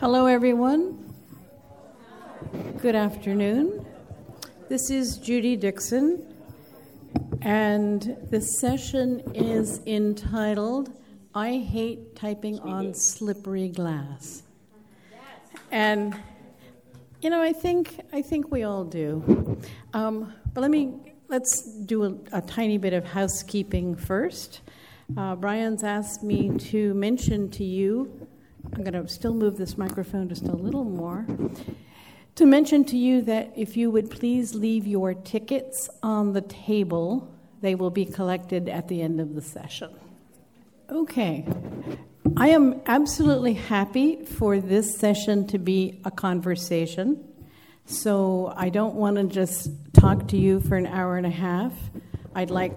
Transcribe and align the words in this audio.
Hello, 0.00 0.26
everyone. 0.26 1.12
Good 2.80 2.94
afternoon. 2.94 3.84
This 4.68 4.90
is 4.90 5.18
Judy 5.18 5.56
Dixon, 5.56 6.36
and 7.42 8.16
the 8.30 8.40
session 8.40 9.20
is 9.34 9.80
entitled 9.88 10.92
I 11.34 11.56
Hate 11.56 12.14
Typing 12.14 12.60
on 12.60 12.94
Slippery 12.94 13.70
Glass. 13.70 14.44
And 15.72 16.14
you 17.20 17.28
know, 17.28 17.42
I 17.42 17.52
think 17.52 17.98
I 18.12 18.22
think 18.22 18.52
we 18.52 18.62
all 18.62 18.84
do. 18.84 19.58
Um, 19.94 20.32
but 20.54 20.60
let 20.60 20.70
me 20.70 20.94
let's 21.26 21.62
do 21.86 22.04
a, 22.04 22.38
a, 22.38 22.40
tiny 22.40 22.78
bit 22.78 22.92
of 22.92 23.04
housekeeping 23.04 23.96
first. 23.96 24.60
Uh, 25.16 25.34
Brian's 25.34 25.82
asked 25.82 26.22
me 26.22 26.56
to 26.70 26.94
mention 26.94 27.50
to 27.50 27.64
you 27.64 28.17
I'm 28.72 28.82
going 28.84 28.92
to 28.92 29.08
still 29.08 29.34
move 29.34 29.56
this 29.56 29.78
microphone 29.78 30.28
just 30.28 30.44
a 30.44 30.54
little 30.54 30.84
more. 30.84 31.26
To 32.36 32.46
mention 32.46 32.84
to 32.84 32.96
you 32.96 33.22
that 33.22 33.52
if 33.56 33.76
you 33.76 33.90
would 33.90 34.10
please 34.10 34.54
leave 34.54 34.86
your 34.86 35.14
tickets 35.14 35.90
on 36.02 36.32
the 36.32 36.42
table, 36.42 37.34
they 37.60 37.74
will 37.74 37.90
be 37.90 38.04
collected 38.04 38.68
at 38.68 38.86
the 38.88 39.02
end 39.02 39.20
of 39.20 39.34
the 39.34 39.42
session. 39.42 39.90
Okay. 40.90 41.44
I 42.36 42.50
am 42.50 42.80
absolutely 42.86 43.54
happy 43.54 44.24
for 44.24 44.60
this 44.60 44.96
session 44.96 45.46
to 45.48 45.58
be 45.58 46.00
a 46.04 46.10
conversation. 46.10 47.24
So 47.86 48.52
I 48.54 48.68
don't 48.68 48.94
want 48.94 49.16
to 49.16 49.24
just 49.24 49.70
talk 49.94 50.28
to 50.28 50.36
you 50.36 50.60
for 50.60 50.76
an 50.76 50.86
hour 50.86 51.16
and 51.16 51.26
a 51.26 51.30
half. 51.30 51.72
I'd 52.34 52.50
like 52.50 52.74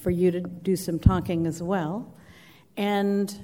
for 0.00 0.10
you 0.10 0.30
to 0.30 0.40
do 0.40 0.76
some 0.76 0.98
talking 0.98 1.46
as 1.46 1.62
well. 1.62 2.14
And 2.76 3.34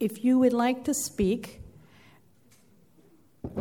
if 0.00 0.24
you 0.24 0.38
would 0.38 0.52
like 0.52 0.84
to 0.84 0.94
speak, 0.94 1.60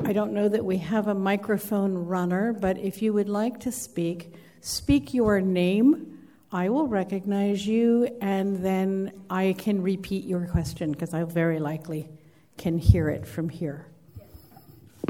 I 0.06 0.14
don't 0.14 0.34
know 0.34 0.50
that 0.50 0.64
we 0.66 0.78
have 0.78 1.08
a 1.08 1.16
microphone 1.16 1.94
runner, 1.94 2.54
but 2.54 2.78
if 2.78 3.02
you 3.02 3.14
would 3.14 3.30
like 3.30 3.60
to 3.62 3.72
speak, 3.72 4.34
speak 4.62 5.14
your 5.14 5.42
name. 5.42 6.20
I 6.52 6.70
will 6.70 6.88
recognize 6.88 7.66
you, 7.66 8.08
and 8.22 8.64
then 8.64 9.12
I 9.30 9.56
can 9.58 9.82
repeat 9.82 10.26
your 10.26 10.46
question 10.48 10.92
because 10.92 11.14
I 11.14 11.24
very 11.24 11.60
likely 11.60 12.10
can 12.58 12.78
hear 12.78 13.10
it 13.10 13.26
from 13.26 13.50
here. 13.50 13.88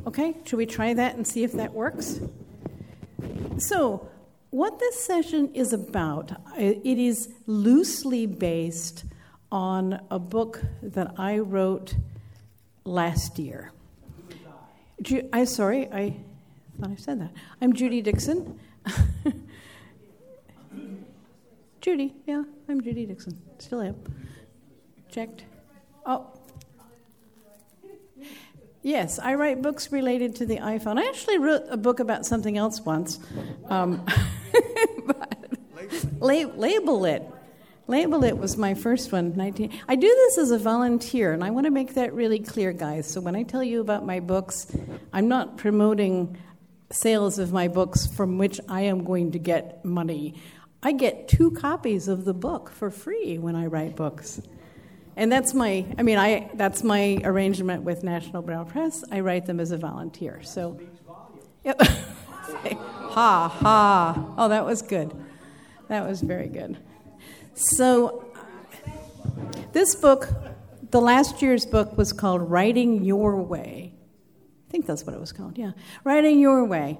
Okay, 0.07 0.35
should 0.45 0.57
we 0.57 0.65
try 0.65 0.93
that 0.93 1.15
and 1.15 1.27
see 1.27 1.43
if 1.43 1.53
that 1.53 1.73
works? 1.73 2.19
So, 3.57 4.09
what 4.49 4.79
this 4.79 5.03
session 5.03 5.53
is 5.53 5.73
about, 5.73 6.31
uh, 6.31 6.37
it 6.57 6.97
is 6.97 7.29
loosely 7.47 8.25
based 8.25 9.03
on 9.53 10.01
a 10.09 10.17
book 10.17 10.63
that 10.81 11.13
I 11.19 11.37
wrote 11.37 11.93
last 12.85 13.37
year. 13.37 13.71
Ju- 14.99 15.29
I 15.31 15.45
sorry, 15.45 15.87
I 15.91 16.15
thought 16.81 16.89
I 16.89 16.95
said 16.95 17.21
that. 17.21 17.31
I'm 17.61 17.73
Judy 17.73 18.01
Dixon. 18.01 18.59
Judy, 21.81 22.15
yeah, 22.25 22.43
I'm 22.67 22.81
Judy 22.81 23.05
Dixon. 23.05 23.39
Still 23.59 23.81
am. 23.81 23.95
Checked. 25.11 25.43
Oh. 26.03 26.25
Yes, 28.81 29.19
I 29.19 29.35
write 29.35 29.61
books 29.61 29.91
related 29.91 30.35
to 30.37 30.47
the 30.47 30.57
iPhone. 30.57 30.97
I 30.97 31.07
actually 31.07 31.37
wrote 31.37 31.63
a 31.69 31.77
book 31.77 31.99
about 31.99 32.25
something 32.25 32.57
else 32.57 32.81
once. 32.81 33.19
Um, 33.69 34.03
label, 36.19 36.55
label 36.57 37.05
it. 37.05 37.23
Label 37.85 38.23
It 38.23 38.37
was 38.37 38.55
my 38.55 38.75
first 38.75 39.11
one, 39.11 39.35
19. 39.35 39.69
I 39.89 39.95
do 39.95 40.07
this 40.07 40.37
as 40.37 40.51
a 40.51 40.57
volunteer, 40.57 41.33
and 41.33 41.43
I 41.43 41.49
want 41.49 41.65
to 41.65 41.71
make 41.71 41.95
that 41.95 42.13
really 42.13 42.39
clear, 42.39 42.71
guys. 42.71 43.05
So 43.11 43.19
when 43.19 43.35
I 43.35 43.43
tell 43.43 43.63
you 43.63 43.81
about 43.81 44.05
my 44.05 44.21
books, 44.21 44.67
I'm 45.11 45.27
not 45.27 45.57
promoting 45.57 46.37
sales 46.91 47.39
of 47.39 47.51
my 47.51 47.67
books 47.67 48.07
from 48.07 48.37
which 48.37 48.61
I 48.69 48.83
am 48.83 49.03
going 49.03 49.33
to 49.33 49.39
get 49.39 49.83
money. 49.83 50.35
I 50.81 50.93
get 50.93 51.27
two 51.27 51.51
copies 51.51 52.07
of 52.07 52.23
the 52.23 52.33
book 52.33 52.69
for 52.69 52.89
free 52.89 53.37
when 53.37 53.55
I 53.55 53.65
write 53.65 53.97
books. 53.97 54.41
And 55.17 55.29
that's 55.29 55.53
my, 55.53 55.85
I 55.97 56.03
mean, 56.03 56.17
I, 56.17 56.51
that's 56.53 56.83
my 56.83 57.19
arrangement 57.25 57.83
with 57.83 58.01
National 58.01 58.41
Braille 58.41 58.63
Press. 58.63 59.03
I 59.11 59.19
write 59.19 59.45
them 59.45 59.59
as 59.59 59.71
a 59.71 59.77
volunteer. 59.77 60.41
So, 60.41 60.79
yep. 61.65 61.81
ha, 61.81 63.49
ha. 63.49 64.33
Oh, 64.37 64.47
that 64.47 64.65
was 64.65 64.81
good. 64.81 65.13
That 65.89 66.07
was 66.07 66.21
very 66.21 66.47
good. 66.47 66.77
So, 67.55 68.25
this 69.73 69.93
book, 69.93 70.27
the 70.89 70.99
last 70.99 71.41
year's 71.41 71.67
book, 71.67 71.95
was 71.95 72.11
called 72.11 72.49
Writing 72.49 73.03
Your 73.03 73.39
Way. 73.41 73.93
I 74.67 74.71
think 74.71 74.87
that's 74.87 75.05
what 75.05 75.13
it 75.13 75.19
was 75.19 75.31
called, 75.31 75.59
yeah. 75.59 75.73
Writing 76.03 76.39
Your 76.39 76.65
Way. 76.65 76.99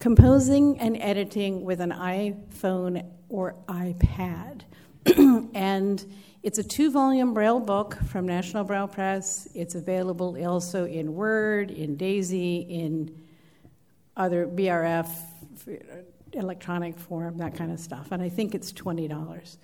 Composing 0.00 0.80
and 0.80 0.96
editing 1.00 1.64
with 1.64 1.80
an 1.80 1.92
iPhone 1.92 3.08
or 3.28 3.54
iPad. 3.68 4.62
and 5.54 6.04
it's 6.42 6.58
a 6.58 6.64
two 6.64 6.90
volume 6.90 7.32
Braille 7.32 7.60
book 7.60 7.98
from 8.08 8.26
National 8.26 8.64
Braille 8.64 8.88
Press. 8.88 9.46
It's 9.54 9.76
available 9.76 10.44
also 10.44 10.86
in 10.86 11.14
Word, 11.14 11.70
in 11.70 11.96
Daisy, 11.96 12.58
in 12.58 13.16
other 14.16 14.44
BRF, 14.48 15.08
electronic 16.32 16.98
form, 16.98 17.38
that 17.38 17.54
kind 17.54 17.72
of 17.72 17.80
stuff. 17.80 18.08
And 18.12 18.22
I 18.22 18.28
think 18.28 18.54
it's 18.54 18.72
$20. 18.72 19.56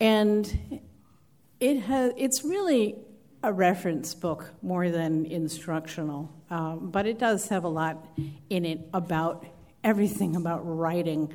And 0.00 0.80
it 1.60 1.80
has, 1.80 2.12
it's 2.16 2.44
really 2.44 2.96
a 3.42 3.52
reference 3.52 4.14
book 4.14 4.50
more 4.62 4.90
than 4.90 5.26
instructional, 5.26 6.30
um, 6.50 6.90
but 6.90 7.06
it 7.06 7.18
does 7.18 7.48
have 7.48 7.64
a 7.64 7.68
lot 7.68 8.06
in 8.50 8.64
it 8.64 8.80
about 8.94 9.44
everything 9.82 10.36
about 10.36 10.60
writing 10.64 11.32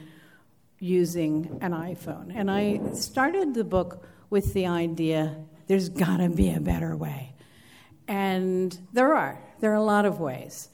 using 0.80 1.58
an 1.62 1.72
iPhone. 1.72 2.32
And 2.34 2.50
I 2.50 2.80
started 2.94 3.54
the 3.54 3.64
book 3.64 4.08
with 4.30 4.54
the 4.54 4.68
idea 4.68 5.36
there's 5.68 5.90
got 5.90 6.18
to 6.18 6.30
be 6.30 6.54
a 6.54 6.60
better 6.60 6.96
way. 6.96 7.34
And 8.08 8.78
there 8.94 9.14
are. 9.14 9.42
There 9.60 9.72
are 9.72 9.76
a 9.76 9.84
lot 9.84 10.06
of 10.06 10.20
ways. 10.20 10.70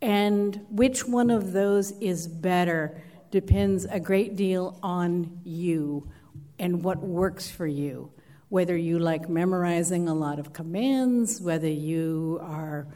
And 0.00 0.64
which 0.70 1.06
one 1.06 1.30
of 1.30 1.52
those 1.52 1.92
is 2.00 2.26
better 2.26 3.02
depends 3.30 3.84
a 3.84 4.00
great 4.00 4.36
deal 4.36 4.78
on 4.82 5.40
you 5.44 6.08
and 6.58 6.82
what 6.82 6.98
works 6.98 7.50
for 7.50 7.66
you. 7.66 8.10
Whether 8.48 8.76
you 8.76 8.98
like 8.98 9.28
memorizing 9.28 10.08
a 10.08 10.14
lot 10.14 10.38
of 10.38 10.52
commands, 10.52 11.40
whether 11.40 11.68
you 11.68 12.38
are 12.42 12.88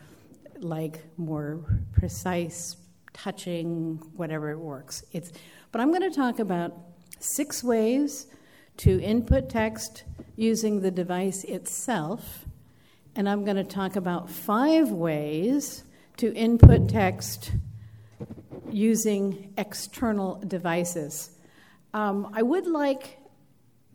like 0.59 1.05
more 1.17 1.61
precise, 1.93 2.77
touching, 3.13 3.97
whatever 4.17 4.51
it 4.51 4.59
works. 4.59 5.05
It's, 5.13 5.33
but 5.71 5.81
I'm 5.81 5.91
going 5.91 6.09
to 6.11 6.17
talk 6.17 6.39
about 6.39 6.75
six 7.19 7.63
ways 7.63 8.27
to 8.79 9.01
input 9.01 9.51
text 9.51 10.05
using 10.37 10.81
the 10.81 10.91
device 10.91 11.45
itself, 11.45 12.47
and 13.15 13.29
I'm 13.29 13.45
going 13.45 13.57
to 13.57 13.65
talk 13.65 13.97
about 13.97 14.31
five 14.31 14.91
ways 14.91 15.85
to 16.17 16.35
input 16.35 16.89
text 16.89 17.53
using 18.71 19.53
external 19.57 20.37
devices. 20.47 21.31
Um, 21.95 22.31
I 22.33 22.43
would 22.43 22.67
like 22.67 23.19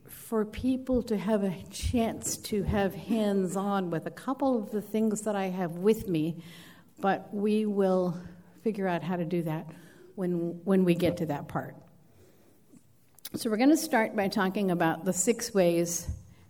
for 0.08 0.44
people 0.46 1.02
to 1.04 1.18
have 1.18 1.44
a 1.44 1.56
chance 1.72 2.38
to 2.38 2.64
have 2.64 2.94
hands 2.94 3.56
on 3.56 3.90
with 3.90 4.06
a 4.06 4.12
couple 4.12 4.58
of 4.58 4.72
the 4.72 4.82
things 4.82 5.22
that 5.22 5.36
I 5.36 5.46
have 5.46 5.72
with 5.78 6.08
me, 6.08 6.44
but 7.00 7.34
we 7.34 7.66
will 7.66 8.18
figure 8.64 8.88
out 8.88 9.04
how 9.04 9.16
to 9.16 9.24
do 9.24 9.44
that 9.44 9.68
when, 10.16 10.60
when 10.66 10.84
we 10.84 10.96
get 10.96 11.18
to 11.18 11.26
that 11.28 11.48
part. 11.48 11.76
So, 13.36 13.50
we're 13.50 13.58
going 13.58 13.70
to 13.70 13.78
start 13.78 14.16
by 14.16 14.28
talking 14.30 14.72
about 14.72 15.06
the 15.06 15.14
six 15.14 15.54
ways 15.54 16.08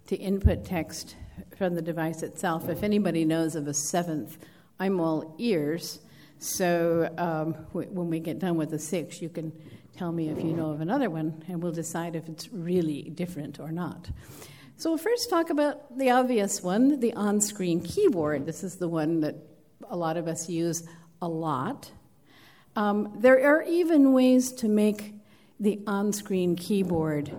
to 0.07 0.15
input 0.15 0.63
text 0.65 1.15
from 1.57 1.75
the 1.75 1.81
device 1.81 2.23
itself. 2.23 2.69
If 2.69 2.83
anybody 2.83 3.25
knows 3.25 3.55
of 3.55 3.67
a 3.67 3.73
seventh, 3.73 4.37
I'm 4.79 4.99
all 4.99 5.35
ears. 5.37 5.99
So, 6.39 7.11
um, 7.17 7.53
when 7.73 8.09
we 8.09 8.19
get 8.19 8.39
done 8.39 8.57
with 8.57 8.69
the 8.69 8.79
six, 8.79 9.21
you 9.21 9.29
can 9.29 9.51
tell 9.97 10.11
me 10.11 10.29
if 10.29 10.37
you 10.37 10.53
know 10.53 10.69
of 10.69 10.81
another 10.81 11.09
one, 11.09 11.43
and 11.47 11.63
we'll 11.63 11.71
decide 11.71 12.15
if 12.15 12.29
it's 12.29 12.49
really 12.53 13.03
different 13.03 13.59
or 13.59 13.71
not. 13.71 14.09
So, 14.77 14.91
we'll 14.91 14.99
first 14.99 15.31
talk 15.31 15.49
about 15.49 15.97
the 15.97 16.11
obvious 16.11 16.61
one 16.61 16.99
the 16.99 17.13
on 17.13 17.41
screen 17.41 17.81
keyboard. 17.81 18.45
This 18.45 18.63
is 18.63 18.75
the 18.75 18.87
one 18.87 19.21
that 19.21 19.35
a 19.89 19.97
lot 19.97 20.15
of 20.15 20.27
us 20.27 20.47
use 20.47 20.83
a 21.23 21.27
lot. 21.27 21.91
Um, 22.75 23.13
there 23.17 23.43
are 23.55 23.63
even 23.63 24.13
ways 24.13 24.51
to 24.53 24.67
make 24.67 25.15
the 25.59 25.81
on 25.87 26.13
screen 26.13 26.55
keyboard 26.55 27.35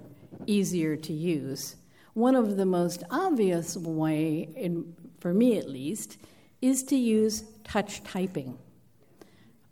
easier 0.47 0.97
to 0.97 1.12
use. 1.12 1.77
One 2.15 2.35
of 2.35 2.56
the 2.56 2.67
most 2.67 3.05
obvious 3.12 3.77
way, 3.77 4.49
in, 4.56 4.97
for 5.21 5.33
me 5.33 5.56
at 5.56 5.69
least, 5.69 6.19
is 6.61 6.83
to 6.85 6.97
use 6.97 7.45
touch 7.62 8.03
typing. 8.03 8.59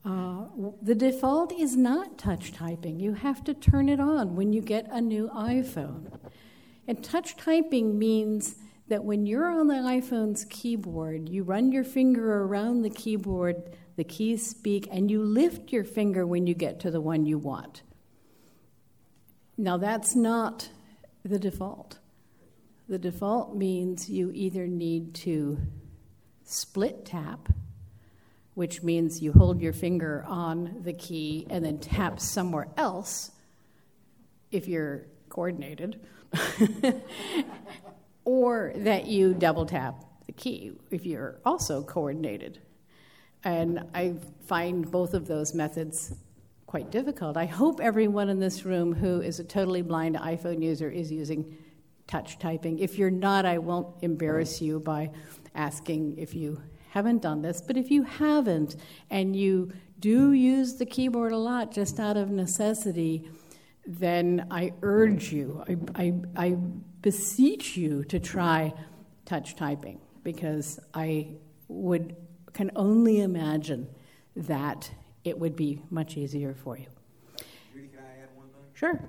Uh, 0.07 0.45
the 0.81 0.95
default 0.95 1.53
is 1.53 1.77
not 1.77 2.17
touch 2.17 2.53
typing. 2.53 3.01
You 3.01 3.15
have 3.15 3.43
to 3.43 3.55
turn 3.55 3.89
it 3.89 3.99
on 3.99 4.37
when 4.37 4.53
you 4.53 4.63
get 4.63 4.87
a 4.93 5.01
new 5.01 5.29
iPhone. 5.31 6.17
And 6.87 7.03
touch 7.03 7.37
typing 7.37 7.99
means 7.99 8.55
that 8.87 9.03
when 9.03 9.27
you're 9.27 9.51
on 9.51 9.67
the 9.67 9.75
iPhone's 9.75 10.45
keyboard, 10.45 11.29
you 11.29 11.43
run 11.43 11.73
your 11.73 11.83
finger 11.83 12.43
around 12.43 12.83
the 12.83 12.91
keyboard, 12.91 13.77
the 13.97 14.05
keys 14.05 14.49
speak, 14.49 14.87
and 14.93 15.11
you 15.11 15.25
lift 15.25 15.73
your 15.73 15.83
finger 15.83 16.25
when 16.25 16.47
you 16.47 16.55
get 16.55 16.79
to 16.81 16.91
the 16.93 17.01
one 17.01 17.27
you 17.27 17.37
want. 17.37 17.83
Now, 19.59 19.77
that's 19.77 20.15
not 20.15 20.69
the 21.25 21.41
default. 21.41 21.99
The 22.89 22.99
default 22.99 23.57
means 23.57 24.09
you 24.09 24.31
either 24.33 24.69
need 24.69 25.15
to 25.17 25.59
split 26.45 27.05
tap, 27.05 27.49
which 28.57 28.83
means 28.83 29.21
you 29.21 29.33
hold 29.33 29.61
your 29.61 29.75
finger 29.75 30.25
on 30.27 30.81
the 30.83 30.95
key 30.95 31.47
and 31.51 31.63
then 31.63 31.79
tap 31.79 32.19
somewhere 32.19 32.67
else 32.79 33.31
if 34.51 34.67
you're 34.67 35.05
coordinated, 35.29 36.01
or 38.25 38.73
that 38.77 39.05
you 39.05 39.35
double 39.35 39.67
tap 39.67 40.03
the 40.25 40.33
key 40.33 40.73
if 40.91 41.05
you're 41.05 41.39
also 41.45 41.83
coordinated. 41.83 42.59
And 43.45 43.85
I 43.95 44.15
find 44.47 44.91
both 44.91 45.13
of 45.13 45.27
those 45.27 45.53
methods 45.53 46.15
quite 46.67 46.91
difficult. 46.91 47.37
I 47.37 47.45
hope 47.45 47.79
everyone 47.79 48.31
in 48.31 48.41
this 48.41 48.65
room 48.65 48.95
who 48.95 49.21
is 49.21 49.39
a 49.39 49.45
totally 49.45 49.83
blind 49.83 50.17
iPhone 50.17 50.63
user 50.63 50.89
is 50.91 51.13
using 51.13 51.59
touch 52.07 52.39
typing. 52.39 52.79
If 52.79 52.97
you're 52.97 53.11
not, 53.11 53.45
I 53.45 53.59
won't 53.59 53.89
embarrass 54.01 54.63
you 54.63 54.81
by 54.81 55.11
asking 55.55 56.17
if 56.17 56.35
you 56.35 56.63
haven't 56.91 57.23
done 57.23 57.43
this. 57.43 57.61
But 57.61 57.77
if 57.77 57.91
you 57.91 58.03
haven't 58.03 58.77
and 59.11 59.35
you 59.37 59.73
do 59.99 60.33
use 60.33 60.75
the 60.75 60.87
keyboard 60.87 61.33
a 61.33 61.39
lot 61.39 61.73
just 61.73 61.99
out 61.99 62.17
of 62.17 62.31
necessity, 62.31 63.29
then 63.87 64.47
I 64.51 64.73
urge 64.83 65.33
you, 65.33 65.65
I, 65.69 66.03
I, 66.03 66.15
I 66.37 66.57
beseech 67.03 67.77
you 67.77 68.05
to 68.05 68.19
try 68.19 68.75
touch 69.25 69.55
typing 69.55 70.01
because 70.23 70.81
I 70.93 71.29
would 71.69 72.17
can 72.53 72.71
only 72.75 73.21
imagine 73.21 73.87
that 74.35 74.91
it 75.25 75.39
would 75.39 75.55
be 75.57 75.83
much 75.91 76.17
easier 76.17 76.55
for 76.55 76.79
you. 76.79 76.87
Judy, 77.73 77.89
can 77.89 77.99
I 78.01 78.23
add 78.23 78.31
one 78.35 78.47
thing? 78.47 78.65
Sure. 78.73 79.01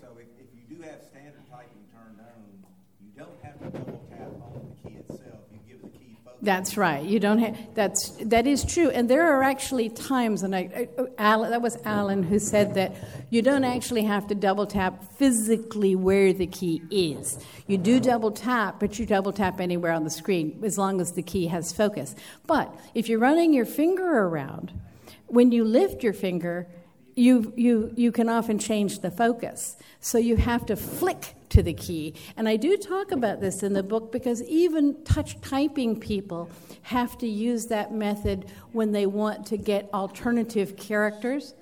So 0.00 0.08
if, 0.18 0.26
if 0.38 0.48
you 0.54 0.76
do 0.76 0.82
have 0.82 1.00
standard 1.02 1.48
typing 1.50 1.84
turned 1.92 2.20
on, 2.20 2.64
you 3.00 3.10
don't 3.16 3.42
have 3.42 3.58
to 3.60 3.78
double 3.78 4.04
tap 4.10 4.28
on 4.44 4.68
the 4.68 4.88
key 4.88 4.96
itself. 4.96 5.40
You 5.50 5.58
give 5.66 5.82
the 5.82 5.88
key 5.98 6.16
focus. 6.24 6.32
That's 6.44 6.76
right. 6.76 7.02
You 7.02 7.20
don't 7.20 7.38
have 7.38 7.56
that's 7.74 8.10
that 8.20 8.46
is 8.46 8.64
true, 8.64 8.90
and 8.90 9.08
there 9.08 9.26
are 9.34 9.42
actually 9.42 9.88
times, 9.88 10.42
and 10.42 10.54
I, 10.54 10.88
Alan, 11.16 11.50
that 11.50 11.62
was 11.62 11.78
Alan 11.84 12.22
who 12.22 12.38
said 12.38 12.74
that 12.74 12.94
you 13.30 13.40
don't 13.40 13.64
actually 13.64 14.02
have 14.02 14.26
to 14.26 14.34
double 14.34 14.66
tap 14.66 15.14
physically 15.14 15.96
where 15.96 16.34
the 16.34 16.46
key 16.46 16.82
is. 16.90 17.38
You 17.66 17.78
do 17.78 17.98
double 17.98 18.30
tap, 18.30 18.78
but 18.78 18.98
you 18.98 19.06
double 19.06 19.32
tap 19.32 19.58
anywhere 19.58 19.92
on 19.92 20.04
the 20.04 20.10
screen 20.10 20.60
as 20.62 20.76
long 20.76 21.00
as 21.00 21.12
the 21.12 21.22
key 21.22 21.46
has 21.46 21.72
focus. 21.72 22.14
But 22.46 22.74
if 22.94 23.08
you're 23.08 23.18
running 23.18 23.54
your 23.54 23.64
finger 23.64 24.04
around 24.04 24.78
when 25.26 25.50
you 25.50 25.64
lift 25.64 26.02
your 26.02 26.12
finger, 26.12 26.68
you, 27.16 27.52
you, 27.56 27.92
you 27.96 28.12
can 28.12 28.28
often 28.28 28.58
change 28.58 29.00
the 29.00 29.10
focus. 29.10 29.76
So 30.00 30.18
you 30.18 30.36
have 30.36 30.66
to 30.66 30.76
flick 30.76 31.34
to 31.50 31.62
the 31.62 31.72
key. 31.72 32.14
And 32.36 32.48
I 32.48 32.56
do 32.56 32.76
talk 32.76 33.12
about 33.12 33.40
this 33.40 33.62
in 33.62 33.72
the 33.72 33.82
book 33.82 34.10
because 34.10 34.42
even 34.42 35.02
touch 35.04 35.40
typing 35.40 35.98
people 35.98 36.50
have 36.82 37.16
to 37.18 37.28
use 37.28 37.66
that 37.66 37.92
method 37.92 38.50
when 38.72 38.92
they 38.92 39.06
want 39.06 39.46
to 39.46 39.56
get 39.56 39.88
alternative 39.94 40.76
characters. 40.76 41.54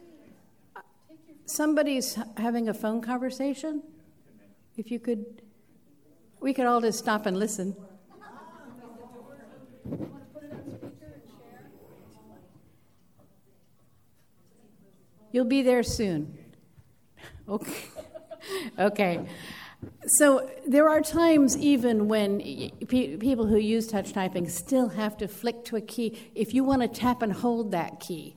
Somebody's 1.44 2.18
having 2.38 2.68
a 2.68 2.74
phone 2.74 3.02
conversation. 3.02 3.82
If 4.76 4.90
you 4.90 4.98
could, 4.98 5.42
we 6.40 6.54
could 6.54 6.64
all 6.64 6.80
just 6.80 6.98
stop 6.98 7.26
and 7.26 7.38
listen. 7.38 7.76
You'll 15.32 15.46
be 15.46 15.62
there 15.62 15.82
soon. 15.82 16.38
Okay. 17.48 17.84
okay. 18.78 19.26
So 20.06 20.48
there 20.66 20.88
are 20.88 21.00
times 21.00 21.56
even 21.56 22.06
when 22.06 22.38
pe- 22.86 23.16
people 23.16 23.46
who 23.46 23.56
use 23.56 23.88
touch 23.88 24.12
typing 24.12 24.48
still 24.48 24.90
have 24.90 25.16
to 25.16 25.26
flick 25.26 25.64
to 25.66 25.76
a 25.76 25.80
key 25.80 26.30
if 26.34 26.54
you 26.54 26.62
want 26.62 26.82
to 26.82 26.88
tap 26.88 27.22
and 27.22 27.32
hold 27.32 27.72
that 27.72 27.98
key, 27.98 28.36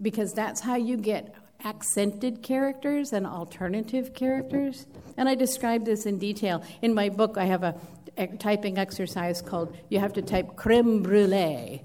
because 0.00 0.32
that's 0.34 0.60
how 0.60 0.76
you 0.76 0.96
get 0.96 1.34
accented 1.64 2.42
characters 2.42 3.12
and 3.12 3.26
alternative 3.26 4.14
characters. 4.14 4.86
And 5.16 5.28
I 5.28 5.34
describe 5.34 5.84
this 5.84 6.06
in 6.06 6.18
detail. 6.18 6.62
In 6.82 6.94
my 6.94 7.08
book, 7.08 7.36
I 7.36 7.46
have 7.46 7.64
a, 7.64 7.74
a 8.16 8.28
typing 8.28 8.78
exercise 8.78 9.42
called 9.42 9.76
You 9.88 9.98
Have 9.98 10.12
to 10.12 10.22
Type 10.22 10.56
Creme 10.56 11.02
Brulee. 11.02 11.82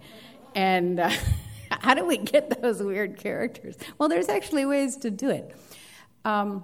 And. 0.53 0.99
Uh, 0.99 1.11
How 1.83 1.93
do 1.93 2.05
we 2.05 2.17
get 2.17 2.61
those 2.61 2.81
weird 2.81 3.17
characters? 3.17 3.75
Well, 3.97 4.07
there's 4.07 4.29
actually 4.29 4.65
ways 4.65 4.95
to 4.97 5.11
do 5.11 5.29
it. 5.29 5.53
Um, 6.23 6.63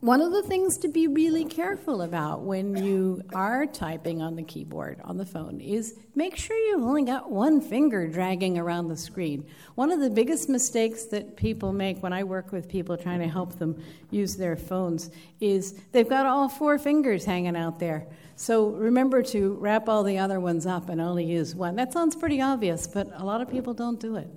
one 0.00 0.20
of 0.20 0.32
the 0.32 0.42
things 0.42 0.76
to 0.78 0.88
be 0.88 1.06
really 1.06 1.46
careful 1.46 2.02
about 2.02 2.42
when 2.42 2.76
you 2.76 3.22
are 3.32 3.64
typing 3.64 4.20
on 4.20 4.36
the 4.36 4.42
keyboard 4.42 5.00
on 5.02 5.16
the 5.16 5.24
phone 5.24 5.62
is 5.62 5.94
make 6.14 6.36
sure 6.36 6.56
you've 6.56 6.82
only 6.82 7.04
got 7.04 7.30
one 7.30 7.62
finger 7.62 8.06
dragging 8.06 8.58
around 8.58 8.88
the 8.88 8.98
screen. 8.98 9.46
One 9.76 9.90
of 9.90 10.00
the 10.00 10.10
biggest 10.10 10.50
mistakes 10.50 11.04
that 11.06 11.36
people 11.36 11.72
make 11.72 12.02
when 12.02 12.12
I 12.12 12.24
work 12.24 12.52
with 12.52 12.68
people 12.68 12.98
trying 12.98 13.20
to 13.20 13.28
help 13.28 13.58
them 13.58 13.82
use 14.10 14.36
their 14.36 14.56
phones 14.56 15.10
is 15.40 15.80
they've 15.92 16.08
got 16.08 16.26
all 16.26 16.50
four 16.50 16.76
fingers 16.78 17.24
hanging 17.24 17.56
out 17.56 17.78
there. 17.78 18.06
So 18.36 18.70
remember 18.70 19.22
to 19.22 19.54
wrap 19.54 19.88
all 19.88 20.02
the 20.02 20.18
other 20.18 20.40
ones 20.40 20.66
up 20.66 20.88
and 20.88 21.00
only 21.00 21.24
use 21.24 21.54
one. 21.54 21.76
That 21.76 21.92
sounds 21.92 22.16
pretty 22.16 22.40
obvious, 22.40 22.86
but 22.86 23.08
a 23.14 23.24
lot 23.24 23.40
of 23.40 23.50
people 23.50 23.74
don't 23.74 24.00
do 24.00 24.16
it. 24.16 24.28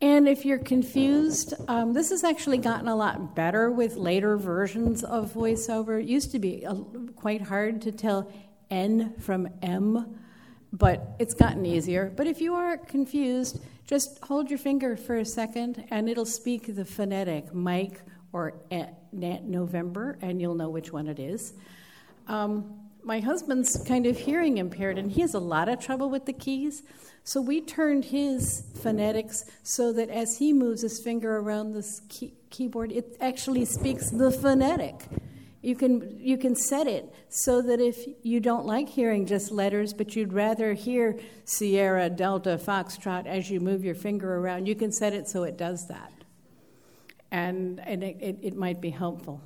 And 0.00 0.28
if 0.28 0.44
you're 0.44 0.58
confused, 0.58 1.54
um, 1.66 1.92
this 1.92 2.10
has 2.10 2.22
actually 2.22 2.58
gotten 2.58 2.86
a 2.86 2.94
lot 2.94 3.34
better 3.34 3.70
with 3.70 3.96
later 3.96 4.36
versions 4.36 5.02
of 5.02 5.32
VoiceOver. 5.34 6.00
It 6.00 6.06
used 6.06 6.30
to 6.32 6.38
be 6.38 6.64
quite 7.16 7.42
hard 7.42 7.82
to 7.82 7.92
tell 7.92 8.32
N 8.70 9.14
from 9.18 9.48
M, 9.60 10.18
but 10.72 11.16
it's 11.18 11.34
gotten 11.34 11.66
easier. 11.66 12.12
But 12.14 12.28
if 12.28 12.40
you 12.40 12.54
are 12.54 12.76
confused, 12.76 13.60
just 13.86 14.22
hold 14.22 14.50
your 14.50 14.58
finger 14.58 14.96
for 14.96 15.16
a 15.16 15.24
second 15.24 15.84
and 15.90 16.08
it'll 16.08 16.26
speak 16.26 16.74
the 16.76 16.84
phonetic 16.84 17.52
Mike 17.52 18.00
or 18.32 18.54
November, 19.10 20.18
and 20.20 20.40
you'll 20.40 20.54
know 20.54 20.68
which 20.68 20.92
one 20.92 21.08
it 21.08 21.18
is. 21.18 21.54
Um, 22.28 22.74
my 23.02 23.20
husband's 23.20 23.82
kind 23.84 24.06
of 24.06 24.18
hearing 24.18 24.58
impaired, 24.58 24.98
and 24.98 25.10
he 25.10 25.22
has 25.22 25.34
a 25.34 25.38
lot 25.38 25.68
of 25.68 25.80
trouble 25.80 26.10
with 26.10 26.26
the 26.26 26.32
keys. 26.32 26.82
So 27.24 27.40
we 27.40 27.60
turned 27.60 28.06
his 28.06 28.64
phonetics 28.82 29.44
so 29.62 29.92
that 29.94 30.10
as 30.10 30.38
he 30.38 30.52
moves 30.52 30.82
his 30.82 31.00
finger 31.02 31.38
around 31.38 31.72
this 31.72 32.00
key- 32.08 32.34
keyboard, 32.50 32.92
it 32.92 33.16
actually 33.20 33.64
speaks 33.64 34.10
the 34.10 34.30
phonetic. 34.30 35.06
You 35.62 35.74
can, 35.74 36.18
you 36.20 36.38
can 36.38 36.54
set 36.54 36.86
it 36.86 37.12
so 37.28 37.60
that 37.62 37.80
if 37.80 37.98
you 38.22 38.40
don't 38.40 38.64
like 38.64 38.88
hearing 38.88 39.26
just 39.26 39.50
letters, 39.50 39.92
but 39.92 40.14
you'd 40.14 40.32
rather 40.32 40.72
hear 40.74 41.18
Sierra, 41.44 42.08
Delta, 42.08 42.58
Foxtrot 42.62 43.26
as 43.26 43.50
you 43.50 43.58
move 43.58 43.84
your 43.84 43.94
finger 43.94 44.36
around, 44.36 44.66
you 44.66 44.74
can 44.74 44.92
set 44.92 45.12
it 45.12 45.28
so 45.28 45.42
it 45.42 45.56
does 45.56 45.88
that. 45.88 46.12
And, 47.30 47.80
and 47.80 48.04
it, 48.04 48.16
it, 48.20 48.38
it 48.42 48.56
might 48.56 48.80
be 48.80 48.90
helpful. 48.90 49.42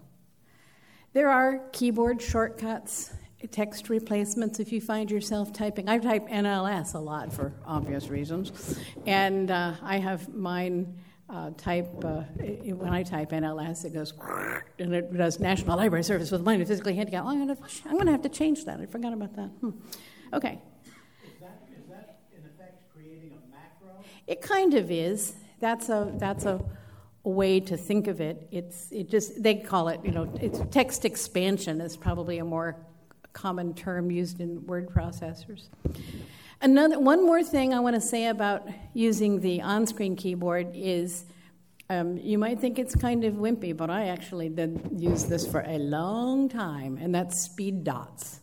There 1.13 1.29
are 1.29 1.59
keyboard 1.73 2.23
shortcuts 2.23 3.13
text 3.51 3.91
replacements 3.91 4.61
if 4.61 4.73
you 4.73 4.81
find 4.81 5.11
yourself 5.11 5.53
typing. 5.53 5.89
I 5.89 5.99
type 5.99 6.27
NLS 6.29 6.95
a 6.95 6.99
lot 6.99 7.33
for 7.33 7.53
obvious 7.67 8.09
reasons, 8.09 8.79
and 9.07 9.51
uh, 9.51 9.75
I 9.83 9.99
have 9.99 10.33
mine. 10.35 10.99
Uh, 11.31 11.51
type 11.57 11.89
uh, 12.05 12.25
when 12.75 12.93
I 12.93 13.03
type 13.03 13.31
NLS, 13.31 13.87
it 13.87 13.95
goes 13.95 14.13
and 14.79 14.95
it 14.95 15.17
does 15.17 15.41
National 15.41 15.79
Library 15.79 16.05
Service 16.05 16.31
with 16.31 16.45
blind 16.45 16.61
and 16.61 16.69
physically 16.69 16.95
handicapped. 16.95 17.25
Oh, 17.25 17.31
I'm 17.31 17.39
gonna, 17.39 17.57
I'm 17.87 17.97
gonna 17.97 18.11
have 18.11 18.21
to 18.23 18.29
change 18.29 18.67
that. 18.67 18.81
I 18.81 18.85
forgot 18.85 19.15
about 19.15 19.35
that. 19.37 19.49
Hmm. 19.61 19.71
Okay. 20.35 20.61
Is 21.25 21.41
that, 21.41 21.63
is 21.75 21.89
that 21.89 22.21
in 22.37 22.45
effect 22.45 22.83
creating 22.95 23.33
a 23.33 23.51
macro? 23.51 24.05
It 24.27 24.43
kind 24.43 24.75
of 24.75 24.91
is. 24.91 25.35
That's 25.59 25.89
a 25.89 26.13
that's 26.17 26.45
a 26.45 26.63
way 27.25 27.61
to 27.61 27.77
think 27.77 28.09
of 28.09 28.21
it. 28.21 28.49
It's 28.51 28.91
it 28.91 29.09
just 29.09 29.43
they 29.43 29.55
call 29.57 29.89
it 29.89 30.01
you 30.05 30.11
know 30.11 30.33
it's 30.41 30.61
text 30.71 31.05
expansion 31.05 31.81
is 31.81 31.97
probably 31.97 32.39
a 32.39 32.45
more 32.45 32.77
common 33.33 33.75
term 33.75 34.11
used 34.11 34.41
in 34.41 34.67
word 34.67 34.89
processors. 34.89 35.69
Another, 36.61 37.01
one 37.01 37.27
more 37.27 37.43
thing 37.43 37.75
I 37.75 37.81
want 37.81 37.97
to 37.97 38.01
say 38.01 38.27
about 38.27 38.69
using 38.95 39.41
the 39.41 39.63
on 39.63 39.87
screen 39.87 40.15
keyboard 40.15 40.71
is 40.75 41.25
um, 41.91 42.17
you 42.19 42.39
might 42.39 42.61
think 42.61 42.79
it's 42.79 42.95
kind 42.95 43.25
of 43.25 43.35
wimpy, 43.35 43.77
but 43.77 43.91
I 43.91 44.07
actually 44.09 44.49
did 44.49 44.89
use 44.97 45.25
this 45.25 45.47
for 45.47 45.65
a 45.67 45.79
long 45.79 46.49
time, 46.49 46.99
and 47.01 47.15
that's 47.15 47.39
speed 47.39 47.85
dots. 47.85 48.41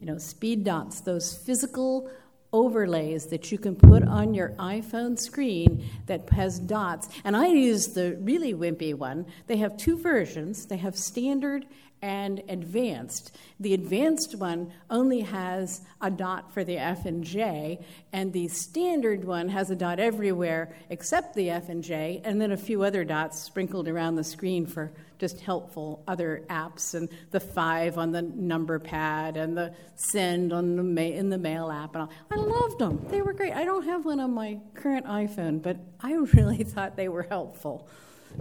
You 0.00 0.06
know, 0.06 0.18
speed 0.18 0.64
dots, 0.64 1.02
those 1.02 1.34
physical 1.34 2.10
overlays 2.52 3.26
that 3.26 3.52
you 3.52 3.58
can 3.58 3.76
put 3.76 4.02
on 4.02 4.34
your 4.34 4.50
iPhone 4.50 5.18
screen 5.18 5.88
that 6.06 6.28
has 6.30 6.58
dots. 6.58 7.08
And 7.24 7.36
I 7.36 7.48
use 7.48 7.88
the 7.88 8.16
really 8.20 8.54
wimpy 8.54 8.94
one. 8.94 9.26
They 9.46 9.56
have 9.58 9.76
two 9.76 9.98
versions 9.98 10.66
they 10.66 10.76
have 10.78 10.96
standard 10.96 11.66
and 12.02 12.42
advanced. 12.48 13.36
The 13.58 13.74
advanced 13.74 14.34
one 14.34 14.72
only 14.88 15.20
has 15.20 15.82
a 16.00 16.10
dot 16.10 16.52
for 16.52 16.64
the 16.64 16.78
F 16.78 17.04
and 17.04 17.22
J, 17.22 17.78
and 18.12 18.32
the 18.32 18.48
standard 18.48 19.24
one 19.24 19.48
has 19.48 19.70
a 19.70 19.76
dot 19.76 20.00
everywhere 20.00 20.74
except 20.88 21.34
the 21.34 21.50
F 21.50 21.68
and 21.68 21.82
J, 21.84 22.22
and 22.24 22.40
then 22.40 22.52
a 22.52 22.56
few 22.56 22.82
other 22.82 23.04
dots 23.04 23.40
sprinkled 23.40 23.88
around 23.88 24.16
the 24.16 24.24
screen 24.24 24.66
for 24.66 24.92
just 25.18 25.40
helpful 25.40 26.02
other 26.08 26.42
apps, 26.48 26.94
and 26.94 27.08
the 27.30 27.40
five 27.40 27.98
on 27.98 28.10
the 28.10 28.22
number 28.22 28.78
pad, 28.78 29.36
and 29.36 29.56
the 29.56 29.74
send 29.94 30.52
on 30.52 30.76
the 30.76 30.82
ma- 30.82 31.00
in 31.02 31.28
the 31.28 31.36
mail 31.36 31.70
app. 31.70 31.94
And 31.94 32.04
all. 32.04 32.10
I 32.30 32.36
loved 32.36 32.78
them; 32.78 33.04
they 33.10 33.20
were 33.20 33.34
great. 33.34 33.52
I 33.52 33.64
don't 33.64 33.84
have 33.84 34.06
one 34.06 34.18
on 34.18 34.32
my 34.32 34.58
current 34.74 35.04
iPhone, 35.04 35.62
but 35.62 35.76
I 36.00 36.14
really 36.34 36.64
thought 36.64 36.96
they 36.96 37.08
were 37.08 37.24
helpful. 37.24 37.86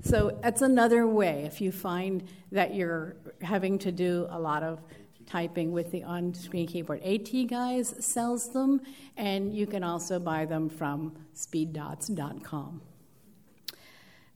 So 0.03 0.37
that's 0.41 0.61
another 0.61 1.07
way 1.07 1.43
if 1.45 1.61
you 1.61 1.71
find 1.71 2.23
that 2.51 2.73
you're 2.73 3.15
having 3.41 3.79
to 3.79 3.91
do 3.91 4.27
a 4.29 4.39
lot 4.39 4.63
of 4.63 4.79
typing 5.25 5.71
with 5.71 5.91
the 5.91 6.03
on 6.03 6.33
screen 6.33 6.67
keyboard. 6.67 7.01
AT 7.03 7.47
Guys 7.47 7.93
sells 7.99 8.49
them, 8.51 8.81
and 9.15 9.53
you 9.53 9.67
can 9.67 9.83
also 9.83 10.19
buy 10.19 10.45
them 10.45 10.69
from 10.69 11.15
speeddots.com. 11.35 12.81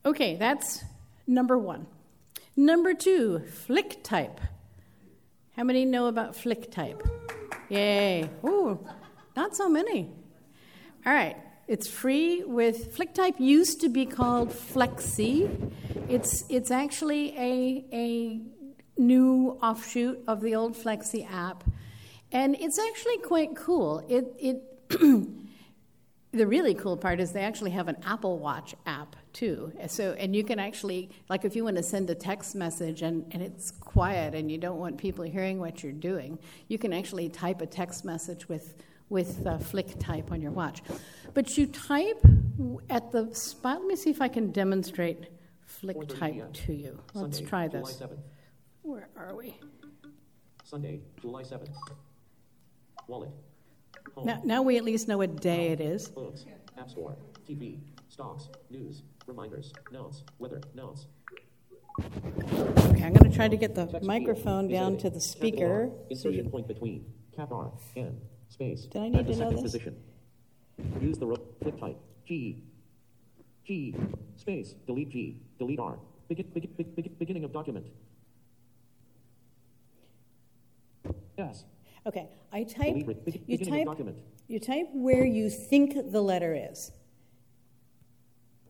Okay, 0.06 0.36
that's 0.36 0.84
number 1.26 1.58
one. 1.58 1.88
Number 2.56 2.94
two, 2.94 3.40
Flick 3.40 4.04
Type. 4.04 4.40
How 5.56 5.64
many 5.64 5.86
know 5.86 6.08
about 6.08 6.36
Flick 6.36 6.72
Type? 6.72 7.02
Yay. 7.70 8.30
Ooh, 8.46 8.86
not 9.36 9.56
so 9.56 9.70
many. 9.70 10.12
All 11.06 11.14
right. 11.14 11.38
It's 11.66 11.88
free 11.88 12.44
with 12.44 12.96
FlickType 12.96 13.40
used 13.40 13.80
to 13.82 13.90
be 13.90 14.06
called 14.06 14.50
Fleksy. 14.50 15.72
It's 16.10 16.44
it's 16.50 16.72
actually 16.72 17.30
a 17.38 17.86
a 17.94 18.42
new 19.02 19.58
offshoot 19.62 20.22
of 20.28 20.42
the 20.42 20.56
old 20.56 20.76
Fleksy 20.76 21.26
app, 21.32 21.64
and 22.34 22.58
it's 22.60 22.78
actually 22.78 23.18
quite 23.20 23.56
cool. 23.56 24.04
It 24.10 24.36
it 24.38 24.90
the 26.34 26.46
really 26.48 26.74
cool 26.74 26.98
part 26.98 27.22
is 27.22 27.32
they 27.32 27.44
actually 27.44 27.72
have 27.72 27.88
an 27.88 27.98
Apple 28.04 28.40
Watch 28.40 28.76
app 28.86 29.16
too. 29.32 29.72
So 29.88 30.12
and 30.20 30.36
you 30.36 30.44
can 30.44 30.60
actually 30.60 31.12
like 31.30 31.46
if 31.46 31.56
you 31.56 31.64
want 31.64 31.78
to 31.78 31.84
send 31.84 32.10
a 32.10 32.16
text 32.16 32.56
message 32.56 33.04
and, 33.04 33.26
and 33.32 33.42
it's 33.42 33.72
quiet 33.72 34.36
and 34.36 34.52
you 34.52 34.58
don't 34.58 34.80
want 34.80 34.98
people 34.98 35.24
hearing 35.24 35.60
what 35.60 35.82
you're 35.82 35.94
doing, 35.94 36.40
you 36.68 36.78
can 36.78 36.92
actually 36.92 37.30
type 37.30 37.62
a 37.62 37.66
text 37.66 38.04
message 38.04 38.50
with 38.50 38.76
with 39.14 39.46
uh, 39.46 39.58
FlickType 39.60 40.32
on 40.32 40.42
your 40.42 40.52
watch. 40.52 40.82
But 41.34 41.56
you 41.56 41.68
type 41.68 42.20
at 42.90 43.12
the 43.12 43.34
spot. 43.34 43.80
Let 43.80 43.88
me 43.88 43.96
see 43.96 44.10
if 44.10 44.22
I 44.22 44.28
can 44.28 44.52
demonstrate 44.52 45.30
FlickType 45.82 46.52
to 46.66 46.74
you. 46.74 47.00
Let's 47.14 47.38
Sunday, 47.38 47.50
try 47.50 47.68
July 47.68 47.82
this. 47.82 48.02
7th. 48.02 48.20
Where 48.82 49.08
are 49.16 49.36
we? 49.36 49.58
Sunday, 50.64 51.02
July 51.22 51.44
7th. 51.44 51.70
Wallet. 53.08 53.30
Home. 54.16 54.26
Now, 54.26 54.42
now 54.44 54.62
we 54.64 54.78
at 54.78 54.84
least 54.84 55.08
know 55.08 55.18
what 55.20 55.40
day 55.42 55.68
it 55.68 55.80
is. 55.80 56.10
Books. 56.10 56.46
App 56.78 56.90
Store. 56.90 57.16
TV. 57.48 57.80
Stocks. 58.10 58.50
News. 58.70 59.04
Reminders. 59.28 59.72
Notes. 59.92 60.24
Weather. 60.40 60.62
Notes. 60.74 61.08
Okay, 62.00 63.04
I'm 63.04 63.14
going 63.14 63.30
to 63.30 63.36
try 63.36 63.48
to 63.48 63.58
get 63.58 63.76
the 63.76 63.86
Text 63.86 64.08
microphone 64.08 64.68
field. 64.70 64.80
down 64.80 64.98
to 64.98 65.10
the 65.12 65.22
speaker. 65.22 65.88
Capital 65.90 66.06
so 66.08 66.08
Insertion 66.10 66.46
you- 66.46 66.50
point 66.50 66.68
between. 66.68 67.06
Cap 67.36 67.52
R. 67.52 67.72
N. 67.96 68.20
Space. 68.54 68.82
Did 68.86 69.02
I 69.02 69.10
need 69.10 69.26
to 69.26 69.36
know 69.36 69.50
this? 69.50 69.64
Position. 69.64 69.96
Use 71.02 71.18
the 71.18 71.26
rope. 71.26 71.58
flip 71.60 71.80
type. 71.80 71.98
G. 72.28 72.62
G. 73.66 73.96
Space. 74.36 74.76
Delete 74.86 75.10
G. 75.10 75.42
Delete 75.58 75.80
R. 75.80 75.98
Begin, 76.28 76.46
begin, 76.54 76.70
begin, 76.96 77.16
beginning 77.18 77.44
of 77.46 77.52
document. 77.52 77.88
Yes. 81.36 81.66
Okay, 82.06 82.28
I 82.52 82.64
type. 82.64 82.94
Delete. 82.94 83.42
You 83.48 83.58
type. 83.58 83.86
document. 83.86 84.18
You 84.48 84.60
type 84.60 84.88
where 84.94 85.26
you 85.26 85.50
think 85.50 86.12
the 86.12 86.22
letter 86.22 86.54
is, 86.54 86.92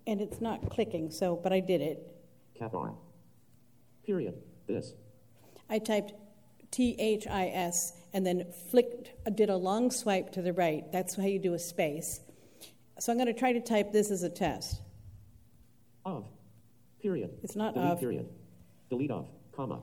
and 0.07 0.21
it's 0.21 0.39
not 0.39 0.69
clicking. 0.69 1.11
So, 1.11 1.35
but 1.35 1.51
I 1.51 1.59
did 1.59 1.81
it. 1.81 2.07
Cap 2.57 2.73
R. 2.73 2.93
Period. 4.05 4.35
This. 4.65 4.93
I 5.69 5.79
typed 5.79 6.13
T 6.71 6.95
H 6.97 7.27
I 7.27 7.47
S 7.47 7.93
and 8.13 8.25
then 8.25 8.45
flicked, 8.69 9.11
did 9.35 9.49
a 9.49 9.57
long 9.57 9.89
swipe 9.91 10.31
to 10.33 10.41
the 10.41 10.53
right. 10.53 10.89
That's 10.91 11.15
how 11.15 11.23
you 11.25 11.39
do 11.39 11.53
a 11.55 11.59
space. 11.59 12.21
So 12.99 13.11
I'm 13.11 13.17
going 13.17 13.33
to 13.33 13.37
try 13.37 13.53
to 13.53 13.59
type 13.61 13.91
this 13.91 14.11
as 14.11 14.23
a 14.23 14.29
test. 14.29 14.81
Of. 16.05 16.27
Period. 17.01 17.31
It's 17.43 17.55
not 17.55 17.73
delete 17.73 17.91
of. 17.91 17.99
Period. 17.99 18.29
Delete 18.89 19.11
of. 19.11 19.27
Comma. 19.55 19.81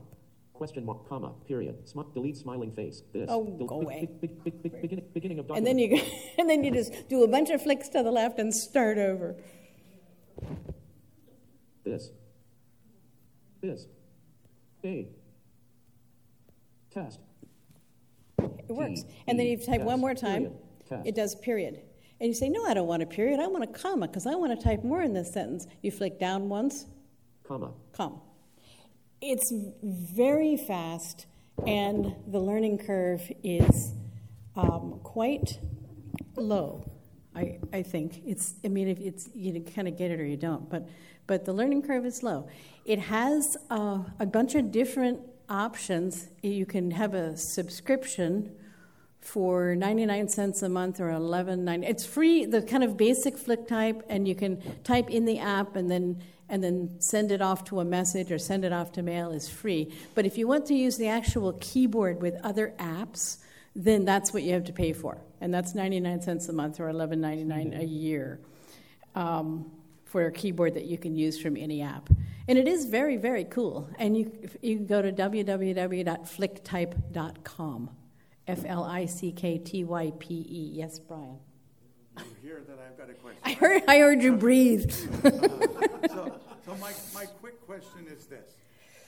Question 0.53 0.85
mark. 0.85 1.07
Comma. 1.09 1.33
Period. 1.47 1.85
Smi- 1.85 2.13
delete 2.13 2.37
smiling 2.37 2.71
face. 2.71 3.03
This. 3.11 3.27
Oh, 3.29 3.45
Del- 3.45 3.67
go 3.67 3.81
away. 3.81 4.07
be- 4.21 4.27
be- 4.27 4.49
be- 4.49 4.69
be- 4.69 4.69
beginning, 4.69 5.05
beginning 5.13 5.39
of 5.39 5.51
And 5.51 5.65
then 5.65 5.77
you 5.77 6.01
and 6.37 6.49
then 6.49 6.63
you 6.63 6.71
just 6.71 7.09
do 7.09 7.23
a 7.23 7.27
bunch 7.27 7.49
of 7.49 7.61
flicks 7.61 7.89
to 7.89 8.03
the 8.03 8.11
left 8.11 8.39
and 8.39 8.53
start 8.53 8.97
over. 8.97 9.35
This. 11.83 12.11
This. 13.61 13.87
A. 14.83 15.07
Test. 16.91 17.19
It 18.67 18.73
works. 18.73 19.03
And 19.27 19.39
then 19.39 19.47
you 19.47 19.57
type 19.57 19.81
one 19.81 19.99
more 19.99 20.13
time, 20.13 20.51
it 21.05 21.15
does 21.15 21.35
period. 21.35 21.81
And 22.19 22.27
you 22.27 22.33
say, 22.33 22.49
No, 22.49 22.65
I 22.65 22.73
don't 22.73 22.87
want 22.87 23.01
a 23.01 23.05
period. 23.07 23.39
I 23.39 23.47
want 23.47 23.63
a 23.63 23.67
comma 23.67 24.07
because 24.07 24.27
I 24.27 24.35
want 24.35 24.57
to 24.57 24.63
type 24.63 24.83
more 24.83 25.01
in 25.01 25.13
this 25.13 25.33
sentence. 25.33 25.65
You 25.81 25.91
flick 25.91 26.19
down 26.19 26.49
once, 26.49 26.85
Comma. 27.47 27.71
comma. 27.93 28.17
It's 29.21 29.51
very 29.83 30.57
fast, 30.57 31.25
and 31.65 32.15
the 32.27 32.39
learning 32.39 32.79
curve 32.79 33.31
is 33.43 33.93
um, 34.55 34.99
quite 35.03 35.59
low. 36.35 36.83
I, 37.35 37.59
I 37.71 37.81
think 37.81 38.21
it's. 38.25 38.55
I 38.63 38.67
mean, 38.67 38.87
if 38.87 38.99
it's 38.99 39.29
you 39.33 39.59
kind 39.61 39.87
of 39.87 39.97
get 39.97 40.11
it 40.11 40.19
or 40.19 40.25
you 40.25 40.37
don't, 40.37 40.69
but 40.69 40.87
but 41.27 41.45
the 41.45 41.53
learning 41.53 41.83
curve 41.83 42.05
is 42.05 42.23
low. 42.23 42.47
It 42.85 42.99
has 42.99 43.57
uh, 43.69 43.99
a 44.19 44.25
bunch 44.25 44.55
of 44.55 44.71
different 44.71 45.21
options. 45.51 46.29
You 46.41 46.65
can 46.65 46.91
have 46.91 47.13
a 47.13 47.35
subscription 47.35 48.55
for 49.19 49.75
99 49.75 50.27
cents 50.29 50.63
a 50.63 50.69
month 50.69 50.99
or 50.99 51.09
11.90 51.09 51.87
it's 51.87 52.03
free 52.03 52.43
the 52.43 52.59
kind 52.59 52.83
of 52.83 52.97
basic 52.97 53.37
flick 53.37 53.67
type 53.67 54.01
and 54.09 54.27
you 54.27 54.33
can 54.33 54.59
type 54.83 55.11
in 55.11 55.25
the 55.25 55.37
app 55.37 55.75
and 55.75 55.91
then 55.91 56.19
and 56.49 56.63
then 56.63 56.99
send 56.99 57.31
it 57.31 57.39
off 57.39 57.63
to 57.63 57.79
a 57.79 57.85
message 57.85 58.31
or 58.31 58.39
send 58.39 58.65
it 58.65 58.73
off 58.73 58.91
to 58.91 59.03
mail 59.03 59.31
is 59.31 59.47
free 59.47 59.93
but 60.15 60.25
if 60.25 60.39
you 60.39 60.47
want 60.47 60.65
to 60.65 60.73
use 60.73 60.97
the 60.97 61.07
actual 61.07 61.53
keyboard 61.61 62.19
with 62.19 62.35
other 62.43 62.73
apps 62.79 63.37
then 63.75 64.05
that's 64.05 64.33
what 64.33 64.41
you 64.41 64.53
have 64.53 64.63
to 64.63 64.73
pay 64.73 64.91
for 64.91 65.21
and 65.39 65.53
that's 65.53 65.75
99 65.75 66.21
cents 66.21 66.49
a 66.49 66.53
month 66.53 66.79
or 66.79 66.91
11.99 66.91 67.79
a 67.79 67.85
year 67.85 68.39
um, 69.13 69.71
for 70.03 70.25
a 70.25 70.31
keyboard 70.31 70.73
that 70.73 70.85
you 70.85 70.97
can 70.97 71.15
use 71.15 71.39
from 71.39 71.55
any 71.55 71.83
app 71.83 72.09
and 72.47 72.57
it 72.57 72.67
is 72.67 72.85
very 72.85 73.17
very 73.17 73.43
cool 73.45 73.89
and 73.99 74.17
you, 74.17 74.31
you 74.61 74.77
can 74.77 74.85
go 74.85 75.01
to 75.01 75.11
www.flicktype.com 75.11 77.89
F 78.47 78.65
L 78.65 78.83
I 78.83 79.05
C 79.05 79.31
K 79.31 79.57
T 79.57 79.83
Y 79.83 80.11
P 80.19 80.45
E. 80.49 80.71
Yes, 80.73 80.99
Brian. 80.99 81.37
You 82.17 82.23
hear 82.41 82.61
that 82.67 82.79
I've 82.79 82.97
got 82.97 83.09
a 83.09 83.13
question. 83.13 83.39
I 83.45 83.53
heard, 83.53 83.83
I 83.87 83.99
heard 83.99 84.21
you 84.21 84.35
breathe. 84.35 84.93
So, 86.09 86.39
so 86.65 86.75
my, 86.75 86.91
my 87.13 87.25
quick 87.25 87.65
question 87.65 88.07
is 88.11 88.25
this. 88.25 88.55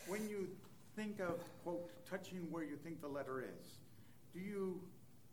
When 0.08 0.30
you 0.30 0.48
think 0.96 1.20
of, 1.20 1.42
quote, 1.64 1.90
touching 2.10 2.48
where 2.50 2.64
you 2.64 2.78
think 2.78 3.02
the 3.02 3.08
letter 3.08 3.42
is, 3.42 3.80
do 4.34 4.40
you, 4.40 4.80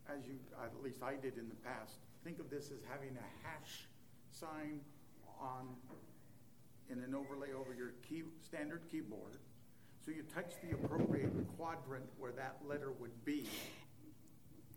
as 0.09 0.25
you, 0.27 0.35
at 0.61 0.83
least 0.83 1.01
I 1.01 1.13
did 1.13 1.37
in 1.37 1.47
the 1.47 1.55
past, 1.55 1.93
think 2.25 2.39
of 2.39 2.49
this 2.49 2.71
as 2.71 2.79
having 2.91 3.15
a 3.15 3.47
hash 3.47 3.87
sign 4.31 4.81
on, 5.39 5.67
in 6.91 6.99
an 7.03 7.15
overlay 7.15 7.53
over 7.53 7.73
your 7.73 7.93
key, 8.07 8.23
standard 8.43 8.81
keyboard? 8.91 9.37
So 10.05 10.11
you 10.11 10.23
touch 10.23 10.53
the 10.61 10.75
appropriate 10.75 11.31
quadrant 11.57 12.05
where 12.19 12.31
that 12.33 12.57
letter 12.67 12.91
would 12.99 13.23
be. 13.23 13.47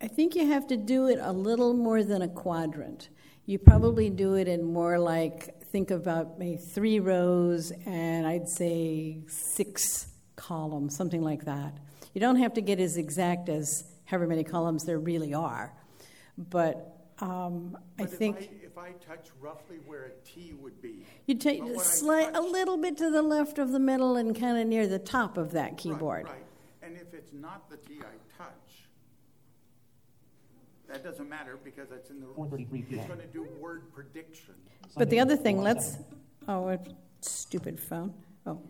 I 0.01 0.09
think 0.09 0.35
you 0.37 0.47
have 0.47 0.67
to 0.69 0.77
do 0.77 1.09
it 1.09 1.19
a 1.21 1.33
little 1.33 1.73
more 1.73 2.03
than 2.03 2.23
a 2.23 2.29
quadrant. 2.29 3.09
You 3.47 3.59
probably 3.59 4.11
do 4.11 4.35
it 4.35 4.49
in 4.49 4.63
more 4.63 4.99
like, 4.99 5.63
think 5.65 5.91
about 5.91 6.39
maybe 6.39 6.57
three 6.57 7.01
rows 7.01 7.73
and 7.87 8.27
I'd 8.27 8.49
say 8.49 9.19
six 9.27 10.09
columns, 10.37 10.97
something 10.97 11.23
like 11.23 11.45
that. 11.47 11.79
You 12.13 12.21
don't 12.21 12.37
have 12.37 12.55
to 12.55 12.61
get 12.61 12.79
as 12.81 12.97
exact 12.97 13.49
as 13.49 13.85
however 14.05 14.27
many 14.27 14.45
columns 14.45 14.85
there 14.85 14.99
really 14.99 15.35
are. 15.35 15.73
But 16.37 17.07
um, 17.21 17.77
I 17.99 18.03
But 18.03 18.13
if 18.13 18.19
think. 18.19 18.37
I, 18.37 18.64
if 18.75 18.79
I 18.79 18.93
touch 18.93 19.29
roughly 19.41 19.77
where 19.87 20.05
a 20.05 20.11
T 20.27 20.55
would 20.61 20.81
be. 20.83 21.07
You 21.27 21.37
take 21.37 21.61
but 21.61 21.75
what 21.75 21.85
slight, 21.85 22.35
a 22.35 22.41
little 22.41 22.77
bit 22.77 22.97
to 22.99 23.11
the 23.11 23.23
left 23.23 23.59
of 23.59 23.71
the 23.71 23.79
middle 23.79 24.17
and 24.17 24.39
kind 24.39 24.59
of 24.59 24.67
near 24.67 24.87
the 24.87 24.99
top 24.99 25.37
of 25.37 25.53
that 25.53 25.77
keyboard. 25.79 26.25
Right, 26.25 26.45
and 26.83 26.97
if 26.97 27.15
it's 27.15 27.33
not 27.33 27.71
the 27.71 27.77
T 27.77 28.01
I 28.01 28.43
touch, 28.43 28.89
that 30.89 31.05
doesn't 31.05 31.29
matter 31.29 31.59
because 31.63 31.91
it's 31.93 32.11
in 32.11 32.21
the, 32.21 32.27
4:33 32.27 32.85
it's 32.91 33.07
gonna 33.07 33.27
do 33.27 33.47
word 33.61 33.93
prediction. 33.93 34.55
But 34.97 35.09
the 35.09 35.21
other 35.21 35.37
thing, 35.37 35.61
let's, 35.61 35.99
oh, 36.49 36.69
a 36.69 36.79
stupid 37.21 37.79
phone. 37.79 38.13
Oh, 38.47 38.61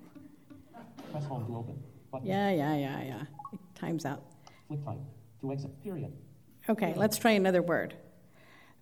Press 1.10 1.24
home 1.24 1.46
to 1.46 1.56
open. 1.56 1.82
Button. 2.10 2.26
Yeah, 2.26 2.50
yeah, 2.50 2.76
yeah, 2.76 3.02
yeah. 3.02 3.22
Time's 3.74 4.04
out. 4.04 4.22
Flick 4.68 4.84
type. 4.84 4.98
To 5.40 5.52
exit. 5.52 5.82
Period. 5.82 6.12
Okay, 6.68 6.92
let's 6.96 7.18
try 7.18 7.32
another 7.32 7.62
word. 7.62 7.94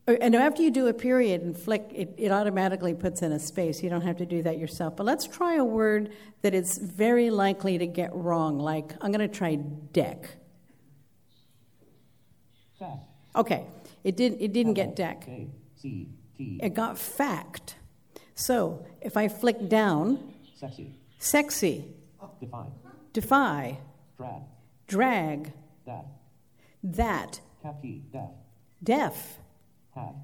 And 0.07 0.35
after 0.35 0.63
you 0.63 0.73
do 0.73 0.89
a 0.89 0.93
period 0.93 1.43
and 1.43 1.57
flick, 1.57 1.85
it, 1.95 2.15
it 2.19 2.33
automatically 2.33 2.93
puts 2.93 3.23
in 3.23 3.31
a 3.31 3.39
space. 3.39 3.83
You 3.85 3.89
don't 3.91 4.01
have 4.03 4.17
to 4.19 4.27
do 4.27 4.43
that 4.43 4.59
yourself. 4.59 4.97
But 4.97 5.07
let's 5.07 5.29
try 5.29 5.55
a 5.57 5.65
word 5.65 6.11
that 6.43 6.55
is 6.55 6.77
very 6.79 7.31
likely 7.31 7.79
to 7.79 7.87
get 7.87 8.13
wrong, 8.13 8.59
like 8.59 8.93
I'm 9.01 9.13
going 9.13 9.29
to 9.29 9.33
try 9.35 9.55
deck. 9.57 10.29
Fact. 12.79 12.99
Okay, 13.37 13.65
it, 14.03 14.17
did, 14.17 14.39
it 14.41 14.53
didn't 14.53 14.75
get 14.75 14.97
deck. 14.97 15.25
K. 15.25 15.47
C. 15.77 16.09
T. 16.37 16.59
It 16.61 16.75
got 16.75 16.99
fact. 16.99 17.77
So 18.35 18.85
if 19.01 19.17
I 19.17 19.29
flick 19.29 19.69
down, 19.69 20.19
Sexy. 20.57 20.95
sexy, 21.19 21.85
Define. 22.41 22.73
defy, 23.13 23.79
Drag. 24.19 24.43
drag, 24.89 25.53
That. 25.87 26.07
that, 26.83 27.41
key. 27.81 28.03
Def. 28.13 28.31
deaf. 28.83 29.39
Hack. 29.95 30.15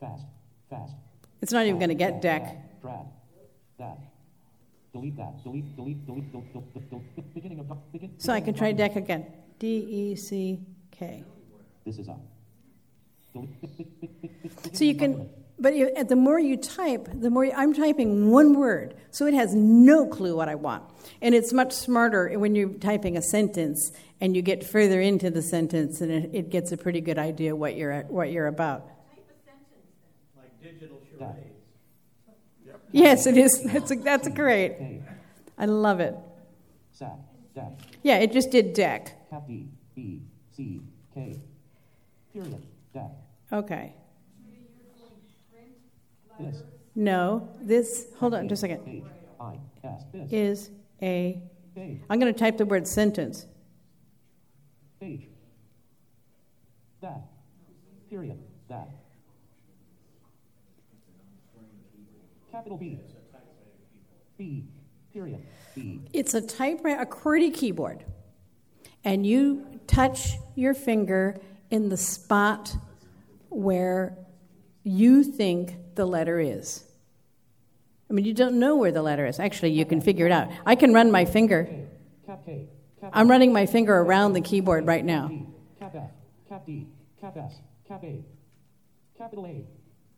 Fast. 0.00 0.24
Fast. 0.68 0.94
It's 1.40 1.52
not 1.52 1.64
even 1.66 1.78
going 1.78 1.88
to 1.88 1.94
get 1.94 2.20
deck. 2.20 2.80
Drag. 2.80 3.06
That. 3.78 3.98
Delete 4.92 5.16
that. 5.16 5.42
Delete. 5.42 5.76
Delete. 5.76 6.06
Delete. 6.06 6.32
Delete. 6.32 7.34
Beginning 7.34 7.60
of. 7.60 7.92
Begin. 7.92 8.14
So 8.18 8.32
I 8.32 8.40
can 8.40 8.54
try 8.54 8.72
deck 8.72 8.96
again. 8.96 9.26
D 9.58 9.66
E 9.66 10.16
C 10.16 10.60
K. 10.90 11.24
This 11.84 11.98
is 11.98 12.08
up. 12.08 12.20
So 14.72 14.84
you 14.84 14.94
can. 14.94 15.28
But 15.58 15.74
you, 15.76 15.92
the 16.04 16.16
more 16.16 16.38
you 16.38 16.56
type, 16.56 17.08
the 17.12 17.30
more 17.30 17.46
I'm 17.56 17.72
typing 17.72 18.30
one 18.30 18.58
word, 18.58 18.94
so 19.10 19.26
it 19.26 19.34
has 19.34 19.54
no 19.54 20.06
clue 20.06 20.36
what 20.36 20.48
I 20.48 20.54
want. 20.56 20.82
And 21.22 21.34
it's 21.34 21.52
much 21.52 21.72
smarter 21.72 22.38
when 22.38 22.54
you're 22.54 22.70
typing 22.74 23.16
a 23.16 23.22
sentence 23.22 23.92
and 24.20 24.34
you 24.34 24.42
get 24.42 24.64
further 24.64 25.00
into 25.00 25.30
the 25.30 25.42
sentence, 25.42 26.00
and 26.00 26.10
it, 26.10 26.30
it 26.32 26.50
gets 26.50 26.72
a 26.72 26.76
pretty 26.76 27.00
good 27.00 27.18
idea 27.18 27.54
what 27.54 27.76
you're 27.76 28.02
what 28.02 28.30
you're 28.30 28.46
about. 28.46 28.88
Like 30.36 30.62
digital 30.62 31.00
That. 31.18 31.34
charades. 31.34 32.80
Yes, 32.92 33.26
it 33.26 33.36
is. 33.36 33.62
That's 33.64 33.90
a, 33.90 33.96
that's 33.96 34.28
great. 34.28 35.02
I 35.58 35.66
love 35.66 36.00
it. 36.00 36.14
Sack. 36.92 37.18
Deck. 37.54 37.72
Yeah, 38.02 38.18
it 38.18 38.32
just 38.32 38.50
did 38.50 38.72
deck. 38.72 39.30
Cap 39.30 39.46
D. 39.46 39.68
B. 39.94 40.22
C. 40.56 40.80
K. 41.14 41.38
Period. 42.32 42.62
Deck. 42.92 43.10
Okay. 43.52 43.94
This. 46.38 46.62
No, 46.94 47.48
this. 47.60 48.06
Hold 48.18 48.34
on, 48.34 48.48
just 48.48 48.62
a 48.62 48.68
second. 48.68 48.88
H. 48.88 49.04
I. 49.40 49.58
S. 49.82 50.04
Is 50.30 50.70
a. 51.02 51.42
I'm 51.76 52.20
going 52.20 52.32
to 52.32 52.38
type 52.38 52.56
the 52.56 52.66
word 52.66 52.86
sentence. 52.86 53.46
That. 57.00 57.20
Period. 58.08 58.38
That. 58.68 58.88
Capital 62.50 62.78
B. 62.78 63.00
B. 64.38 64.64
Period. 65.12 65.42
B. 65.74 66.00
It's 66.12 66.34
a 66.34 66.40
typewriter, 66.40 67.02
a 67.02 67.06
QWERTY 67.06 67.52
keyboard, 67.52 68.04
and 69.04 69.26
you 69.26 69.80
touch 69.86 70.34
your 70.54 70.72
finger 70.72 71.36
in 71.70 71.88
the 71.88 71.96
spot 71.96 72.74
where 73.50 74.16
you 74.84 75.24
think 75.24 75.76
the 75.96 76.06
letter 76.06 76.38
is. 76.40 76.84
I 78.10 78.12
mean, 78.12 78.24
you 78.24 78.34
don't 78.34 78.58
know 78.58 78.76
where 78.76 78.92
the 78.92 79.02
letter 79.02 79.26
is. 79.26 79.40
Actually, 79.40 79.72
you 79.72 79.84
can 79.84 80.00
figure 80.00 80.26
it 80.26 80.32
out. 80.32 80.48
I 80.66 80.74
can 80.74 80.92
run 80.92 81.10
my 81.10 81.24
finger. 81.24 81.68
Cap 82.26 82.44
K. 82.44 82.68
Cap 83.00 83.10
I'm 83.14 83.30
running 83.30 83.52
my 83.52 83.66
finger 83.66 83.94
around 83.96 84.34
the 84.34 84.40
keyboard 84.40 84.86
right 84.86 85.04
now, 85.04 85.30
Cap 85.78 85.94
F. 85.94 86.10
Cap 86.48 86.66
D. 86.66 86.86
Cap 87.20 87.36
S. 87.36 87.60
Cap 87.88 88.02
A. 88.04 88.22
Capital 89.16 89.46
A. 89.46 89.64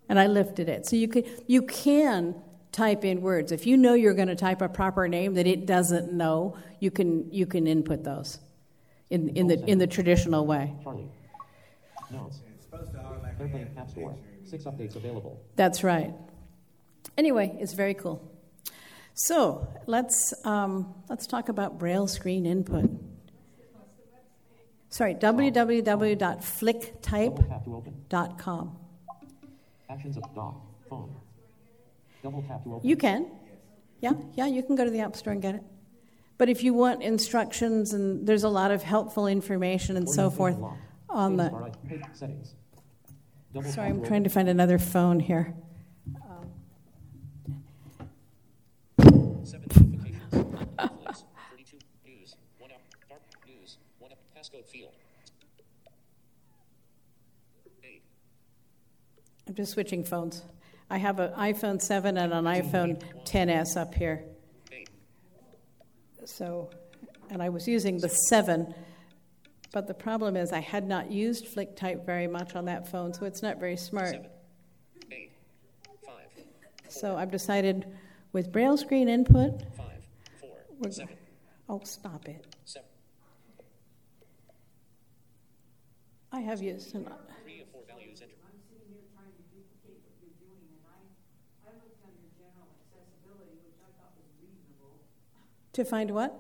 and 0.09 0.18
I 0.18 0.26
lifted 0.26 0.68
it. 0.68 0.87
So 0.87 0.97
you 0.97 1.09
can 1.09 1.25
you 1.47 1.62
can 1.62 2.34
type 2.73 3.04
in 3.04 3.21
words. 3.21 3.52
If 3.52 3.67
you 3.67 3.76
know 3.76 3.95
you're 3.95 4.15
going 4.15 4.28
to 4.28 4.36
type 4.36 4.60
a 4.62 4.69
proper 4.69 5.08
name 5.08 5.34
that 5.34 5.47
it 5.47 5.67
doesn't 5.67 6.12
know, 6.12 6.56
you 6.80 6.91
can 6.91 7.32
you 7.32 7.47
can 7.47 7.67
input 7.67 8.04
those 8.04 8.39
in 9.10 9.30
in 9.30 9.47
the 9.47 9.65
in 9.65 9.78
the 9.78 9.86
traditional 9.86 10.47
way. 10.47 10.75
Charlie. 10.82 11.08
Notes. 12.10 12.41
And 12.45 12.54
it's 12.54 12.65
supposed 12.65 12.93
to 12.93 13.00
automatically 13.00 13.67
Airplane 14.52 14.67
add 14.67 14.73
App 14.73 14.78
the 14.78 14.87
Store. 14.87 14.87
picture. 14.87 14.87
Six 14.87 14.95
updates 14.95 14.97
available. 14.97 15.41
That's 15.56 15.82
right. 15.85 16.15
Anyway, 17.17 17.56
it's 17.61 17.73
very 17.73 17.95
cool. 17.95 18.23
So 19.15 19.67
let's 19.87 20.35
um, 20.45 20.95
let's 21.09 21.26
talk 21.26 21.49
about 21.49 21.78
Braille 21.78 22.06
screen 22.06 22.45
input. 22.47 22.91
Sorry, 24.91 25.15
www.flicktype.com. 25.15 27.49
Tap 27.49 27.65
to 27.65 27.76
open. 27.76 27.95
Actions 29.91 30.17
of. 30.17 30.23
Phone. 30.89 31.15
Double 32.23 32.43
tap 32.43 32.63
to 32.65 32.75
open. 32.75 32.89
You 32.89 32.97
can, 32.97 33.26
yeah, 34.00 34.13
yeah, 34.35 34.47
you 34.47 34.63
can 34.63 34.76
go 34.76 34.85
to 34.85 34.91
the 34.91 35.00
App 35.00 35.17
Store 35.17 35.32
and 35.32 35.43
get 35.43 35.56
it. 35.56 35.63
But 36.39 36.49
if 36.49 36.63
you 36.63 36.75
want 36.75 37.02
instructions 37.02 37.93
and 37.95 38.26
there's 38.26 38.45
a 38.45 38.49
lot 38.49 38.71
of 38.71 38.82
helpful 38.82 39.26
information 39.26 39.97
and 39.97 40.09
so 40.09 40.30
forth 40.30 40.56
on 41.09 41.37
the. 41.37 41.50
settings. 42.13 42.54
Double 43.56 43.71
Sorry, 43.71 43.88
I'm 43.88 44.04
trying 44.04 44.25
to 44.25 44.28
find 44.28 44.50
another 44.50 44.76
phone 44.76 45.19
here. 45.19 45.54
Seven 48.99 49.66
notifications. 49.73 50.21
Netflix. 50.76 51.25
32 51.52 51.78
news. 52.04 52.36
One 52.58 52.71
up. 52.73 52.82
Dark 53.08 53.23
news. 53.49 53.78
One 53.99 54.12
up. 54.12 54.19
Passcode 54.36 54.66
field. 54.66 54.92
Eight. 57.82 58.02
I'm 59.49 59.54
just 59.54 59.73
switching 59.73 60.04
phones. 60.04 60.42
I 60.90 60.99
have 60.99 61.19
an 61.19 61.32
iPhone 61.32 61.80
7 61.80 62.19
and 62.19 62.34
an 62.34 62.45
iPhone 62.45 63.02
10s 63.25 63.78
up 63.78 63.95
here. 63.95 64.23
So, 66.26 66.69
and 67.30 67.42
I 67.42 67.49
was 67.49 67.66
using 67.66 68.00
the 68.00 68.10
7, 68.10 68.75
but 69.76 69.86
the 69.86 69.93
problem 69.93 70.39
is 70.39 70.52
I 70.52 70.60
had 70.60 70.89
not 70.89 71.10
used 71.12 71.54
FlickType 71.54 72.06
very 72.06 72.26
much 72.26 72.56
on 72.56 72.65
that 72.65 72.89
phone, 72.89 73.12
so 73.12 73.26
it's 73.26 73.43
not 73.43 73.60
very 73.60 73.76
smart. 73.76 74.08
Seven. 74.08 74.30
So 76.89 77.15
I've 77.19 77.30
decided 77.30 77.84
with 78.32 78.50
Braille 78.50 78.78
screen 78.78 79.06
input, 79.06 79.60
Five. 79.76 80.00
Four. 80.41 80.56
Oh, 81.69 81.82
stop 81.84 82.26
it. 82.26 82.47
Seven. 82.65 82.89
I 86.32 86.41
have 86.41 86.62
used 86.62 86.95
an, 86.95 87.04
Three 87.45 87.60
of 87.60 87.69
four 87.69 87.82
values 87.86 88.23
entered. 88.23 88.32
I'm 88.49 88.56
sitting 88.73 88.89
here 88.89 89.04
trying 89.12 89.28
to 89.28 89.43
duplicate 89.52 90.00
what 90.08 90.17
you're 90.25 90.41
doing, 90.41 90.73
and 90.73 90.80
I, 90.89 91.69
I 91.69 91.73
looked 91.84 92.00
under 92.00 92.25
general 92.41 92.73
accessibility, 92.80 93.60
which 93.60 93.76
I 93.84 93.93
thought 94.00 94.17
was 94.17 94.32
reasonable. 94.41 94.97
to 95.75 95.84
find 95.84 96.12
what? 96.12 96.32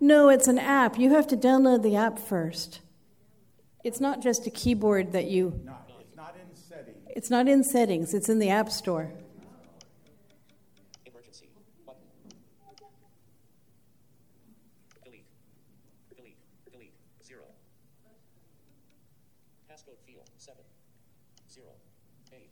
No, 0.00 0.28
it's 0.28 0.48
an 0.48 0.58
app. 0.58 0.98
You 0.98 1.10
have 1.10 1.26
to 1.28 1.36
download 1.36 1.82
the 1.82 1.96
app 1.96 2.18
first. 2.18 2.80
It's 3.82 4.00
not 4.00 4.22
just 4.22 4.46
a 4.46 4.50
keyboard 4.50 5.12
that 5.12 5.26
you, 5.26 5.60
No, 5.64 5.74
it's 6.00 6.16
not 6.16 6.34
in 6.36 6.56
settings. 6.56 6.96
it's 7.10 7.30
not 7.30 7.48
in 7.48 7.62
settings, 7.64 8.14
it's 8.14 8.28
in 8.28 8.38
the 8.38 8.48
App 8.48 8.70
Store. 8.70 9.10
Emergency. 11.06 11.48
Button. 11.86 12.00
Delete. 15.04 15.26
Delete. 16.16 16.36
Delete. 16.72 16.94
Zero. 17.22 17.42
Passcode 19.70 19.98
field. 20.06 20.28
Seven. 20.38 20.62
Zero. 21.52 21.66
Eight. 22.32 22.48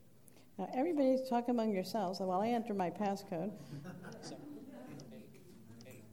Now, 0.58 0.68
everybody's 0.74 1.26
talk 1.30 1.48
among 1.48 1.72
yourselves 1.72 2.20
while 2.20 2.40
I 2.42 2.48
enter 2.48 2.74
my 2.74 2.90
passcode. 2.90 3.52
Seven. 4.20 4.44
Eight. 5.14 5.30
Eight. 5.88 6.04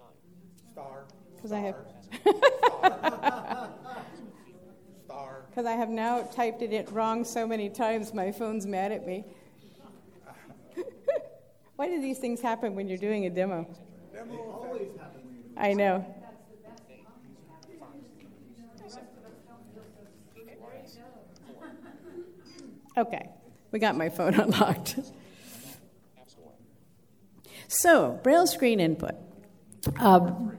Nine. 0.00 0.08
Star. 0.74 1.04
'Cause 1.40 1.52
I 1.52 1.58
have- 1.60 1.76
Star. 5.04 5.42
Because 5.50 5.66
I 5.66 5.72
have 5.72 5.88
now 5.88 6.22
typed 6.22 6.62
it 6.62 6.72
in 6.72 6.84
wrong 6.92 7.22
so 7.22 7.46
many 7.46 7.70
times, 7.70 8.12
my 8.12 8.32
phone's 8.32 8.66
mad 8.66 8.90
at 8.90 9.06
me. 9.06 9.24
Why 11.76 11.86
do 11.88 12.00
these 12.00 12.18
things 12.18 12.40
happen 12.40 12.74
when 12.74 12.88
you're 12.88 12.98
doing 12.98 13.24
a 13.26 13.30
demo? 13.30 13.64
Demo 14.12 14.34
always. 14.50 14.88
I 15.56 15.72
know. 15.74 16.04
Okay, 22.96 23.28
we 23.72 23.78
got 23.78 23.96
my 23.96 24.08
phone 24.08 24.34
unlocked. 24.40 24.98
So, 27.68 28.20
Braille 28.22 28.46
screen 28.46 28.78
input. 28.78 29.14
Um, 29.98 30.56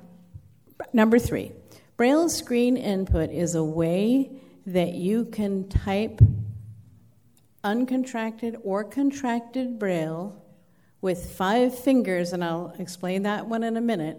number 0.95 1.19
three, 1.19 1.51
Braille 1.97 2.29
screen 2.29 2.77
input 2.77 3.29
is 3.29 3.53
a 3.53 3.63
way 3.63 4.31
that 4.65 4.93
you 4.93 5.25
can 5.25 5.67
type 5.67 6.21
uncontracted 7.63 8.57
or 8.63 8.83
contracted 8.85 9.77
Braille 9.77 10.41
with 11.01 11.35
five 11.35 11.77
fingers, 11.77 12.31
and 12.31 12.43
I'll 12.43 12.73
explain 12.79 13.23
that 13.23 13.47
one 13.47 13.63
in 13.63 13.75
a 13.75 13.81
minute, 13.81 14.17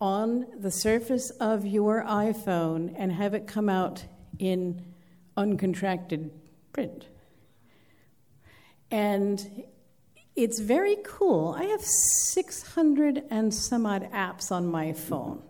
on 0.00 0.46
the 0.58 0.70
surface 0.70 1.30
of 1.30 1.66
your 1.66 2.02
iPhone 2.04 2.94
and 2.96 3.12
have 3.12 3.34
it 3.34 3.46
come 3.46 3.68
out 3.68 4.04
in 4.38 4.82
uncontracted 5.36 6.30
print. 6.72 7.06
And 8.90 9.64
it's 10.34 10.58
very 10.58 10.96
cool. 11.04 11.54
I 11.56 11.64
have 11.64 11.82
600 11.82 13.24
and 13.30 13.52
some 13.52 13.86
odd 13.86 14.10
apps 14.10 14.50
on 14.50 14.66
my 14.66 14.92
phone. 14.92 15.42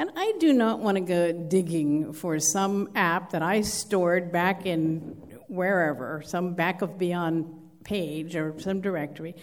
And 0.00 0.12
I 0.16 0.32
do 0.38 0.54
not 0.54 0.80
want 0.80 0.96
to 0.96 1.02
go 1.02 1.30
digging 1.30 2.14
for 2.14 2.38
some 2.38 2.88
app 2.94 3.32
that 3.32 3.42
I 3.42 3.60
stored 3.60 4.32
back 4.32 4.64
in 4.64 4.98
wherever, 5.46 6.22
some 6.24 6.54
back 6.54 6.80
of 6.80 6.96
beyond 6.96 7.54
page 7.84 8.34
or 8.34 8.58
some 8.60 8.80
directory. 8.80 9.36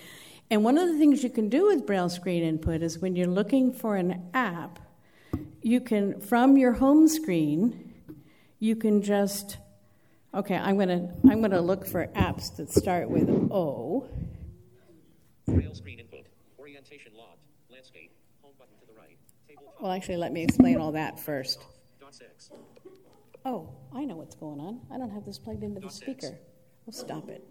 And 0.49 0.63
one 0.63 0.79
of 0.79 0.87
the 0.87 0.97
things 0.97 1.23
you 1.23 1.29
can 1.29 1.49
do 1.49 1.67
with 1.67 1.85
Braille 1.85 2.09
screen 2.09 2.41
input 2.41 2.81
is 2.81 2.97
when 2.97 3.15
you're 3.15 3.27
looking 3.27 3.71
for 3.71 3.97
an 3.97 4.29
app, 4.33 4.79
you 5.61 5.79
can, 5.79 6.21
from 6.21 6.57
your 6.57 6.73
home 6.73 7.07
screen, 7.07 7.93
you 8.57 8.75
can 8.75 9.03
just, 9.03 9.59
okay, 10.33 10.55
I'm 10.55 10.75
going 10.75 10.89
to 10.89 11.29
I'm 11.29 11.43
to 11.43 11.61
look 11.61 11.85
for 11.85 12.07
apps 12.15 12.55
that 12.55 12.71
start 12.71 13.11
with 13.11 13.29
O. 13.51 14.09
Braille 15.45 15.75
screen 15.75 15.99
input. 15.99 16.25
Orientation. 16.57 17.11
Landscape. 17.69 18.11
Home 18.41 18.53
button 18.57 18.73
to 18.79 18.87
the 18.87 18.99
right. 18.99 19.19
Table 19.47 19.61
top. 19.65 19.66
Well, 19.79 19.91
actually, 19.91 20.17
let 20.17 20.33
me 20.33 20.43
explain 20.43 20.77
all 20.77 20.91
that 20.93 21.19
first. 21.19 21.63
Oh, 23.45 23.69
I 23.93 24.05
know 24.05 24.15
what's 24.15 24.35
going 24.35 24.59
on. 24.59 24.81
I 24.91 24.97
don't 24.97 25.11
have 25.11 25.23
this 25.25 25.37
plugged 25.37 25.63
into 25.63 25.79
the 25.79 25.89
speaker. 25.89 26.37
Well, 26.85 26.93
stop 26.93 27.29
it. 27.29 27.43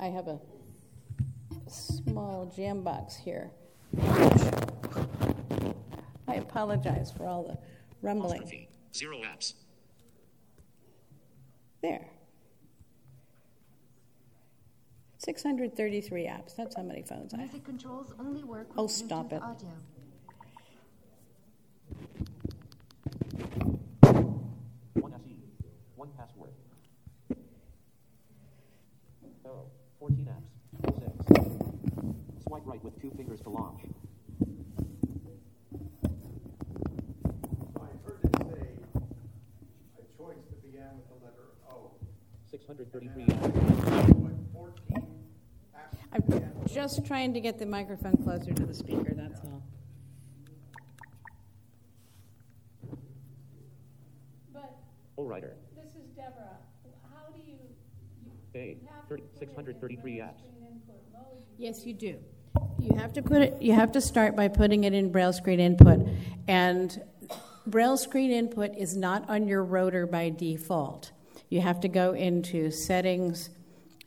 I 0.00 0.06
have 0.06 0.28
a 0.28 0.38
small 1.68 2.52
jam 2.54 2.82
box 2.82 3.16
here. 3.16 3.50
I 6.28 6.34
apologize 6.36 7.12
for 7.16 7.26
all 7.26 7.42
the 7.44 7.58
rumbling. 8.00 8.68
Zero 8.94 9.18
apps. 9.18 9.54
There. 11.82 12.06
633 15.18 16.24
apps. 16.26 16.54
That's 16.56 16.76
how 16.76 16.82
many 16.82 17.02
phones 17.02 17.34
I 17.34 17.38
have. 17.38 17.46
Music 17.48 17.64
controls 17.64 18.12
only 18.20 18.44
work 18.44 18.68
with 18.70 18.78
Oh, 18.78 18.86
stop 18.86 19.32
it. 19.32 19.42
audio. 19.42 19.68
One 24.94 25.12
SE. 25.14 25.36
One 25.96 26.08
password. 26.18 26.50
Oh, 29.46 29.66
14 30.00 30.28
apps. 30.28 30.94
Six. 30.98 31.46
Swipe 32.46 32.62
right 32.66 32.82
with 32.84 33.00
two 33.00 33.10
fingers 33.16 33.40
to 33.42 33.50
launch. 33.50 33.80
I 37.76 37.88
heard 38.04 38.20
it 38.24 38.36
say 38.36 38.68
a 39.98 40.02
choice 40.16 40.42
that 40.50 40.62
began 40.62 40.90
with 40.96 41.08
the 41.08 41.24
letter 41.24 41.46
O. 41.70 41.92
633 42.50 43.24
apps. 43.26 43.42
14 44.52 44.74
apps 44.94 45.07
I'm 46.12 46.22
just 46.66 47.04
trying 47.06 47.34
to 47.34 47.40
get 47.40 47.58
the 47.58 47.66
microphone 47.66 48.16
closer 48.22 48.52
to 48.52 48.66
the 48.66 48.74
speaker, 48.74 49.12
that's 49.14 49.40
all. 49.40 49.62
But 54.52 54.76
oh, 55.18 55.22
O 55.22 55.24
writer. 55.24 55.54
this 55.76 55.94
is 55.94 56.08
Deborah. 56.16 56.56
How 57.12 57.30
do 57.32 57.40
you, 57.46 57.58
you 58.54 58.88
have 58.88 59.08
to 59.08 59.08
30, 59.08 59.08
put 59.08 59.18
it 59.18 59.30
in 59.32 59.38
633 59.38 59.96
braille 59.96 60.24
apps. 60.24 60.38
screen 60.38 60.66
input 60.70 61.02
mode? 61.12 61.42
Yes, 61.58 61.84
you 61.84 61.92
do. 61.92 62.18
You 62.80 62.96
have 62.96 63.12
to 63.14 63.22
put 63.22 63.42
it, 63.42 63.60
you 63.60 63.72
have 63.72 63.92
to 63.92 64.00
start 64.00 64.36
by 64.36 64.48
putting 64.48 64.84
it 64.84 64.94
in 64.94 65.10
Braille 65.10 65.32
screen 65.32 65.60
input. 65.60 66.06
And 66.46 67.02
Braille 67.66 67.96
screen 67.96 68.30
input 68.30 68.76
is 68.76 68.96
not 68.96 69.28
on 69.28 69.46
your 69.46 69.62
rotor 69.64 70.06
by 70.06 70.30
default. 70.30 71.10
You 71.50 71.60
have 71.60 71.80
to 71.80 71.88
go 71.88 72.12
into 72.12 72.70
settings, 72.70 73.50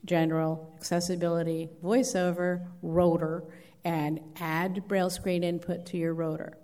general, 0.05 0.73
accessibility, 0.77 1.69
voiceover, 1.83 2.67
rotor, 2.81 3.43
and 3.83 4.19
add 4.39 4.87
Braille 4.87 5.09
screen 5.09 5.43
input 5.43 5.85
to 5.87 5.97
your 5.97 6.13
rotor. 6.13 6.57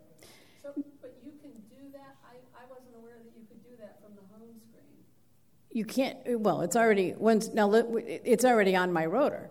So, 0.63 0.71
but 1.01 1.15
you 1.25 1.31
can 1.41 1.51
do 1.69 1.91
that? 1.93 2.15
I, 2.25 2.35
I 2.59 2.65
wasn't 2.69 2.95
aware 2.95 3.17
that 3.23 3.31
you 3.39 3.45
could 3.47 3.63
do 3.63 3.75
that 3.79 4.01
from 4.01 4.15
the 4.15 4.21
home 4.33 4.55
screen. 4.59 4.83
You 5.71 5.85
can't. 5.85 6.17
Well, 6.41 6.61
it's 6.61 6.75
already 6.75 7.13
once 7.17 7.49
now. 7.49 7.71
It's 7.73 8.45
already 8.45 8.75
on 8.75 8.91
my 8.91 9.05
rotor, 9.05 9.49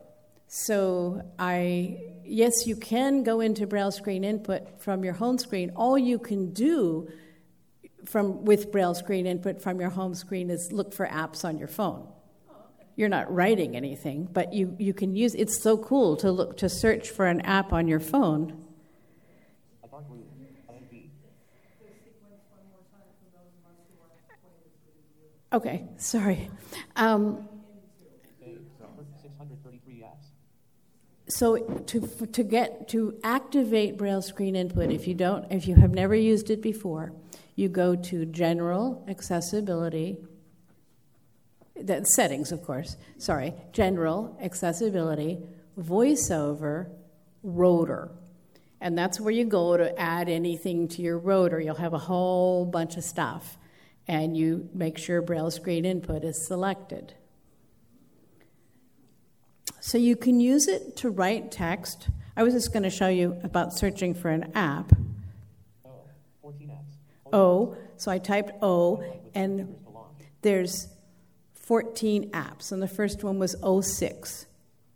so 0.48 1.22
I 1.38 1.98
yes, 2.24 2.66
you 2.66 2.76
can 2.76 3.22
go 3.22 3.40
into 3.40 3.66
Braille 3.66 3.92
screen 3.92 4.24
input 4.24 4.80
from 4.80 5.04
your 5.04 5.14
home 5.14 5.38
screen. 5.38 5.72
All 5.76 5.98
you 5.98 6.18
can 6.18 6.52
do 6.52 7.08
from 8.04 8.44
with 8.44 8.70
Braille 8.70 8.94
screen 8.94 9.26
input 9.26 9.60
from 9.60 9.80
your 9.80 9.90
home 9.90 10.14
screen 10.14 10.50
is 10.50 10.72
look 10.72 10.92
for 10.92 11.06
apps 11.06 11.44
on 11.44 11.58
your 11.58 11.68
phone. 11.68 12.08
You're 12.96 13.10
not 13.10 13.32
writing 13.32 13.76
anything, 13.76 14.28
but 14.32 14.54
you, 14.54 14.74
you 14.78 14.94
can 14.94 15.14
use. 15.14 15.34
It's 15.34 15.62
so 15.62 15.76
cool 15.76 16.16
to 16.16 16.32
look 16.32 16.56
to 16.58 16.68
search 16.68 17.10
for 17.10 17.26
an 17.26 17.42
app 17.42 17.72
on 17.72 17.86
your 17.86 18.00
phone. 18.00 18.66
Okay, 25.52 25.84
sorry. 25.96 26.50
Um, 26.96 27.48
A. 28.42 28.58
633 29.22 30.04
apps. 30.04 30.26
So 31.28 31.56
to 31.86 32.00
to 32.26 32.42
get 32.42 32.88
to 32.88 33.18
activate 33.22 33.96
Braille 33.96 34.22
screen 34.22 34.56
input, 34.56 34.90
if 34.90 35.06
you 35.06 35.14
don't, 35.14 35.50
if 35.50 35.68
you 35.68 35.76
have 35.76 35.92
never 35.92 36.14
used 36.14 36.50
it 36.50 36.60
before, 36.60 37.12
you 37.54 37.68
go 37.68 37.94
to 37.94 38.26
General 38.26 39.04
Accessibility. 39.08 40.18
The 41.80 42.04
settings, 42.04 42.52
of 42.52 42.62
course. 42.64 42.96
Sorry, 43.18 43.52
General 43.72 44.36
Accessibility, 44.40 45.38
VoiceOver, 45.78 46.88
Rotor, 47.42 48.10
and 48.80 48.96
that's 48.96 49.20
where 49.20 49.32
you 49.32 49.44
go 49.44 49.76
to 49.76 49.98
add 49.98 50.28
anything 50.28 50.88
to 50.88 51.02
your 51.02 51.18
rotor. 51.18 51.60
You'll 51.60 51.76
have 51.76 51.94
a 51.94 51.98
whole 51.98 52.64
bunch 52.66 52.96
of 52.96 53.04
stuff, 53.04 53.56
and 54.06 54.36
you 54.36 54.68
make 54.74 54.98
sure 54.98 55.22
Braille 55.22 55.50
screen 55.50 55.84
input 55.84 56.24
is 56.24 56.46
selected. 56.46 57.14
So 59.80 59.98
you 59.98 60.16
can 60.16 60.40
use 60.40 60.68
it 60.68 60.96
to 60.96 61.10
write 61.10 61.50
text. 61.50 62.08
I 62.36 62.42
was 62.42 62.52
just 62.52 62.72
going 62.72 62.82
to 62.82 62.90
show 62.90 63.08
you 63.08 63.38
about 63.42 63.72
searching 63.72 64.14
for 64.14 64.30
an 64.30 64.52
app. 64.54 64.92
O. 65.84 65.90
14 66.42 66.68
apps. 66.68 67.32
O, 67.32 67.76
so 67.96 68.10
I 68.10 68.18
typed 68.18 68.52
O, 68.62 69.02
and 69.34 69.58
fingers 69.58 69.82
to 69.84 69.90
launch. 69.90 70.16
there's 70.42 70.88
14 71.66 72.30
apps, 72.30 72.70
and 72.70 72.80
the 72.80 72.88
first 72.88 73.22
one 73.24 73.38
was 73.38 73.56
06, 73.62 74.46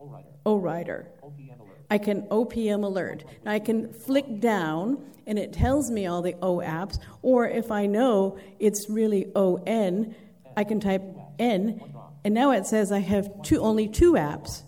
O 0.00 0.06
writer. 0.06 0.28
O 0.46 0.56
Writer. 0.56 1.08
OPM 1.22 1.60
alert. 1.60 1.86
I 1.90 1.98
can 1.98 2.22
OPM 2.22 2.84
alert. 2.84 3.24
Now 3.44 3.52
I 3.52 3.58
can 3.58 3.92
flick 3.92 4.40
down 4.40 5.04
and 5.26 5.38
it 5.38 5.52
tells 5.52 5.90
me 5.90 6.06
all 6.06 6.22
the 6.22 6.34
O 6.42 6.58
apps, 6.58 6.98
or 7.22 7.46
if 7.46 7.70
I 7.70 7.86
know 7.86 8.38
it's 8.58 8.88
really 8.88 9.26
ON, 9.34 10.14
I 10.56 10.64
can 10.64 10.80
type 10.80 11.02
N, 11.38 11.80
and 12.24 12.34
now 12.34 12.52
it 12.52 12.66
says 12.66 12.90
I 12.90 12.98
have 13.00 13.42
two, 13.42 13.60
only 13.60 13.88
two 13.88 14.14
apps. 14.14 14.62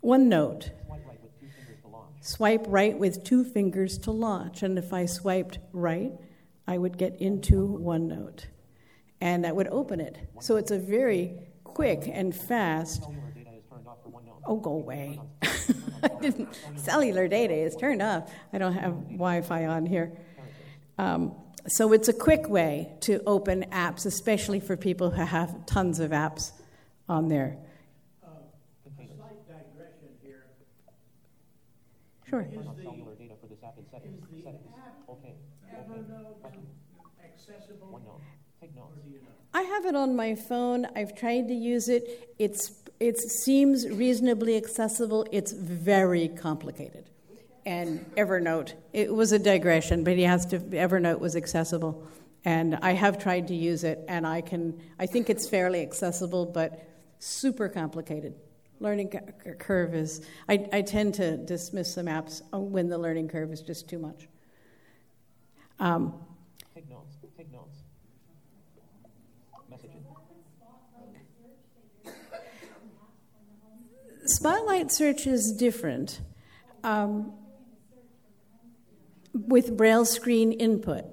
One 0.00 0.28
note. 0.28 0.70
Swipe 0.90 1.04
right 1.06 1.20
with 1.22 1.38
two 1.38 1.46
fingers 1.46 1.78
to 1.82 1.88
launch. 1.88 2.20
Swipe 2.20 2.64
right 2.68 2.98
with 2.98 3.24
two 3.24 3.44
fingers 3.44 3.98
to 3.98 4.10
launch, 4.10 4.62
and 4.62 4.78
if 4.78 4.92
I 4.92 5.06
swiped 5.06 5.58
right, 5.72 6.12
I 6.66 6.78
would 6.78 6.96
get 6.96 7.20
into 7.20 7.78
OneNote, 7.82 8.46
and 9.24 9.42
that 9.42 9.56
would 9.56 9.68
open 9.68 10.00
it. 10.00 10.18
So 10.40 10.56
it's 10.56 10.70
a 10.70 10.78
very 10.78 11.32
quick 11.64 12.06
and 12.06 12.36
fast. 12.36 13.02
Is. 13.02 13.08
Oh, 14.46 14.56
go 14.56 14.72
away! 14.72 15.18
Cellular 16.76 17.26
data 17.26 17.54
is 17.54 17.74
turned 17.74 18.02
off. 18.02 18.30
I 18.52 18.58
don't 18.58 18.74
have 18.74 18.92
Wi-Fi 19.04 19.64
on 19.64 19.86
here. 19.86 20.12
Um, 20.98 21.34
so 21.66 21.94
it's 21.94 22.08
a 22.08 22.12
quick 22.12 22.50
way 22.50 22.92
to 23.00 23.22
open 23.26 23.64
apps, 23.72 24.04
especially 24.04 24.60
for 24.60 24.76
people 24.76 25.10
who 25.10 25.24
have 25.24 25.64
tons 25.64 26.00
of 26.00 26.10
apps 26.10 26.52
on 27.08 27.28
there. 27.28 27.56
Slight 28.84 29.48
digression 29.48 30.10
here. 30.22 30.44
Sure. 32.28 32.46
Cellular 32.52 33.14
data 33.14 33.34
for 33.40 33.46
this 33.46 33.62
app. 33.64 33.78
Okay. 35.08 35.34
Evernote 35.74 36.36
accessible, 37.24 38.20
I 39.52 39.62
have 39.62 39.86
it 39.86 39.94
on 39.94 40.16
my 40.16 40.34
phone. 40.34 40.86
I've 40.96 41.14
tried 41.14 41.48
to 41.48 41.54
use 41.54 41.88
it. 41.88 42.34
It's 42.38 42.72
it 43.00 43.18
seems 43.18 43.88
reasonably 43.88 44.56
accessible. 44.56 45.26
It's 45.32 45.52
very 45.52 46.28
complicated. 46.28 47.10
And 47.66 48.04
Evernote, 48.16 48.74
it 48.92 49.12
was 49.12 49.32
a 49.32 49.38
digression, 49.38 50.04
but 50.04 50.16
he 50.16 50.22
has 50.22 50.46
to. 50.46 50.58
Evernote 50.58 51.18
was 51.18 51.34
accessible, 51.34 52.06
And 52.44 52.76
I 52.76 52.92
have 52.92 53.18
tried 53.18 53.48
to 53.48 53.54
use 53.54 53.84
it, 53.84 54.04
and 54.08 54.26
I 54.26 54.40
can. 54.42 54.80
I 54.98 55.06
think 55.06 55.30
it's 55.30 55.48
fairly 55.48 55.80
accessible, 55.82 56.46
but 56.46 56.86
super 57.18 57.68
complicated. 57.68 58.34
Learning 58.80 59.08
cu- 59.08 59.54
curve 59.54 59.94
is. 59.94 60.26
I, 60.48 60.66
I 60.72 60.82
tend 60.82 61.14
to 61.14 61.36
dismiss 61.38 61.94
some 61.94 62.06
apps 62.06 62.42
when 62.52 62.88
the 62.88 62.98
learning 62.98 63.28
curve 63.28 63.50
is 63.52 63.62
just 63.62 63.88
too 63.88 63.98
much. 63.98 64.28
Um, 65.80 66.14
Take 66.74 66.90
notes. 66.90 67.16
Take 67.36 67.50
notes. 67.52 67.76
Messaging. 69.70 70.02
Spotlight 74.44 74.92
search 74.92 75.26
is 75.26 75.52
different 75.52 76.20
um, 76.82 77.32
with 79.32 79.74
braille 79.74 80.04
screen 80.04 80.52
input. 80.52 81.06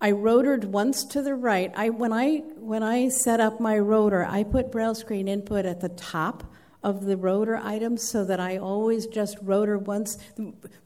I 0.00 0.12
rotored 0.12 0.64
once 0.64 1.04
to 1.06 1.20
the 1.20 1.34
right. 1.34 1.72
I, 1.74 1.88
when, 1.88 2.12
I, 2.12 2.36
when 2.56 2.84
I 2.84 3.08
set 3.08 3.40
up 3.40 3.58
my 3.58 3.76
rotor, 3.80 4.24
I 4.24 4.44
put 4.44 4.70
braille 4.70 4.94
screen 4.94 5.26
input 5.26 5.66
at 5.66 5.80
the 5.80 5.88
top 5.88 6.44
of 6.84 7.04
the 7.04 7.16
rotor 7.16 7.56
items 7.56 8.08
so 8.08 8.24
that 8.24 8.38
I 8.38 8.58
always 8.58 9.08
just 9.08 9.38
rotor 9.42 9.76
once. 9.76 10.16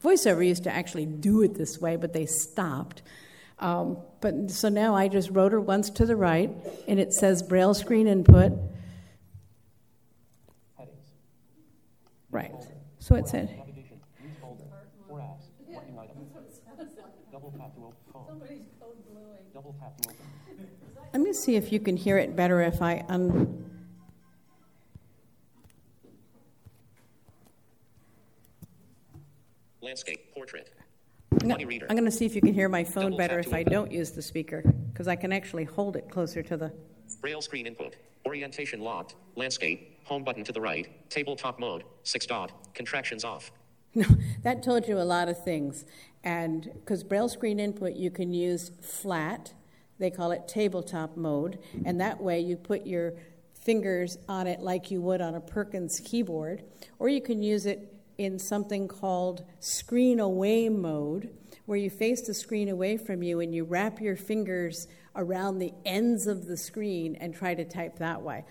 VoiceOver 0.03 0.47
used 0.47 0.63
to 0.63 0.73
actually 0.73 1.05
do 1.05 1.43
it 1.43 1.53
this 1.53 1.79
way, 1.79 1.95
but 1.95 2.11
they 2.11 2.25
stopped. 2.25 3.03
Um, 3.59 3.99
but 4.19 4.49
so 4.49 4.67
now 4.67 4.95
I 4.95 5.09
just 5.09 5.29
rotor 5.29 5.61
once 5.61 5.91
to 5.91 6.07
the 6.07 6.15
right, 6.15 6.49
and 6.87 6.99
it 6.99 7.13
says 7.13 7.43
braille 7.43 7.75
screen 7.75 8.07
input. 8.07 8.53
Headings. 8.53 8.71
Right. 10.77 10.89
So 10.89 11.11
it 11.11 11.11
said. 11.11 12.22
Navigation. 12.22 12.22
Use 12.22 12.22
folder. 12.22 12.22
Four 12.22 12.22
apps. 12.22 12.22
Working 12.22 12.22
item. 12.22 12.22
Double 12.22 12.22
tap 12.22 12.22
to 12.22 12.22
open 12.22 12.22
phone. 12.22 12.22
Somebody's 12.22 12.22
code 12.22 12.22
bluing. 12.22 12.22
Double 19.53 19.75
So 19.77 20.01
to 20.01 20.09
open. 20.09 20.15
Let 21.13 21.21
me 21.21 21.31
see 21.33 21.55
if 21.55 21.71
you 21.71 21.79
can 21.79 21.95
hear 21.95 22.17
it 22.17 22.35
better 22.35 22.61
if 22.61 22.81
I 22.81 23.03
un. 23.07 23.69
Landscape. 29.81 30.33
Portrait. 30.33 30.73
I'm 31.41 31.47
Money 31.49 31.65
gonna. 31.65 31.85
I'm 31.89 31.95
gonna 31.95 32.09
see 32.09 32.25
if 32.25 32.33
you 32.35 32.41
can 32.41 32.53
hear 32.53 32.69
my 32.69 32.83
phone 32.83 33.11
Double 33.11 33.17
better 33.17 33.39
if 33.39 33.53
I 33.53 33.63
don't 33.63 33.91
use 33.91 34.11
the 34.11 34.21
speaker, 34.21 34.63
because 34.91 35.07
I 35.07 35.15
can 35.15 35.31
actually 35.31 35.65
hold 35.65 35.95
it 35.95 36.09
closer 36.09 36.41
to 36.41 36.57
the. 36.57 36.73
Braille 37.21 37.41
screen 37.41 37.67
input. 37.67 37.95
Orientation 38.25 38.79
locked. 38.81 39.15
Landscape. 39.35 39.92
Home 40.05 40.23
button 40.23 40.43
to 40.43 40.51
the 40.51 40.61
right. 40.61 41.09
Tabletop 41.09 41.59
mode. 41.59 41.83
Six 42.03 42.25
dot. 42.25 42.73
Contractions 42.73 43.23
off. 43.23 43.51
No, 43.95 44.07
that 44.41 44.63
told 44.63 44.87
you 44.87 44.97
a 44.97 45.05
lot 45.05 45.29
of 45.29 45.43
things. 45.43 45.85
And 46.23 46.63
because 46.73 47.03
Braille 47.03 47.29
screen 47.29 47.59
input, 47.59 47.93
you 47.93 48.09
can 48.09 48.33
use 48.33 48.71
flat, 48.81 49.53
they 49.99 50.09
call 50.09 50.31
it 50.31 50.47
tabletop 50.47 51.15
mode, 51.15 51.59
and 51.85 52.01
that 52.01 52.19
way 52.19 52.39
you 52.39 52.57
put 52.57 52.87
your 52.87 53.13
fingers 53.53 54.17
on 54.27 54.47
it 54.47 54.61
like 54.61 54.89
you 54.89 54.99
would 55.01 55.21
on 55.21 55.35
a 55.35 55.41
Perkins 55.41 56.01
keyboard, 56.03 56.63
or 56.97 57.07
you 57.07 57.21
can 57.21 57.43
use 57.43 57.67
it 57.67 57.93
in 58.17 58.39
something 58.39 58.87
called 58.87 59.43
screen 59.59 60.19
away 60.19 60.69
mode, 60.69 61.29
where 61.65 61.77
you 61.77 61.89
face 61.89 62.21
the 62.21 62.33
screen 62.33 62.69
away 62.69 62.97
from 62.97 63.23
you 63.23 63.39
and 63.39 63.53
you 63.53 63.63
wrap 63.63 64.01
your 64.01 64.15
fingers 64.15 64.87
around 65.15 65.59
the 65.59 65.73
ends 65.85 66.27
of 66.27 66.45
the 66.45 66.57
screen 66.57 67.15
and 67.15 67.33
try 67.33 67.53
to 67.53 67.63
type 67.63 67.99
that 67.99 68.21
way. 68.21 68.43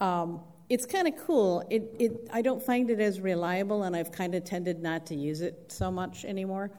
Um, 0.00 0.40
it's 0.68 0.86
kind 0.86 1.06
of 1.06 1.14
cool. 1.26 1.64
It, 1.70 1.94
it, 1.98 2.28
I 2.32 2.42
don't 2.42 2.62
find 2.62 2.90
it 2.90 3.00
as 3.00 3.20
reliable, 3.20 3.84
and 3.84 3.94
I've 3.94 4.12
kind 4.12 4.34
of 4.34 4.44
tended 4.44 4.82
not 4.82 5.06
to 5.06 5.14
use 5.14 5.40
it 5.40 5.70
so 5.72 5.90
much 5.90 6.24
anymore. 6.24 6.70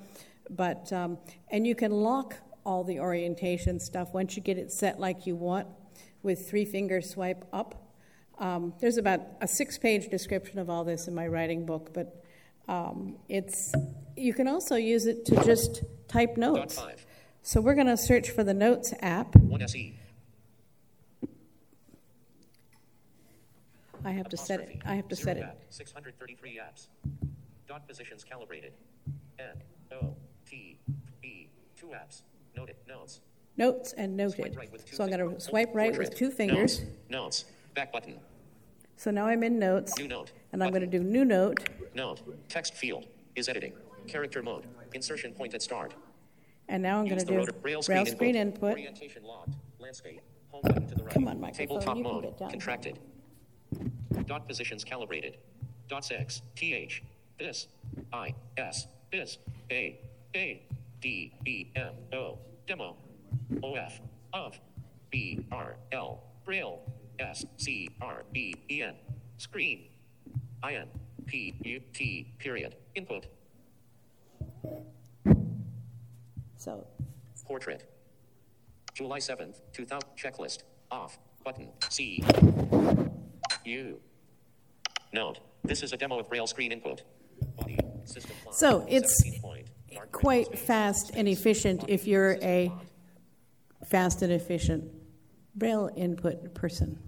But 0.50 0.92
um, 0.94 1.18
and 1.50 1.66
you 1.66 1.76
can 1.76 1.92
lock 1.92 2.36
all 2.66 2.84
the 2.84 3.00
orientation 3.00 3.80
stuff 3.80 4.14
once 4.14 4.36
you 4.36 4.44
get 4.44 4.58
it 4.58 4.72
set 4.72 5.00
like 5.00 5.26
you 5.26 5.36
want 5.36 5.68
with 6.24 6.50
three 6.50 6.66
finger 6.66 7.02
swipe 7.02 7.46
up. 7.54 7.94
Um, 8.40 8.74
there's 8.80 8.98
about 8.98 9.22
a 9.42 9.48
six-page 9.48 10.10
description 10.10 10.60
of 10.60 10.70
all 10.70 10.84
this 10.84 11.08
in 11.08 11.16
my 11.16 11.28
writing 11.28 11.66
book, 11.66 11.92
but 11.94 12.24
um, 12.68 13.16
it's 13.30 13.74
you 14.16 14.34
can 14.34 14.48
also 14.48 14.76
use 14.76 15.06
it 15.06 15.26
to 15.26 15.44
just 15.44 15.84
type 16.08 16.38
notes. 16.38 16.80
So 17.42 17.62
we're 17.62 17.76
going 17.76 17.88
to 17.88 17.98
search 17.98 18.30
for 18.32 18.44
the 18.44 18.54
Notes 18.54 18.94
app. 19.02 19.34
One. 19.38 19.62
SE. 19.62 19.98
I 24.08 24.12
have 24.12 24.30
to 24.30 24.38
set 24.38 24.62
it. 24.62 24.82
I 24.86 24.96
have 24.96 25.10
to 25.10 25.18
set 25.18 25.36
it. 25.36 25.46
633 25.70 26.62
apps. 26.64 26.88
Dot 27.68 27.86
positions 27.86 28.24
calibrated. 28.24 28.72
N 29.38 29.62
O 29.92 30.16
T 30.46 30.80
E. 31.24 31.48
Two 31.76 31.88
apps. 31.88 32.22
Noted. 32.56 32.78
Notes. 32.88 33.20
Notes 33.58 33.92
and 33.98 34.16
noted. 34.16 34.56
right 34.56 34.70
So 34.94 35.04
I'm 35.04 35.10
going 35.10 35.36
to 35.36 35.42
swipe 35.42 35.76
right 35.76 35.98
with 35.98 36.16
two 36.16 36.32
fingers. 36.32 36.80
Notes. 36.80 36.92
Notes. 37.10 37.46
Back 37.76 37.92
button. 37.92 38.18
So 38.96 39.12
now 39.12 39.26
I'm 39.26 39.44
in 39.44 39.60
Notes, 39.60 39.98
New 40.00 40.08
note. 40.08 40.32
and 40.54 40.64
I'm 40.64 40.70
going 40.70 40.82
to 40.82 40.88
do 40.88 41.04
New 41.04 41.26
Note, 41.26 41.68
Note. 41.94 42.22
Text 42.50 42.74
field. 42.76 43.06
Is 43.36 43.50
editing. 43.50 43.74
Character 44.08 44.42
mode. 44.42 44.64
Insertion 44.94 45.34
point 45.34 45.54
at 45.54 45.62
start. 45.62 45.94
and 46.70 46.82
now 46.82 47.00
I'm 47.00 47.06
going 47.06 47.20
to 47.20 47.26
do 47.26 47.36
rotor. 47.36 47.52
Braille 47.52 47.82
screen, 47.84 48.06
screen 48.06 48.36
input. 48.36 48.56
input. 48.56 48.72
Orientation 48.72 49.24
locked. 49.24 49.54
Landscape. 49.80 50.22
Home 50.50 50.62
button 50.64 50.88
to 50.88 50.96
the 50.96 51.04
right. 51.04 51.14
Come 51.14 51.28
on, 51.28 51.40
microphone, 51.42 51.68
Tabletop 51.68 51.98
you 51.98 52.04
mode. 52.04 52.34
Contracted. 52.40 52.98
Dot 54.26 54.48
positions 54.48 54.84
calibrated. 54.84 55.38
Dot 55.88 56.06
six. 56.06 56.42
Th. 56.56 57.02
This. 57.40 57.68
I. 58.12 58.34
S. 58.58 58.88
This. 59.12 59.38
A. 59.72 60.00
A. 60.36 60.62
D. 61.02 61.34
B. 61.44 61.72
M. 61.76 61.94
O. 62.14 62.40
Demo. 62.68 62.96
O. 63.64 63.74
F. 63.76 64.00
Of. 64.34 64.60
B. 65.12 65.46
R. 65.52 65.76
L. 65.92 66.24
Braille. 66.46 66.80
S. 67.20 67.46
C. 67.58 67.90
R. 68.02 68.24
B. 68.32 68.56
E. 68.70 68.82
N. 68.82 68.96
Screen. 69.38 69.86
I. 70.64 70.76
N. 70.76 70.88
P. 71.26 71.56
U. 71.64 71.82
T. 71.94 72.34
Period. 72.40 72.76
Input. 72.96 73.28
So 76.58 76.86
Portrait. 77.46 77.90
July 78.94 79.20
7th, 79.20 79.62
2000. 79.72 80.10
Checklist. 80.18 80.64
Off. 80.92 81.18
Button. 81.46 81.70
C. 81.90 82.22
U. 83.68 84.00
Note. 85.12 85.40
This 85.64 85.84
is 85.84 85.92
a 85.92 85.98
demo 85.98 86.20
of 86.20 86.30
Braille 86.30 86.48
screen 86.48 86.72
input. 86.72 87.04
Body. 87.58 87.78
System 88.06 88.36
font. 88.44 88.56
So 88.56 88.86
it's 88.88 89.24
17 89.24 89.42
point. 89.42 89.68
Dark 89.94 90.04
red 90.04 90.12
quite 90.12 90.60
fast 90.60 91.12
and 91.14 91.28
efficient 91.28 91.84
if 91.88 92.08
you're 92.08 92.38
a 92.42 92.72
fast 93.86 94.22
and 94.22 94.32
efficient 94.32 94.86
Braille 95.56 95.90
input 95.96 96.54
person. 96.54 97.00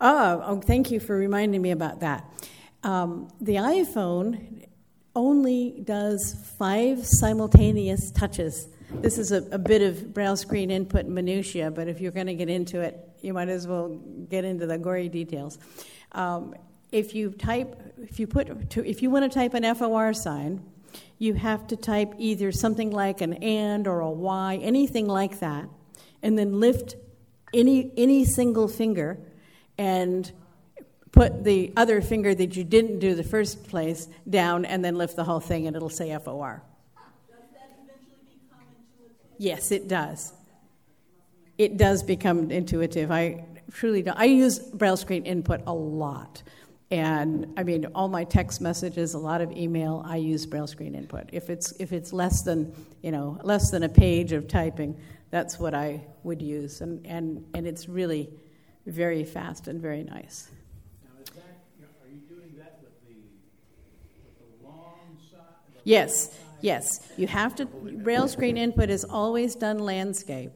Oh, 0.00 0.42
oh, 0.44 0.60
thank 0.60 0.90
you 0.90 1.00
for 1.00 1.16
reminding 1.16 1.62
me 1.62 1.70
about 1.70 2.00
that. 2.00 2.24
Um, 2.82 3.28
the 3.40 3.56
iPhone 3.56 4.66
only 5.14 5.82
does 5.84 6.36
five 6.58 7.06
simultaneous 7.06 8.10
touches. 8.10 8.68
This 8.90 9.18
is 9.18 9.30
a, 9.30 9.42
a 9.52 9.58
bit 9.58 9.82
of 9.82 10.12
braille 10.12 10.36
screen 10.36 10.70
input 10.70 11.06
minutia, 11.06 11.70
but 11.70 11.88
if 11.88 12.00
you're 12.00 12.12
going 12.12 12.26
to 12.26 12.34
get 12.34 12.48
into 12.48 12.80
it, 12.80 13.11
you 13.22 13.32
might 13.32 13.48
as 13.48 13.66
well 13.66 13.88
get 14.28 14.44
into 14.44 14.66
the 14.66 14.78
gory 14.78 15.08
details. 15.08 15.58
Um, 16.12 16.54
if 16.90 17.14
you 17.14 17.30
type, 17.30 17.80
if 17.98 18.20
you 18.20 18.26
put, 18.26 18.70
to, 18.70 18.86
if 18.86 19.02
you 19.02 19.10
want 19.10 19.30
to 19.30 19.38
type 19.38 19.54
an 19.54 19.74
FOR 19.74 20.12
sign, 20.12 20.62
you 21.18 21.34
have 21.34 21.66
to 21.68 21.76
type 21.76 22.14
either 22.18 22.52
something 22.52 22.90
like 22.90 23.20
an 23.20 23.34
and 23.34 23.86
or 23.86 24.00
a 24.00 24.10
y, 24.10 24.58
anything 24.62 25.06
like 25.06 25.40
that, 25.40 25.68
and 26.22 26.38
then 26.38 26.60
lift 26.60 26.96
any 27.54 27.92
any 27.96 28.24
single 28.24 28.66
finger 28.66 29.18
and 29.78 30.32
put 31.12 31.44
the 31.44 31.72
other 31.76 32.00
finger 32.00 32.34
that 32.34 32.56
you 32.56 32.64
didn't 32.64 32.98
do 32.98 33.14
the 33.14 33.22
first 33.22 33.68
place 33.68 34.08
down 34.28 34.64
and 34.64 34.84
then 34.84 34.96
lift 34.96 35.14
the 35.16 35.24
whole 35.24 35.40
thing 35.40 35.66
and 35.66 35.76
it'll 35.76 35.90
say 35.90 36.16
FOR. 36.18 36.62
Yes, 39.38 39.70
it 39.70 39.88
does. 39.88 40.32
It 41.58 41.76
does 41.76 42.02
become 42.02 42.50
intuitive. 42.50 43.10
I 43.10 43.44
truly 43.72 44.02
don't. 44.02 44.18
I 44.18 44.24
use 44.24 44.58
Braille 44.58 44.96
screen 44.96 45.24
input 45.24 45.62
a 45.66 45.74
lot. 45.74 46.42
And 46.90 47.54
I 47.56 47.62
mean, 47.62 47.86
all 47.94 48.08
my 48.08 48.24
text 48.24 48.60
messages, 48.60 49.14
a 49.14 49.18
lot 49.18 49.40
of 49.40 49.50
email, 49.52 50.02
I 50.06 50.16
use 50.16 50.44
Braille 50.44 50.66
screen 50.66 50.94
input. 50.94 51.30
If 51.32 51.48
it's 51.48 51.72
if 51.72 51.92
it's 51.92 52.12
less 52.12 52.42
than 52.42 52.74
you 53.02 53.10
know 53.10 53.38
less 53.42 53.70
than 53.70 53.82
a 53.82 53.88
page 53.88 54.32
of 54.32 54.46
typing, 54.46 55.00
that's 55.30 55.58
what 55.58 55.74
I 55.74 56.04
would 56.22 56.42
use, 56.42 56.82
and 56.82 57.06
and 57.06 57.46
and 57.54 57.66
it's 57.66 57.88
really 57.88 58.28
very 58.86 59.24
fast 59.24 59.68
and 59.68 59.80
very 59.80 60.02
nice. 60.02 60.50
Now, 61.04 61.22
is 61.22 61.30
that, 61.30 61.42
are 62.04 62.10
you 62.10 62.20
doing 62.28 62.54
that 62.58 62.80
with 62.82 62.92
the, 63.06 63.14
with 64.24 64.60
the 64.60 64.66
long 64.66 65.16
side? 65.30 65.38
Yes, 65.84 66.36
yes. 66.60 67.08
You 67.16 67.26
have 67.28 67.54
to, 67.56 67.66
braille 67.66 68.28
screen 68.28 68.56
input 68.56 68.90
is 68.90 69.04
always 69.04 69.54
done 69.54 69.78
landscape. 69.78 70.52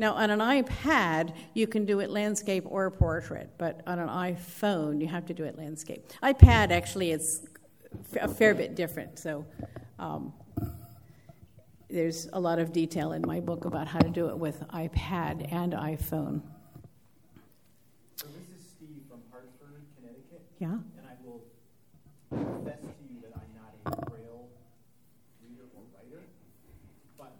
Now, 0.00 0.14
on 0.14 0.30
an 0.30 0.38
iPad, 0.40 1.34
you 1.52 1.66
can 1.66 1.84
do 1.84 2.00
it 2.00 2.08
landscape 2.08 2.64
or 2.66 2.90
portrait, 2.90 3.50
but 3.58 3.82
on 3.86 3.98
an 3.98 4.08
iPhone, 4.08 4.98
you 4.98 5.06
have 5.08 5.26
to 5.26 5.34
do 5.34 5.44
it 5.44 5.58
landscape. 5.58 6.08
iPad, 6.22 6.70
actually, 6.70 7.10
it's 7.10 7.42
a 8.18 8.26
fair 8.26 8.54
bit 8.54 8.74
different, 8.74 9.18
so. 9.18 9.44
Um, 9.98 10.32
there's 11.90 12.28
a 12.32 12.40
lot 12.40 12.58
of 12.60 12.72
detail 12.72 13.12
in 13.12 13.22
my 13.26 13.40
book 13.40 13.64
about 13.64 13.88
how 13.88 13.98
to 13.98 14.08
do 14.08 14.28
it 14.28 14.38
with 14.38 14.62
iPad 14.68 15.52
and 15.52 15.72
iPhone. 15.74 16.40
So 18.14 18.26
this 18.28 18.48
is 18.56 18.64
Steve 18.70 19.02
from 19.10 19.20
Hartford, 19.30 19.82
Connecticut, 19.98 20.40
Yeah? 20.60 20.78
and 20.78 21.04
I 21.04 21.18
will 21.26 21.42
confess 22.30 22.80
to 22.80 23.02
you 23.10 23.18
that 23.26 23.34
I'm 23.34 23.52
not 23.58 23.74
a 23.98 24.06
Braille 24.08 24.46
reader 25.42 25.66
or 25.74 25.82
writer, 25.92 26.22
but 27.18 27.34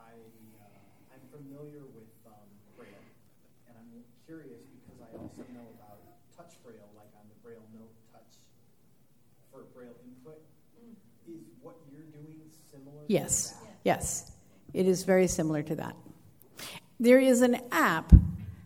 I, 0.00 0.16
uh, 0.16 1.12
I'm 1.12 1.24
familiar 1.28 1.84
with 1.92 2.08
um, 2.24 2.48
Braille, 2.80 3.04
and 3.68 3.76
I'm 3.76 3.92
curious 4.24 4.64
because 4.72 5.04
I 5.04 5.10
also 5.20 5.44
know 5.52 5.68
about 5.76 6.00
touch 6.32 6.56
Braille, 6.64 6.88
like 6.96 7.12
on 7.12 7.28
the 7.28 7.36
Braille 7.44 7.68
Note 7.76 7.92
Touch 8.08 8.40
for 9.52 9.68
Braille 9.76 10.00
input. 10.00 10.40
Is 11.28 11.46
what 11.62 11.76
you're 11.92 12.02
doing 12.10 12.40
similar? 12.68 13.01
to 13.01 13.01
Yes, 13.12 13.54
yes. 13.84 14.32
It 14.72 14.88
is 14.88 15.04
very 15.04 15.26
similar 15.26 15.62
to 15.64 15.74
that. 15.76 15.94
There 16.98 17.18
is 17.18 17.42
an 17.42 17.58
app, 17.70 18.10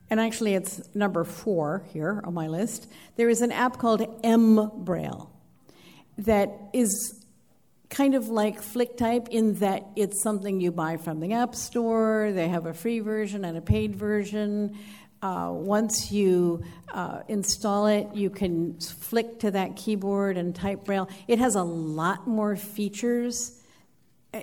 and 0.09 0.21
actually 0.21 0.55
it's 0.55 0.89
number 0.95 1.25
four 1.25 1.83
here 1.93 2.21
on 2.23 2.33
my 2.33 2.47
list. 2.47 2.87
There 3.17 3.29
is 3.29 3.41
an 3.41 3.51
app 3.51 3.79
called 3.79 4.07
M 4.23 4.71
Braille 4.85 5.33
that 6.19 6.53
is 6.73 7.25
kind 7.91 8.15
of 8.15 8.29
like 8.29 8.63
FlickType 8.63 9.27
in 9.31 9.55
that 9.55 9.85
it's 9.97 10.23
something 10.23 10.61
you 10.61 10.71
buy 10.71 10.97
from 10.97 11.19
the 11.19 11.33
App 11.33 11.57
Store. 11.57 12.31
They 12.33 12.47
have 12.47 12.67
a 12.67 12.75
free 12.75 13.01
version 13.01 13.45
and 13.45 13.59
a 13.59 13.61
paid 13.61 13.97
version. 13.97 14.79
Uh, 15.23 15.51
once 15.53 16.13
you 16.13 16.63
uh, 16.95 17.23
install 17.27 17.89
it, 17.89 18.07
you 18.15 18.31
can 18.31 18.79
flick 18.79 19.41
to 19.41 19.51
that 19.51 19.75
keyboard 19.75 20.37
and 20.37 20.55
type 20.55 20.85
Braille. 20.85 21.09
It 21.27 21.41
has 21.41 21.57
a 21.57 21.65
lot 21.65 22.29
more 22.29 22.55
features. 22.55 23.56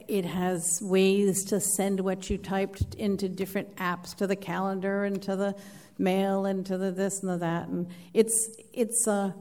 It 0.07 0.25
has 0.25 0.81
ways 0.81 1.45
to 1.45 1.59
send 1.59 1.99
what 1.99 2.29
you 2.29 2.37
typed 2.37 2.95
into 2.95 3.29
different 3.29 3.75
apps, 3.75 4.15
to 4.15 4.27
the 4.27 4.35
calendar 4.35 5.05
and 5.05 5.21
to 5.23 5.35
the 5.35 5.55
mail 5.97 6.45
and 6.45 6.65
to 6.65 6.77
the 6.77 6.91
this 6.91 7.21
and 7.21 7.29
the 7.29 7.37
that, 7.37 7.67
and 7.67 7.87
it's 8.13 8.49
it's 8.73 9.07
uh, 9.07 9.31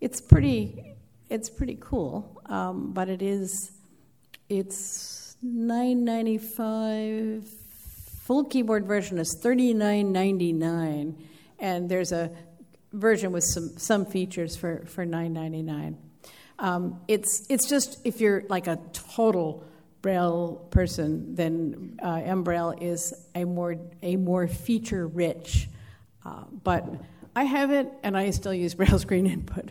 it's 0.00 0.20
pretty 0.20 0.94
it's 1.28 1.50
pretty 1.50 1.76
cool. 1.80 2.40
Um, 2.46 2.92
but 2.92 3.08
it 3.08 3.22
is 3.22 3.72
it's 4.48 5.36
nine 5.42 6.04
ninety 6.04 6.38
five. 6.38 7.44
Full 8.22 8.44
keyboard 8.44 8.86
version 8.86 9.18
is 9.18 9.36
thirty 9.42 9.74
nine 9.74 10.12
ninety 10.12 10.52
nine, 10.52 11.16
and 11.58 11.88
there's 11.88 12.12
a 12.12 12.30
version 12.92 13.32
with 13.32 13.44
some 13.44 13.76
some 13.76 14.06
features 14.06 14.56
for 14.56 14.84
for 14.86 15.04
nine 15.04 15.32
ninety 15.32 15.62
nine. 15.62 15.98
Um, 16.58 17.00
it's 17.08 17.46
it's 17.48 17.68
just 17.68 17.98
if 18.04 18.20
you're 18.20 18.44
like 18.48 18.66
a 18.66 18.78
total 18.92 19.64
Braille 20.02 20.66
person, 20.70 21.34
then 21.34 21.98
uh, 22.02 22.16
MBraille 22.16 22.82
is 22.82 23.12
a 23.34 23.44
more 23.44 23.76
a 24.02 24.16
more 24.16 24.48
feature 24.48 25.06
rich. 25.06 25.68
Uh, 26.24 26.44
but 26.64 26.86
I 27.36 27.44
have 27.44 27.70
it, 27.70 27.88
and 28.02 28.16
I 28.16 28.30
still 28.30 28.54
use 28.54 28.74
Braille 28.80 28.98
screen 28.98 29.26
input 29.26 29.70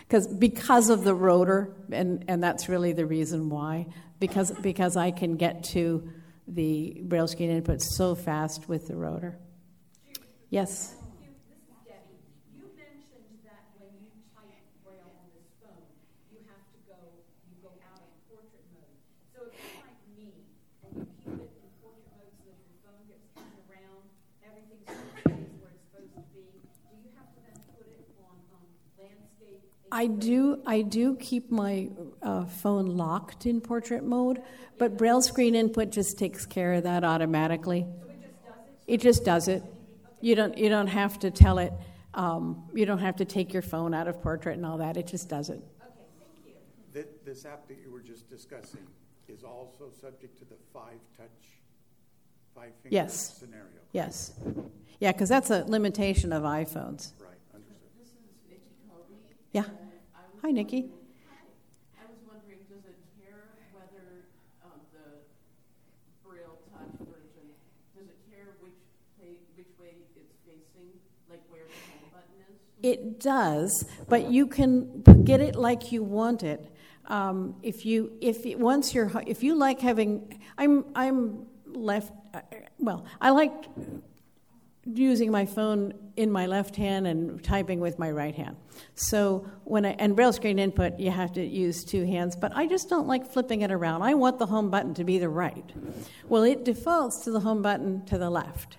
because 0.00 0.26
because 0.26 0.90
of 0.90 1.04
the 1.04 1.14
rotor, 1.14 1.74
and 1.92 2.24
and 2.28 2.42
that's 2.42 2.68
really 2.68 2.92
the 2.92 3.06
reason 3.06 3.48
why. 3.50 3.86
Because 4.18 4.50
because 4.50 4.96
I 4.96 5.10
can 5.10 5.36
get 5.36 5.64
to 5.72 6.10
the 6.46 7.00
Braille 7.04 7.28
screen 7.28 7.50
input 7.50 7.80
so 7.80 8.14
fast 8.14 8.68
with 8.68 8.88
the 8.88 8.96
rotor. 8.96 9.38
Yes. 10.50 10.98
You, 11.22 11.30
this 11.46 11.62
is 11.62 11.78
Debbie. 11.86 12.18
You 12.58 12.66
mentioned 12.74 13.38
that 13.46 13.70
when 13.78 13.94
you 14.02 14.10
type 14.34 14.66
Braille 14.82 15.14
on 15.14 15.30
this 15.30 15.46
phone, 15.62 15.86
you 16.34 16.42
have 16.50 16.58
to 16.74 16.78
go, 16.90 16.98
you 17.46 17.54
go 17.62 17.70
out 17.86 18.02
of 18.02 18.10
portrait 18.26 18.66
mode. 18.74 18.98
So 19.30 19.46
if 19.46 19.54
you're 19.54 19.78
like 19.78 20.02
me 20.10 20.42
and 20.82 21.06
you 21.06 21.06
keep 21.22 21.38
it 21.38 21.54
in 21.54 21.70
portrait 21.78 22.02
mode 22.18 22.34
so 22.42 22.50
that 22.50 22.58
your 22.66 22.82
phone 22.82 23.06
gets 23.06 23.30
turned 23.30 23.62
around, 23.70 24.02
everything 24.42 24.82
stays 24.90 25.54
where 25.62 25.70
it's 25.70 25.86
supposed 25.86 26.18
to 26.18 26.22
be, 26.34 26.50
do 26.50 26.98
you 26.98 27.14
have 27.14 27.30
to 27.30 27.40
then 27.46 27.62
put 27.78 27.86
it 27.86 28.10
on 28.26 28.34
um, 28.58 28.66
landscape? 28.98 29.79
I 29.92 30.06
do. 30.06 30.62
I 30.66 30.82
do 30.82 31.16
keep 31.16 31.50
my 31.50 31.90
uh, 32.22 32.44
phone 32.44 32.86
locked 32.96 33.46
in 33.46 33.60
portrait 33.60 34.04
mode, 34.04 34.40
but 34.78 34.96
Braille 34.96 35.20
screen 35.22 35.54
input 35.54 35.90
just 35.90 36.18
takes 36.18 36.46
care 36.46 36.74
of 36.74 36.84
that 36.84 37.02
automatically. 37.04 37.86
It 38.86 39.00
just 39.00 39.24
does 39.24 39.48
it. 39.48 39.62
You 40.20 40.34
don't. 40.34 40.56
You 40.56 40.68
don't 40.68 40.86
have 40.88 41.18
to 41.20 41.30
tell 41.30 41.58
it. 41.58 41.72
Um, 42.14 42.64
you 42.74 42.86
don't 42.86 42.98
have 42.98 43.16
to 43.16 43.24
take 43.24 43.52
your 43.52 43.62
phone 43.62 43.94
out 43.94 44.06
of 44.08 44.20
portrait 44.22 44.56
and 44.56 44.66
all 44.66 44.78
that. 44.78 44.96
It 44.96 45.06
just 45.06 45.28
does 45.28 45.48
it. 45.48 45.60
Thi- 46.92 47.04
This 47.24 47.44
app 47.44 47.68
that 47.68 47.78
you 47.84 47.90
were 47.92 48.00
just 48.02 48.28
discussing 48.28 48.86
is 49.28 49.44
also 49.44 49.90
subject 50.00 50.36
to 50.40 50.44
the 50.44 50.56
five-touch, 50.72 51.28
five-finger 52.54 52.92
Yes. 52.94 53.38
scenario. 53.38 53.66
Yes. 53.92 54.32
Yeah, 54.98 55.12
because 55.12 55.28
that's 55.28 55.50
a 55.50 55.64
limitation 55.66 56.32
of 56.32 56.42
iPhones. 56.42 57.12
Right, 57.20 57.38
understood. 57.54 57.78
This 57.96 58.08
is 58.08 58.14
Nikki 58.48 58.60
Kobe. 58.88 59.14
Yeah. 59.52 59.64
And 60.42 60.58
I 60.58 60.62
was 60.62 60.62
Hi, 60.62 60.62
Nikki. 60.62 60.88
I 61.98 62.04
was 62.08 62.18
wondering, 62.26 62.58
does 62.68 62.84
it 62.84 62.96
care 63.20 63.44
whether 63.72 64.24
um, 64.64 64.80
the 64.92 65.20
Braille 66.24 66.58
Touch 66.72 66.98
version, 66.98 67.46
does 67.96 68.06
it 68.08 68.16
care 68.30 68.54
which 68.60 68.72
way, 69.20 69.36
which 69.56 69.68
way 69.80 69.96
it's 70.16 70.36
facing, 70.46 70.88
like 71.28 71.40
where 71.50 71.62
the 71.62 71.80
home 71.92 72.10
button 72.12 72.38
is? 72.48 72.56
It 72.82 73.20
does, 73.20 73.84
but 74.08 74.30
you 74.30 74.46
can 74.46 75.02
get 75.24 75.40
it 75.40 75.56
like 75.56 75.92
you 75.92 76.02
want 76.02 76.42
it. 76.42 76.72
Um, 77.06 77.56
if 77.62 77.84
you 77.84 78.12
if 78.20 78.46
it, 78.46 78.58
once 78.58 78.94
you're 78.94 79.10
if 79.26 79.42
you 79.42 79.56
like 79.56 79.80
having 79.80 80.40
I'm 80.56 80.84
I'm 80.94 81.46
left 81.66 82.12
uh, 82.32 82.40
well 82.78 83.04
I 83.20 83.30
like 83.30 83.64
using 84.84 85.30
my 85.30 85.44
phone 85.44 85.92
in 86.16 86.30
my 86.30 86.46
left 86.46 86.74
hand 86.76 87.06
and 87.06 87.42
typing 87.44 87.80
with 87.80 87.98
my 87.98 88.10
right 88.10 88.34
hand. 88.34 88.56
So 88.94 89.46
when 89.64 89.84
I 89.84 89.90
and 89.98 90.16
braille 90.16 90.32
screen 90.32 90.58
input 90.58 90.98
you 90.98 91.10
have 91.10 91.32
to 91.34 91.44
use 91.44 91.84
two 91.84 92.04
hands, 92.06 92.34
but 92.36 92.52
I 92.54 92.66
just 92.66 92.88
don't 92.88 93.06
like 93.06 93.26
flipping 93.26 93.60
it 93.60 93.70
around. 93.70 94.02
I 94.02 94.14
want 94.14 94.38
the 94.38 94.46
home 94.46 94.70
button 94.70 94.94
to 94.94 95.04
be 95.04 95.18
the 95.18 95.28
right. 95.28 95.70
Well, 96.28 96.44
it 96.44 96.64
defaults 96.64 97.24
to 97.24 97.30
the 97.30 97.40
home 97.40 97.62
button 97.62 98.04
to 98.06 98.18
the 98.18 98.30
left. 98.30 98.78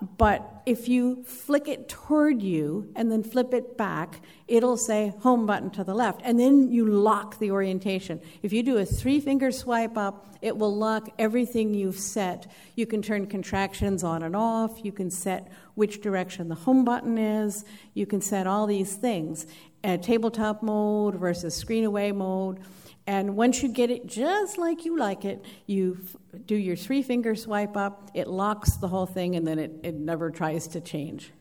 But 0.00 0.62
if 0.64 0.88
you 0.88 1.24
flick 1.24 1.66
it 1.66 1.88
toward 1.88 2.40
you 2.40 2.92
and 2.94 3.10
then 3.10 3.24
flip 3.24 3.52
it 3.52 3.76
back, 3.76 4.20
it'll 4.46 4.76
say 4.76 5.12
home 5.20 5.44
button 5.44 5.70
to 5.70 5.82
the 5.82 5.94
left. 5.94 6.20
And 6.22 6.38
then 6.38 6.70
you 6.70 6.86
lock 6.86 7.38
the 7.40 7.50
orientation. 7.50 8.20
If 8.42 8.52
you 8.52 8.62
do 8.62 8.76
a 8.78 8.84
three 8.84 9.18
finger 9.18 9.50
swipe 9.50 9.96
up, 9.96 10.36
it 10.40 10.56
will 10.56 10.74
lock 10.74 11.08
everything 11.18 11.74
you've 11.74 11.98
set. 11.98 12.46
You 12.76 12.86
can 12.86 13.02
turn 13.02 13.26
contractions 13.26 14.04
on 14.04 14.22
and 14.22 14.36
off. 14.36 14.84
You 14.84 14.92
can 14.92 15.10
set 15.10 15.50
which 15.74 16.00
direction 16.00 16.48
the 16.48 16.54
home 16.54 16.84
button 16.84 17.18
is. 17.18 17.64
You 17.94 18.06
can 18.06 18.20
set 18.20 18.46
all 18.46 18.68
these 18.68 18.94
things. 18.94 19.46
Uh, 19.82 19.96
tabletop 19.96 20.62
mode 20.62 21.16
versus 21.16 21.56
screen 21.56 21.84
away 21.84 22.12
mode. 22.12 22.60
And 23.08 23.36
once 23.36 23.62
you 23.62 23.70
get 23.70 23.90
it 23.90 24.06
just 24.06 24.58
like 24.58 24.84
you 24.84 24.98
like 24.98 25.24
it, 25.24 25.42
you 25.64 25.96
f- 26.04 26.16
do 26.44 26.54
your 26.54 26.76
three 26.76 27.00
finger 27.00 27.34
swipe 27.34 27.74
up, 27.74 28.10
it 28.12 28.28
locks 28.28 28.76
the 28.76 28.86
whole 28.86 29.06
thing, 29.06 29.34
and 29.34 29.46
then 29.46 29.58
it, 29.58 29.72
it 29.82 29.94
never 29.94 30.30
tries 30.30 30.68
to 30.68 30.82
change. 30.82 31.32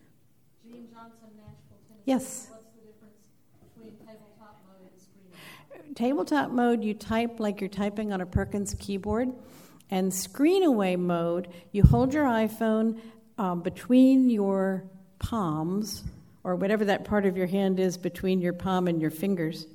Jean 0.63 0.87
Johnson, 0.89 1.27
Nashville, 1.35 1.77
Tennessee. 1.89 2.03
Yes. 2.05 2.47
What's 2.49 2.63
the 2.73 2.87
difference 2.87 3.17
between 3.75 3.97
tabletop 3.97 4.61
mode 4.65 4.89
and 4.89 5.01
screen 5.01 5.85
mode? 5.85 5.95
Tabletop 5.97 6.51
mode, 6.51 6.85
you 6.85 6.93
type 6.93 7.37
like 7.41 7.59
you're 7.59 7.69
typing 7.69 8.13
on 8.13 8.21
a 8.21 8.25
Perkins 8.25 8.73
keyboard. 8.79 9.33
And 9.89 10.13
screen 10.13 10.63
away 10.63 10.95
mode, 10.95 11.49
you 11.73 11.83
hold 11.83 12.13
your 12.13 12.27
iPhone 12.27 13.01
um, 13.37 13.61
between 13.61 14.29
your 14.29 14.85
palms, 15.19 16.05
or 16.45 16.55
whatever 16.55 16.85
that 16.85 17.03
part 17.03 17.25
of 17.25 17.35
your 17.35 17.47
hand 17.47 17.77
is 17.77 17.97
between 17.97 18.39
your 18.39 18.53
palm 18.53 18.87
and 18.87 19.01
your 19.01 19.11
fingers. 19.11 19.67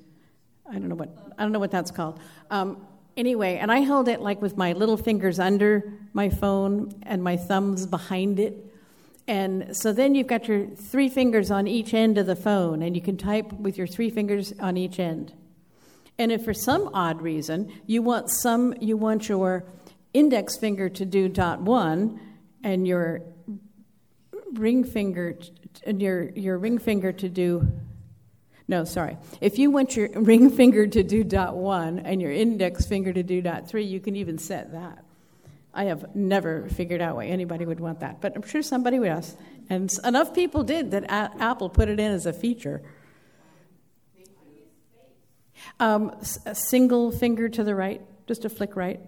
I 0.68 0.74
don't 0.74 0.88
know 0.88 0.94
what 0.94 1.16
I 1.38 1.42
don't 1.42 1.52
know 1.52 1.58
what 1.58 1.70
that's 1.70 1.90
called. 1.90 2.20
Um, 2.50 2.86
anyway, 3.16 3.56
and 3.56 3.70
I 3.70 3.80
held 3.80 4.08
it 4.08 4.20
like 4.20 4.40
with 4.40 4.56
my 4.56 4.72
little 4.72 4.96
fingers 4.96 5.38
under 5.38 5.92
my 6.12 6.30
phone 6.30 6.92
and 7.02 7.22
my 7.22 7.36
thumbs 7.36 7.86
behind 7.86 8.38
it. 8.38 8.66
And 9.28 9.76
so 9.76 9.92
then 9.92 10.14
you've 10.14 10.26
got 10.26 10.48
your 10.48 10.66
three 10.66 11.08
fingers 11.08 11.50
on 11.50 11.66
each 11.66 11.94
end 11.94 12.18
of 12.18 12.26
the 12.26 12.36
phone, 12.36 12.82
and 12.82 12.96
you 12.96 13.02
can 13.02 13.16
type 13.16 13.52
with 13.52 13.78
your 13.78 13.86
three 13.86 14.10
fingers 14.10 14.52
on 14.58 14.76
each 14.76 14.98
end. 14.98 15.32
And 16.18 16.32
if 16.32 16.44
for 16.44 16.54
some 16.54 16.90
odd 16.92 17.22
reason 17.22 17.72
you 17.86 18.02
want 18.02 18.30
some, 18.30 18.74
you 18.80 18.96
want 18.96 19.28
your 19.28 19.64
index 20.12 20.58
finger 20.58 20.88
to 20.88 21.04
do 21.04 21.28
dot 21.28 21.60
one, 21.60 22.20
and 22.64 22.86
your 22.86 23.22
ring 24.54 24.84
finger, 24.84 25.38
and 25.86 26.02
your 26.02 26.30
your 26.30 26.58
ring 26.58 26.78
finger 26.78 27.12
to 27.12 27.28
do. 27.28 27.66
No, 28.68 28.84
sorry. 28.84 29.16
If 29.40 29.58
you 29.58 29.70
want 29.70 29.96
your 29.96 30.08
ring 30.14 30.50
finger 30.50 30.86
to 30.86 31.02
do 31.02 31.24
dot 31.24 31.56
one 31.56 31.98
and 32.00 32.20
your 32.20 32.32
index 32.32 32.86
finger 32.86 33.12
to 33.12 33.22
do 33.22 33.40
dot 33.40 33.68
three, 33.68 33.84
you 33.84 34.00
can 34.00 34.16
even 34.16 34.38
set 34.38 34.72
that. 34.72 35.04
I 35.74 35.84
have 35.84 36.14
never 36.14 36.68
figured 36.68 37.00
out 37.00 37.16
why 37.16 37.26
anybody 37.26 37.64
would 37.64 37.80
want 37.80 38.00
that, 38.00 38.20
but 38.20 38.36
I'm 38.36 38.42
sure 38.42 38.62
somebody 38.62 38.98
would. 38.98 39.08
Ask. 39.08 39.36
And 39.70 39.92
enough 40.04 40.34
people 40.34 40.62
did 40.64 40.90
that 40.90 41.04
a- 41.04 41.32
Apple 41.42 41.70
put 41.70 41.88
it 41.88 41.98
in 41.98 42.12
as 42.12 42.26
a 42.26 42.32
feature. 42.32 42.82
Um, 45.80 46.14
a 46.44 46.54
single 46.54 47.10
finger 47.10 47.48
to 47.48 47.64
the 47.64 47.74
right, 47.74 48.02
just 48.26 48.44
a 48.44 48.48
flick 48.48 48.76
right. 48.76 49.00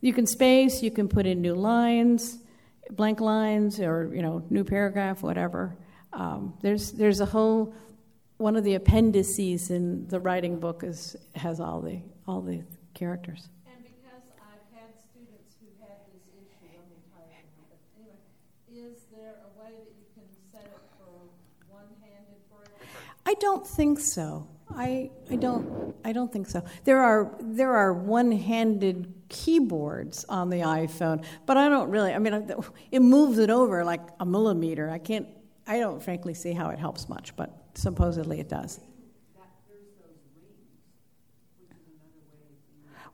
You 0.00 0.12
can 0.12 0.26
space, 0.26 0.82
you 0.82 0.90
can 0.90 1.08
put 1.08 1.26
in 1.26 1.40
new 1.42 1.54
lines, 1.54 2.38
blank 2.90 3.20
lines, 3.20 3.80
or 3.80 4.14
you 4.14 4.22
know, 4.22 4.44
new 4.48 4.62
paragraph, 4.62 5.22
whatever. 5.22 5.76
Um, 6.18 6.54
there's 6.62 6.90
there's 6.90 7.20
a 7.20 7.26
whole 7.26 7.72
one 8.38 8.56
of 8.56 8.64
the 8.64 8.74
appendices 8.74 9.70
in 9.70 10.08
the 10.08 10.18
writing 10.18 10.58
book 10.58 10.82
is 10.82 11.16
has 11.36 11.60
all 11.60 11.80
the 11.80 12.00
all 12.26 12.40
the 12.40 12.62
characters. 12.92 13.48
And 13.66 13.84
because 13.84 14.26
I've 14.36 14.66
had 14.76 14.90
students 14.98 15.54
who 15.60 15.68
had 15.80 15.98
this 16.10 16.26
issue, 16.34 16.74
I'm 16.74 16.90
retired 16.90 17.46
now, 17.54 17.70
but 17.70 17.78
anyway, 18.02 18.90
is 18.90 18.98
there 19.14 19.36
a 19.46 19.62
way 19.62 19.70
that 19.70 19.94
you 19.94 20.06
can 20.16 20.26
set 20.50 20.64
it 20.66 20.82
for 20.98 21.30
one-handed 21.72 22.42
braille? 22.50 22.88
I 23.24 23.34
don't 23.34 23.64
think 23.64 24.00
so. 24.00 24.48
I, 24.74 25.10
I 25.30 25.36
don't 25.36 25.94
I 26.04 26.12
don't 26.12 26.32
think 26.32 26.48
so. 26.48 26.64
There 26.82 27.00
are 27.00 27.32
there 27.40 27.76
are 27.76 27.92
one-handed 27.92 29.14
keyboards 29.28 30.24
on 30.28 30.50
the 30.50 30.58
iPhone, 30.58 31.24
but 31.46 31.56
I 31.56 31.68
don't 31.68 31.90
really. 31.90 32.12
I 32.12 32.18
mean, 32.18 32.52
it 32.90 33.00
moves 33.02 33.38
it 33.38 33.50
over 33.50 33.84
like 33.84 34.00
a 34.18 34.26
millimeter. 34.26 34.90
I 34.90 34.98
can't. 34.98 35.28
I 35.68 35.78
don't 35.78 36.02
frankly 36.02 36.32
see 36.32 36.52
how 36.52 36.70
it 36.70 36.78
helps 36.78 37.10
much, 37.10 37.36
but 37.36 37.52
supposedly 37.74 38.40
it 38.40 38.48
does. 38.48 38.80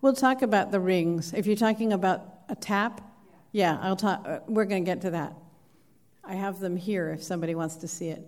We'll 0.01 0.15
talk 0.15 0.43
about 0.43 0.71
the 0.71 0.79
rings. 0.79 1.33
If 1.35 1.47
you're 1.47 1.57
talking 1.57 1.93
about 1.93 2.23
a 2.49 2.55
tap, 2.55 3.01
yeah, 3.53 3.79
I'll 3.81 3.97
talk. 3.97 4.25
Uh, 4.27 4.39
we're 4.47 4.67
going 4.67 4.85
to 4.85 4.87
get 4.87 5.01
to 5.03 5.11
that. 5.11 5.35
I 6.23 6.35
have 6.35 6.61
them 6.61 6.77
here 6.77 7.11
if 7.11 7.23
somebody 7.23 7.55
wants 7.55 7.77
to 7.77 7.89
see 7.89 8.09
it. 8.09 8.23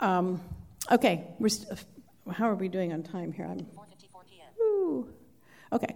Um, 0.00 0.40
okay, 0.90 1.28
we're 1.38 1.48
st- 1.48 1.78
how 2.30 2.48
are 2.48 2.54
we 2.54 2.68
doing 2.68 2.92
on 2.92 3.02
time 3.02 3.32
here? 3.32 3.46
I'm 3.46 3.58
4:54 3.58 3.66
p.m. 4.28 4.48
Ooh. 4.60 5.08
Okay, 5.72 5.94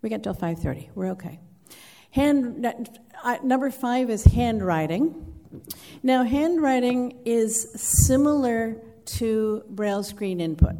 we 0.00 0.08
get 0.08 0.22
till 0.22 0.34
5:30. 0.34 0.88
We're 0.94 1.10
okay. 1.10 1.40
Hand 2.10 2.66
uh, 3.22 3.36
number 3.42 3.70
five 3.70 4.10
is 4.10 4.24
handwriting. 4.24 5.37
Now, 6.02 6.24
handwriting 6.24 7.18
is 7.24 7.70
similar 8.06 8.80
to 9.16 9.64
braille 9.68 10.02
screen 10.02 10.40
input. 10.40 10.76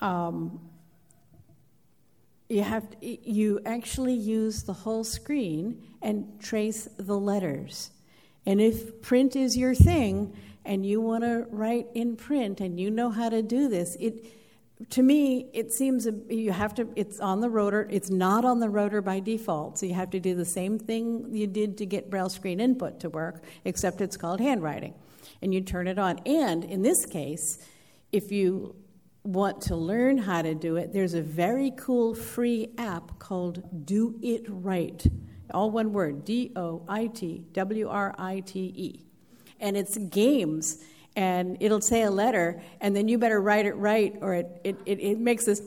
Um, 0.00 0.60
you 2.48 2.62
have 2.62 2.88
to, 2.90 3.30
you 3.30 3.60
actually 3.66 4.14
use 4.14 4.62
the 4.62 4.72
whole 4.72 5.04
screen 5.04 5.82
and 6.02 6.40
trace 6.40 6.88
the 6.96 7.18
letters. 7.18 7.90
And 8.44 8.60
if 8.60 9.02
print 9.02 9.34
is 9.34 9.56
your 9.56 9.74
thing, 9.74 10.36
and 10.66 10.84
you 10.84 11.00
want 11.00 11.22
to 11.22 11.46
write 11.50 11.86
in 11.94 12.16
print 12.16 12.60
and 12.60 12.78
you 12.78 12.90
know 12.90 13.10
how 13.10 13.28
to 13.28 13.40
do 13.40 13.68
this, 13.68 13.96
it 14.00 14.26
to 14.90 15.02
me 15.02 15.48
it 15.54 15.72
seems 15.72 16.06
you 16.28 16.52
have 16.52 16.74
to 16.74 16.88
it's 16.96 17.18
on 17.18 17.40
the 17.40 17.48
rotor 17.48 17.88
it's 17.90 18.10
not 18.10 18.44
on 18.44 18.60
the 18.60 18.68
rotor 18.68 19.00
by 19.00 19.20
default. 19.20 19.78
So 19.78 19.86
you 19.86 19.94
have 19.94 20.10
to 20.10 20.20
do 20.20 20.34
the 20.34 20.44
same 20.44 20.78
thing 20.78 21.28
you 21.32 21.46
did 21.46 21.78
to 21.78 21.86
get 21.86 22.10
braille 22.10 22.28
screen 22.28 22.60
input 22.60 23.00
to 23.00 23.10
work 23.10 23.42
except 23.64 24.00
it's 24.00 24.16
called 24.16 24.40
handwriting. 24.40 24.94
And 25.42 25.52
you 25.52 25.60
turn 25.60 25.88
it 25.88 25.98
on. 25.98 26.18
And 26.26 26.64
in 26.64 26.82
this 26.82 27.06
case 27.06 27.58
if 28.12 28.30
you 28.30 28.76
want 29.24 29.60
to 29.60 29.76
learn 29.76 30.18
how 30.18 30.42
to 30.42 30.54
do 30.54 30.76
it 30.76 30.92
there's 30.92 31.14
a 31.14 31.22
very 31.22 31.72
cool 31.76 32.14
free 32.14 32.68
app 32.76 33.18
called 33.18 33.86
do 33.86 34.18
it 34.22 34.44
right. 34.48 35.06
All 35.54 35.70
one 35.70 35.92
word 35.94 36.24
d 36.24 36.52
o 36.54 36.84
i 36.86 37.06
t 37.06 37.46
w 37.54 37.88
r 37.88 38.14
i 38.18 38.40
t 38.40 38.72
e. 38.76 39.06
And 39.58 39.74
it's 39.74 39.96
games 39.96 40.84
and 41.16 41.56
it'll 41.60 41.80
say 41.80 42.02
a 42.02 42.10
letter 42.10 42.62
and 42.80 42.94
then 42.94 43.08
you 43.08 43.18
better 43.18 43.40
write 43.40 43.66
it 43.66 43.72
right 43.72 44.14
or 44.20 44.34
it, 44.34 44.60
it, 44.62 44.76
it, 44.86 45.00
it 45.00 45.18
makes 45.18 45.46
this 45.46 45.62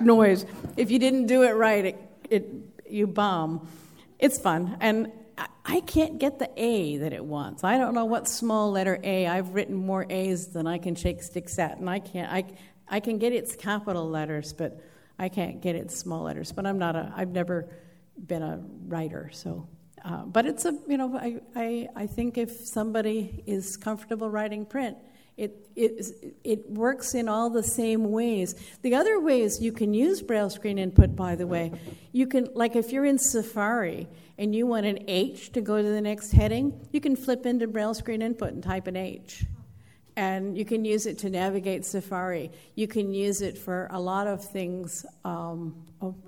noise 0.00 0.46
if 0.76 0.90
you 0.90 0.98
didn't 0.98 1.26
do 1.26 1.42
it 1.42 1.52
right 1.52 1.84
it, 1.84 1.98
it, 2.30 2.46
you 2.88 3.06
bomb 3.06 3.68
it's 4.18 4.38
fun 4.38 4.76
and 4.80 5.12
I 5.64 5.80
can't 5.80 6.18
get 6.18 6.38
the 6.38 6.50
A 6.56 6.96
that 6.98 7.12
it 7.12 7.24
wants. 7.24 7.64
I 7.64 7.78
don't 7.78 7.94
know 7.94 8.04
what 8.04 8.26
small 8.26 8.72
letter 8.72 8.98
A. 9.04 9.26
I've 9.26 9.54
written 9.54 9.74
more 9.74 10.04
A's 10.10 10.48
than 10.48 10.66
I 10.66 10.78
can 10.78 10.94
shake 10.94 11.22
sticks 11.22 11.58
at, 11.58 11.78
and 11.78 11.88
I 11.88 12.00
can't. 12.00 12.30
I, 12.30 12.44
I 12.88 13.00
can 13.00 13.18
get 13.18 13.32
its 13.32 13.54
capital 13.54 14.08
letters, 14.08 14.52
but 14.52 14.80
I 15.18 15.28
can't 15.28 15.60
get 15.60 15.76
its 15.76 15.96
small 15.96 16.24
letters. 16.24 16.50
But 16.50 16.66
I'm 16.66 16.78
not 16.78 16.96
a. 16.96 17.12
I've 17.14 17.30
never 17.30 17.68
been 18.18 18.42
a 18.42 18.60
writer, 18.88 19.30
so 19.32 19.68
uh, 20.04 20.24
but 20.24 20.46
it's 20.46 20.64
a, 20.64 20.78
you 20.88 20.96
know, 20.96 21.16
I, 21.16 21.40
I, 21.54 21.88
I 21.94 22.06
think 22.06 22.38
if 22.38 22.50
somebody 22.64 23.42
is 23.46 23.76
comfortable 23.76 24.30
writing 24.30 24.64
print, 24.64 24.96
it, 25.36 25.68
it, 25.74 26.04
it 26.44 26.70
works 26.70 27.14
in 27.14 27.28
all 27.28 27.48
the 27.48 27.62
same 27.62 28.10
ways. 28.10 28.54
The 28.82 28.94
other 28.94 29.20
ways 29.20 29.60
you 29.60 29.72
can 29.72 29.94
use 29.94 30.20
Braille 30.22 30.50
screen 30.50 30.78
input, 30.78 31.16
by 31.16 31.34
the 31.34 31.46
way, 31.46 31.72
you 32.12 32.26
can, 32.26 32.48
like 32.54 32.76
if 32.76 32.92
you're 32.92 33.06
in 33.06 33.18
Safari 33.18 34.08
and 34.36 34.54
you 34.54 34.66
want 34.66 34.86
an 34.86 35.04
H 35.08 35.52
to 35.52 35.60
go 35.60 35.80
to 35.80 35.88
the 35.88 36.00
next 36.00 36.32
heading, 36.32 36.86
you 36.92 37.00
can 37.00 37.16
flip 37.16 37.46
into 37.46 37.66
Braille 37.66 37.94
screen 37.94 38.20
input 38.20 38.52
and 38.52 38.62
type 38.62 38.86
an 38.86 38.96
H 38.96 39.44
and 40.20 40.58
you 40.58 40.66
can 40.66 40.84
use 40.84 41.06
it 41.06 41.16
to 41.16 41.30
navigate 41.30 41.82
Safari. 41.86 42.50
You 42.74 42.86
can 42.86 43.14
use 43.14 43.40
it 43.40 43.56
for 43.56 43.88
a 43.90 43.98
lot 43.98 44.26
of 44.26 44.44
things, 44.44 45.06
um, 45.24 45.74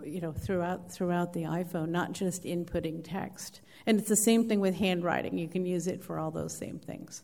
you 0.02 0.22
know, 0.22 0.32
throughout 0.32 0.90
throughout 0.90 1.34
the 1.34 1.42
iPhone, 1.42 1.90
not 1.90 2.12
just 2.12 2.44
inputting 2.44 3.04
text. 3.04 3.60
And 3.84 4.00
it's 4.00 4.08
the 4.08 4.16
same 4.16 4.48
thing 4.48 4.60
with 4.60 4.76
handwriting. 4.76 5.36
You 5.36 5.46
can 5.46 5.66
use 5.66 5.86
it 5.88 6.02
for 6.02 6.18
all 6.18 6.30
those 6.30 6.56
same 6.56 6.78
things. 6.78 7.22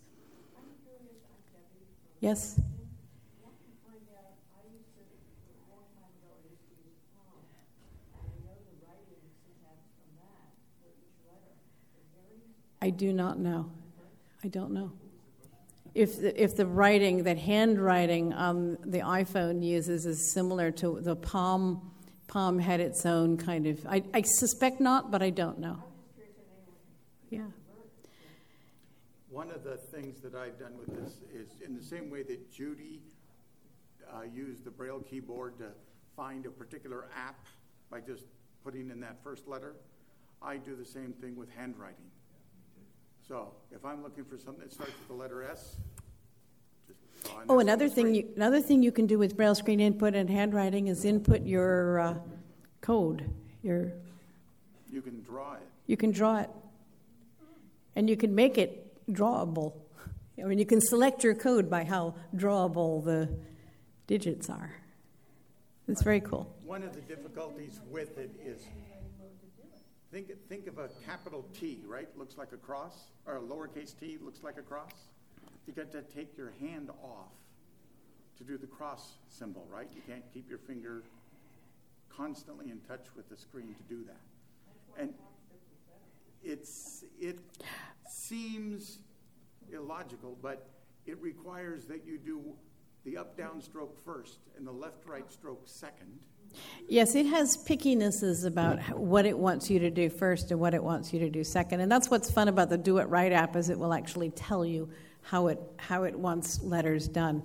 Yes. 2.20 2.60
I 12.82 12.90
do 12.90 13.14
not 13.14 13.38
know. 13.38 13.70
I 14.44 14.48
don't 14.48 14.72
know 14.72 14.92
if 15.94 16.20
the, 16.20 16.42
if 16.42 16.56
the 16.56 16.66
writing 16.66 17.24
that 17.24 17.38
handwriting 17.38 18.32
on 18.32 18.78
the 18.84 19.00
iPhone 19.00 19.62
uses 19.62 20.06
is 20.06 20.32
similar 20.32 20.70
to 20.72 21.00
the 21.00 21.16
Palm 21.16 21.92
Palm 22.26 22.58
had 22.58 22.80
its 22.80 23.06
own 23.06 23.36
kind 23.38 23.66
of 23.66 23.86
I, 23.86 24.02
I 24.12 24.22
suspect 24.22 24.80
not, 24.80 25.10
but 25.10 25.22
I 25.22 25.30
don't 25.30 25.58
know. 25.58 25.82
Yeah. 27.30 27.46
One 29.30 29.50
of 29.50 29.64
the 29.64 29.76
things 29.76 30.20
that 30.20 30.34
I've 30.34 30.58
done 30.58 30.72
with 30.78 30.88
this 30.88 31.18
is 31.32 31.48
in 31.64 31.76
the 31.76 31.82
same 31.82 32.10
way 32.10 32.22
that 32.24 32.52
Judy 32.52 33.00
uh, 34.12 34.22
used 34.22 34.64
the 34.64 34.70
Braille 34.70 35.00
keyboard 35.00 35.58
to 35.58 35.68
find 36.16 36.46
a 36.46 36.50
particular 36.50 37.06
app 37.16 37.38
by 37.90 38.00
just 38.00 38.24
putting 38.64 38.90
in 38.90 39.00
that 39.00 39.16
first 39.22 39.46
letter, 39.46 39.74
I 40.42 40.56
do 40.56 40.76
the 40.76 40.84
same 40.84 41.12
thing 41.12 41.36
with 41.36 41.48
handwriting. 41.50 42.10
So 43.28 43.52
if 43.70 43.84
I'm 43.84 44.02
looking 44.02 44.24
for 44.24 44.38
something 44.38 44.64
that 44.64 44.72
starts 44.72 44.92
with 44.98 45.08
the 45.08 45.14
letter 45.14 45.42
S, 45.44 45.76
Oh, 47.48 47.58
another 47.58 47.88
thing, 47.88 48.14
you, 48.14 48.28
another 48.36 48.60
thing 48.60 48.82
you 48.82 48.92
can 48.92 49.06
do 49.06 49.18
with 49.18 49.36
Braille 49.36 49.54
screen 49.54 49.80
input 49.80 50.14
and 50.14 50.30
handwriting 50.30 50.86
is 50.86 51.04
input 51.04 51.42
your 51.42 52.00
uh, 52.00 52.14
code. 52.80 53.28
Your 53.62 53.92
you 54.90 55.02
can 55.02 55.20
draw 55.22 55.54
it. 55.54 55.60
You 55.86 55.96
can 55.96 56.10
draw 56.10 56.38
it, 56.38 56.50
and 57.96 58.08
you 58.08 58.16
can 58.16 58.34
make 58.34 58.56
it 58.56 58.92
drawable. 59.12 59.74
I 60.40 60.46
mean, 60.46 60.58
you 60.58 60.66
can 60.66 60.80
select 60.80 61.24
your 61.24 61.34
code 61.34 61.68
by 61.68 61.84
how 61.84 62.14
drawable 62.36 63.04
the 63.04 63.28
digits 64.06 64.48
are. 64.48 64.72
It's 65.88 66.02
very 66.02 66.20
cool. 66.20 66.54
One 66.64 66.82
of 66.82 66.94
the 66.94 67.00
difficulties 67.00 67.80
with 67.90 68.16
it 68.18 68.30
is 68.44 68.66
Think, 70.10 70.30
think 70.48 70.66
of 70.66 70.78
a 70.78 70.88
capital 71.06 71.44
T, 71.58 71.80
right? 71.86 72.08
Looks 72.16 72.38
like 72.38 72.52
a 72.52 72.56
cross, 72.56 73.10
or 73.26 73.36
a 73.36 73.40
lowercase 73.40 73.94
t 73.98 74.16
looks 74.22 74.42
like 74.42 74.56
a 74.56 74.62
cross. 74.62 74.92
You 75.66 75.74
got 75.74 75.92
to 75.92 76.00
take 76.00 76.36
your 76.36 76.52
hand 76.60 76.88
off 77.02 77.32
to 78.38 78.44
do 78.44 78.56
the 78.56 78.66
cross 78.66 79.18
symbol, 79.28 79.66
right? 79.70 79.88
You 79.94 80.00
can't 80.06 80.24
keep 80.32 80.48
your 80.48 80.58
finger 80.58 81.02
constantly 82.08 82.70
in 82.70 82.80
touch 82.80 83.04
with 83.16 83.28
the 83.28 83.36
screen 83.36 83.74
to 83.74 83.82
do 83.94 84.04
that. 84.04 85.02
And 85.02 85.12
it's 86.42 87.04
it 87.20 87.38
seems 88.08 89.00
illogical, 89.70 90.38
but 90.40 90.70
it 91.06 91.20
requires 91.20 91.84
that 91.84 92.06
you 92.06 92.16
do 92.16 92.42
the 93.04 93.16
up 93.16 93.36
down 93.36 93.60
stroke 93.60 94.02
first 94.04 94.38
and 94.56 94.66
the 94.66 94.72
left 94.72 95.06
right 95.06 95.30
stroke 95.30 95.62
second 95.66 96.18
Yes, 96.88 97.14
it 97.14 97.26
has 97.26 97.56
pickinesses 97.56 98.46
about 98.46 98.80
what 98.98 99.26
it 99.26 99.38
wants 99.38 99.68
you 99.68 99.78
to 99.80 99.90
do 99.90 100.08
first 100.08 100.50
and 100.50 100.58
what 100.58 100.72
it 100.72 100.82
wants 100.82 101.12
you 101.12 101.18
to 101.20 101.28
do 101.28 101.44
second. 101.44 101.80
And 101.80 101.92
that's 101.92 102.08
what's 102.10 102.30
fun 102.30 102.48
about 102.48 102.70
the 102.70 102.78
Do 102.78 102.98
It 102.98 103.08
Right 103.08 103.30
app 103.30 103.56
is 103.56 103.68
it 103.68 103.78
will 103.78 103.92
actually 103.92 104.30
tell 104.30 104.64
you 104.64 104.88
how 105.22 105.48
it 105.48 105.60
how 105.76 106.04
it 106.04 106.18
wants 106.18 106.62
letters 106.62 107.06
done. 107.06 107.42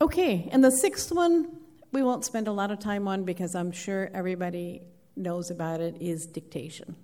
Okay, 0.00 0.48
and 0.52 0.62
the 0.62 0.70
sixth 0.70 1.10
one 1.10 1.56
we 1.90 2.02
won't 2.02 2.24
spend 2.24 2.46
a 2.46 2.52
lot 2.52 2.70
of 2.70 2.78
time 2.78 3.08
on 3.08 3.24
because 3.24 3.54
I'm 3.54 3.72
sure 3.72 4.10
everybody 4.14 4.82
knows 5.16 5.50
about 5.50 5.80
it 5.80 5.96
is 6.00 6.26
dictation. 6.26 6.94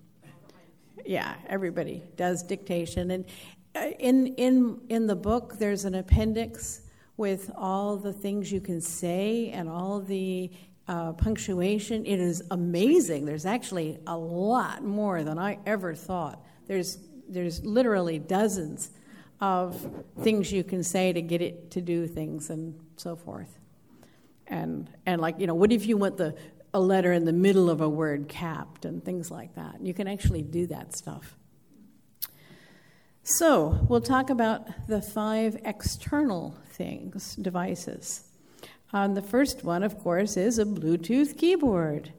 Yeah, 1.04 1.34
everybody 1.48 2.02
does 2.16 2.44
dictation 2.44 3.10
and 3.10 3.24
uh, 3.74 3.90
in 3.98 4.28
in 4.34 4.80
in 4.90 5.06
the 5.06 5.16
book 5.16 5.58
there's 5.58 5.84
an 5.84 5.96
appendix 5.96 6.81
with 7.22 7.52
all 7.56 7.96
the 7.96 8.12
things 8.12 8.50
you 8.50 8.60
can 8.60 8.80
say 8.80 9.48
and 9.50 9.68
all 9.68 10.00
the 10.00 10.50
uh, 10.88 11.12
punctuation. 11.12 12.04
It 12.04 12.18
is 12.18 12.42
amazing. 12.50 13.26
There's 13.26 13.46
actually 13.46 14.00
a 14.08 14.18
lot 14.18 14.82
more 14.82 15.22
than 15.22 15.38
I 15.38 15.60
ever 15.64 15.94
thought. 15.94 16.44
There's, 16.66 16.98
there's 17.28 17.64
literally 17.64 18.18
dozens 18.18 18.90
of 19.40 20.04
things 20.22 20.52
you 20.52 20.64
can 20.64 20.82
say 20.82 21.12
to 21.12 21.22
get 21.22 21.40
it 21.40 21.70
to 21.70 21.80
do 21.80 22.08
things 22.08 22.50
and 22.50 22.74
so 22.96 23.14
forth. 23.14 23.56
And, 24.48 24.90
and 25.06 25.20
like, 25.20 25.38
you 25.38 25.46
know, 25.46 25.54
what 25.54 25.70
if 25.70 25.86
you 25.86 25.96
want 25.96 26.16
the, 26.16 26.34
a 26.74 26.80
letter 26.80 27.12
in 27.12 27.24
the 27.24 27.32
middle 27.32 27.70
of 27.70 27.80
a 27.80 27.88
word 27.88 28.26
capped 28.26 28.84
and 28.84 29.04
things 29.04 29.30
like 29.30 29.54
that? 29.54 29.76
You 29.80 29.94
can 29.94 30.08
actually 30.08 30.42
do 30.42 30.66
that 30.66 30.96
stuff. 30.96 31.36
So, 33.24 33.78
we'll 33.88 34.00
talk 34.00 34.30
about 34.30 34.88
the 34.88 35.00
five 35.00 35.56
external 35.64 36.56
things, 36.70 37.36
devices. 37.36 38.24
Um, 38.92 39.14
the 39.14 39.22
first 39.22 39.62
one, 39.62 39.84
of 39.84 39.96
course, 40.00 40.36
is 40.36 40.58
a 40.58 40.64
Bluetooth 40.64 41.38
keyboard. 41.38 42.12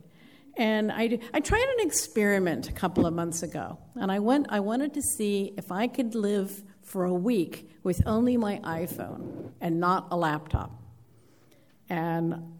And 0.56 0.94
I, 0.94 1.20
I 1.34 1.42
tried 1.42 1.68
an 1.78 1.86
experiment 1.86 2.70
a 2.70 2.72
couple 2.72 3.06
of 3.06 3.14
months 3.14 3.44
ago, 3.44 3.80
and 3.96 4.14
I, 4.14 4.20
went, 4.20 4.48
I 4.50 4.62
wanted 4.62 4.94
to 4.94 5.02
see 5.02 5.54
if 5.58 5.74
I 5.74 5.88
could 5.88 6.16
live 6.16 6.64
for 6.84 7.04
a 7.04 7.14
week 7.14 7.70
with 7.84 8.02
only 8.06 8.38
my 8.38 8.60
iPhone 8.64 9.52
and 9.60 9.82
not 9.82 10.08
a 10.10 10.16
laptop. 10.16 10.72
And 11.90 12.54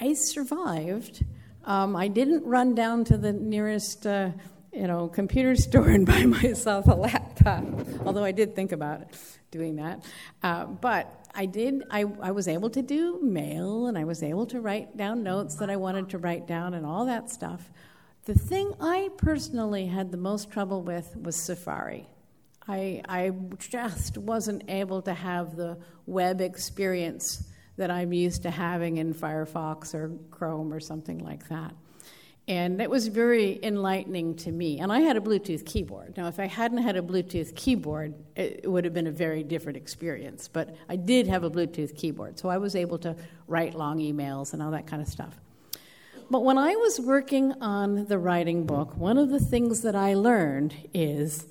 I 0.00 0.14
survived. 0.14 1.22
Um, 1.64 1.96
I 1.96 2.08
didn't 2.08 2.46
run 2.46 2.74
down 2.74 3.04
to 3.04 3.18
the 3.18 3.34
nearest 3.34 4.06
uh, 4.06 4.30
you 4.72 4.86
know, 4.86 5.08
computer 5.08 5.56
store 5.56 5.88
and 5.88 6.06
buy 6.06 6.24
myself 6.26 6.86
a 6.86 6.94
laptop, 6.94 7.64
although 8.04 8.24
I 8.24 8.32
did 8.32 8.54
think 8.54 8.72
about 8.72 9.02
doing 9.50 9.76
that. 9.76 10.04
Uh, 10.42 10.66
but 10.66 11.26
I 11.34 11.46
did, 11.46 11.84
I, 11.90 12.04
I 12.20 12.32
was 12.32 12.48
able 12.48 12.70
to 12.70 12.82
do 12.82 13.20
mail 13.22 13.86
and 13.86 13.96
I 13.96 14.04
was 14.04 14.22
able 14.22 14.46
to 14.46 14.60
write 14.60 14.96
down 14.96 15.22
notes 15.22 15.56
that 15.56 15.70
I 15.70 15.76
wanted 15.76 16.10
to 16.10 16.18
write 16.18 16.46
down 16.46 16.74
and 16.74 16.84
all 16.84 17.06
that 17.06 17.30
stuff. 17.30 17.70
The 18.24 18.34
thing 18.34 18.74
I 18.80 19.08
personally 19.16 19.86
had 19.86 20.10
the 20.10 20.18
most 20.18 20.50
trouble 20.50 20.82
with 20.82 21.16
was 21.16 21.36
Safari. 21.36 22.06
I, 22.66 23.02
I 23.08 23.32
just 23.58 24.18
wasn't 24.18 24.64
able 24.68 25.00
to 25.02 25.14
have 25.14 25.56
the 25.56 25.78
web 26.06 26.42
experience 26.42 27.42
that 27.78 27.90
I'm 27.90 28.12
used 28.12 28.42
to 28.42 28.50
having 28.50 28.98
in 28.98 29.14
Firefox 29.14 29.94
or 29.94 30.12
Chrome 30.30 30.74
or 30.74 30.80
something 30.80 31.18
like 31.20 31.48
that. 31.48 31.72
And 32.48 32.80
that 32.80 32.88
was 32.88 33.08
very 33.08 33.60
enlightening 33.62 34.34
to 34.36 34.50
me. 34.50 34.80
And 34.80 34.90
I 34.90 35.00
had 35.00 35.18
a 35.18 35.20
Bluetooth 35.20 35.66
keyboard. 35.66 36.16
Now, 36.16 36.28
if 36.28 36.40
I 36.40 36.46
hadn't 36.46 36.78
had 36.78 36.96
a 36.96 37.02
Bluetooth 37.02 37.54
keyboard, 37.54 38.14
it 38.36 38.68
would 38.68 38.84
have 38.84 38.94
been 38.94 39.06
a 39.06 39.12
very 39.12 39.42
different 39.42 39.76
experience. 39.76 40.48
But 40.48 40.74
I 40.88 40.96
did 40.96 41.26
have 41.26 41.44
a 41.44 41.50
Bluetooth 41.50 41.94
keyboard, 41.94 42.38
so 42.38 42.48
I 42.48 42.56
was 42.56 42.74
able 42.74 42.96
to 43.00 43.14
write 43.46 43.74
long 43.74 43.98
emails 43.98 44.54
and 44.54 44.62
all 44.62 44.70
that 44.70 44.86
kind 44.86 45.02
of 45.02 45.08
stuff. 45.08 45.38
But 46.30 46.42
when 46.42 46.56
I 46.56 46.74
was 46.74 46.98
working 46.98 47.52
on 47.60 48.06
the 48.06 48.18
writing 48.18 48.64
book, 48.64 48.96
one 48.96 49.18
of 49.18 49.28
the 49.28 49.40
things 49.40 49.82
that 49.82 49.94
I 49.94 50.14
learned 50.14 50.74
is 50.94 51.46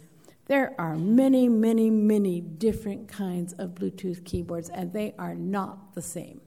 there 0.48 0.74
are 0.80 0.96
many, 0.96 1.48
many, 1.48 1.92
many 1.92 2.42
different 2.42 3.08
kinds 3.08 3.54
of 3.54 3.72
Bluetooth 3.72 4.24
keyboards, 4.24 4.70
and 4.70 4.94
they 4.94 5.14
are 5.20 5.36
not 5.36 5.94
the 5.94 6.02
same. 6.02 6.42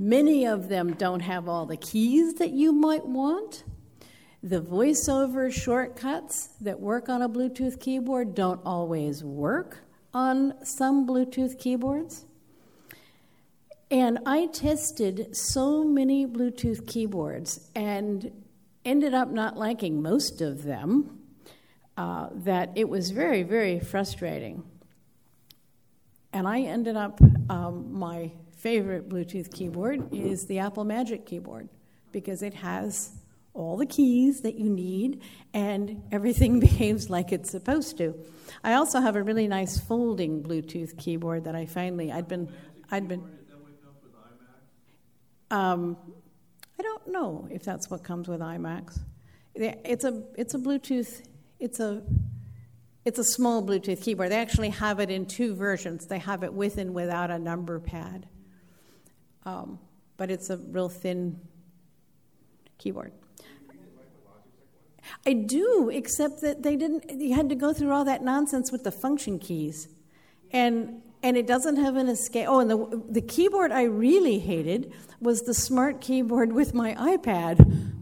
Many 0.00 0.46
of 0.46 0.70
them 0.70 0.94
don't 0.94 1.20
have 1.20 1.46
all 1.46 1.66
the 1.66 1.76
keys 1.76 2.32
that 2.34 2.52
you 2.52 2.72
might 2.72 3.04
want. 3.04 3.64
The 4.42 4.62
voiceover 4.62 5.52
shortcuts 5.52 6.48
that 6.62 6.80
work 6.80 7.10
on 7.10 7.20
a 7.20 7.28
Bluetooth 7.28 7.78
keyboard 7.78 8.34
don't 8.34 8.62
always 8.64 9.22
work 9.22 9.80
on 10.14 10.54
some 10.64 11.06
Bluetooth 11.06 11.58
keyboards. 11.58 12.24
And 13.90 14.20
I 14.24 14.46
tested 14.46 15.36
so 15.36 15.84
many 15.84 16.26
Bluetooth 16.26 16.86
keyboards 16.86 17.68
and 17.76 18.32
ended 18.86 19.12
up 19.12 19.28
not 19.28 19.58
liking 19.58 20.00
most 20.00 20.40
of 20.40 20.62
them 20.62 21.18
uh, 21.98 22.30
that 22.36 22.70
it 22.74 22.88
was 22.88 23.10
very, 23.10 23.42
very 23.42 23.78
frustrating. 23.78 24.62
And 26.32 26.48
I 26.48 26.62
ended 26.62 26.96
up, 26.96 27.20
um, 27.50 27.92
my 27.92 28.32
favorite 28.60 29.08
Bluetooth 29.08 29.52
keyboard 29.52 30.12
is 30.12 30.46
the 30.46 30.58
Apple 30.58 30.84
Magic 30.84 31.24
keyboard 31.24 31.68
because 32.12 32.42
it 32.42 32.52
has 32.52 33.10
all 33.54 33.78
the 33.78 33.86
keys 33.86 34.42
that 34.42 34.54
you 34.54 34.68
need 34.68 35.22
and 35.54 36.02
everything 36.12 36.60
behaves 36.68 37.08
like 37.08 37.32
it's 37.32 37.50
supposed 37.50 37.96
to. 37.98 38.14
I 38.62 38.74
also 38.74 39.00
have 39.00 39.16
a 39.16 39.22
really 39.22 39.48
nice 39.48 39.78
folding 39.78 40.42
Bluetooth 40.42 40.98
keyboard 40.98 41.44
that 41.44 41.54
I 41.54 41.64
finally 41.64 42.12
I'd 42.12 42.28
been 42.28 42.52
I'd 42.90 43.08
been 43.08 43.24
um, 45.50 45.96
I 46.78 46.82
don't 46.82 47.08
know 47.08 47.48
if 47.50 47.64
that's 47.64 47.90
what 47.90 48.04
comes 48.04 48.28
with 48.28 48.40
iMacs. 48.40 49.00
It's 49.54 50.04
a 50.04 50.22
it's 50.36 50.54
a 50.54 50.58
Bluetooth 50.58 51.22
it's 51.58 51.80
a 51.80 52.02
it's 53.06 53.18
a 53.18 53.24
small 53.24 53.62
Bluetooth 53.62 54.02
keyboard. 54.02 54.30
They 54.30 54.36
actually 54.36 54.68
have 54.68 55.00
it 55.00 55.08
in 55.10 55.24
two 55.24 55.54
versions. 55.54 56.06
They 56.06 56.18
have 56.18 56.42
it 56.42 56.52
with 56.52 56.76
and 56.76 56.92
without 56.92 57.30
a 57.30 57.38
number 57.38 57.80
pad. 57.80 58.26
Um, 59.44 59.78
but 60.16 60.30
it's 60.30 60.50
a 60.50 60.56
real 60.56 60.88
thin 60.88 61.40
keyboard. 62.78 63.12
I 65.26 65.32
do, 65.32 65.90
except 65.92 66.40
that 66.42 66.62
they 66.62 66.76
didn't. 66.76 67.20
You 67.20 67.34
had 67.34 67.48
to 67.48 67.54
go 67.54 67.72
through 67.72 67.92
all 67.92 68.04
that 68.04 68.22
nonsense 68.22 68.70
with 68.70 68.84
the 68.84 68.92
function 68.92 69.38
keys, 69.38 69.88
and 70.52 71.02
and 71.22 71.36
it 71.36 71.46
doesn't 71.46 71.76
have 71.76 71.96
an 71.96 72.08
escape. 72.08 72.46
Oh, 72.48 72.60
and 72.60 72.70
the 72.70 73.02
the 73.08 73.20
keyboard 73.20 73.72
I 73.72 73.84
really 73.84 74.38
hated 74.38 74.92
was 75.20 75.42
the 75.42 75.54
smart 75.54 76.00
keyboard 76.00 76.52
with 76.52 76.74
my 76.74 76.94
iPad. 76.94 77.92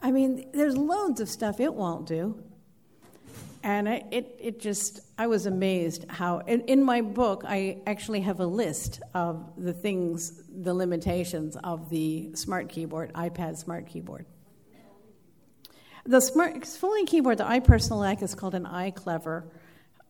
I 0.00 0.10
mean, 0.10 0.48
there's 0.52 0.76
loads 0.76 1.20
of 1.20 1.28
stuff 1.28 1.58
it 1.58 1.74
won't 1.74 2.06
do. 2.06 2.42
And 3.66 3.88
I, 3.88 4.04
it, 4.12 4.38
it 4.40 4.60
just, 4.60 5.00
I 5.18 5.26
was 5.26 5.46
amazed 5.46 6.08
how, 6.08 6.38
in, 6.38 6.60
in 6.68 6.84
my 6.84 7.00
book, 7.00 7.42
I 7.44 7.82
actually 7.84 8.20
have 8.20 8.38
a 8.38 8.46
list 8.46 9.00
of 9.12 9.44
the 9.58 9.72
things, 9.72 10.40
the 10.48 10.72
limitations 10.72 11.56
of 11.64 11.90
the 11.90 12.30
smart 12.36 12.68
keyboard, 12.68 13.12
iPad 13.14 13.56
smart 13.56 13.88
keyboard. 13.88 14.24
The 16.04 16.20
smart 16.20 16.64
folding 16.64 17.06
keyboard 17.06 17.38
that 17.38 17.48
I 17.48 17.58
personally 17.58 18.06
like 18.06 18.22
is 18.22 18.36
called 18.36 18.54
an 18.54 18.66
iClever. 18.66 19.42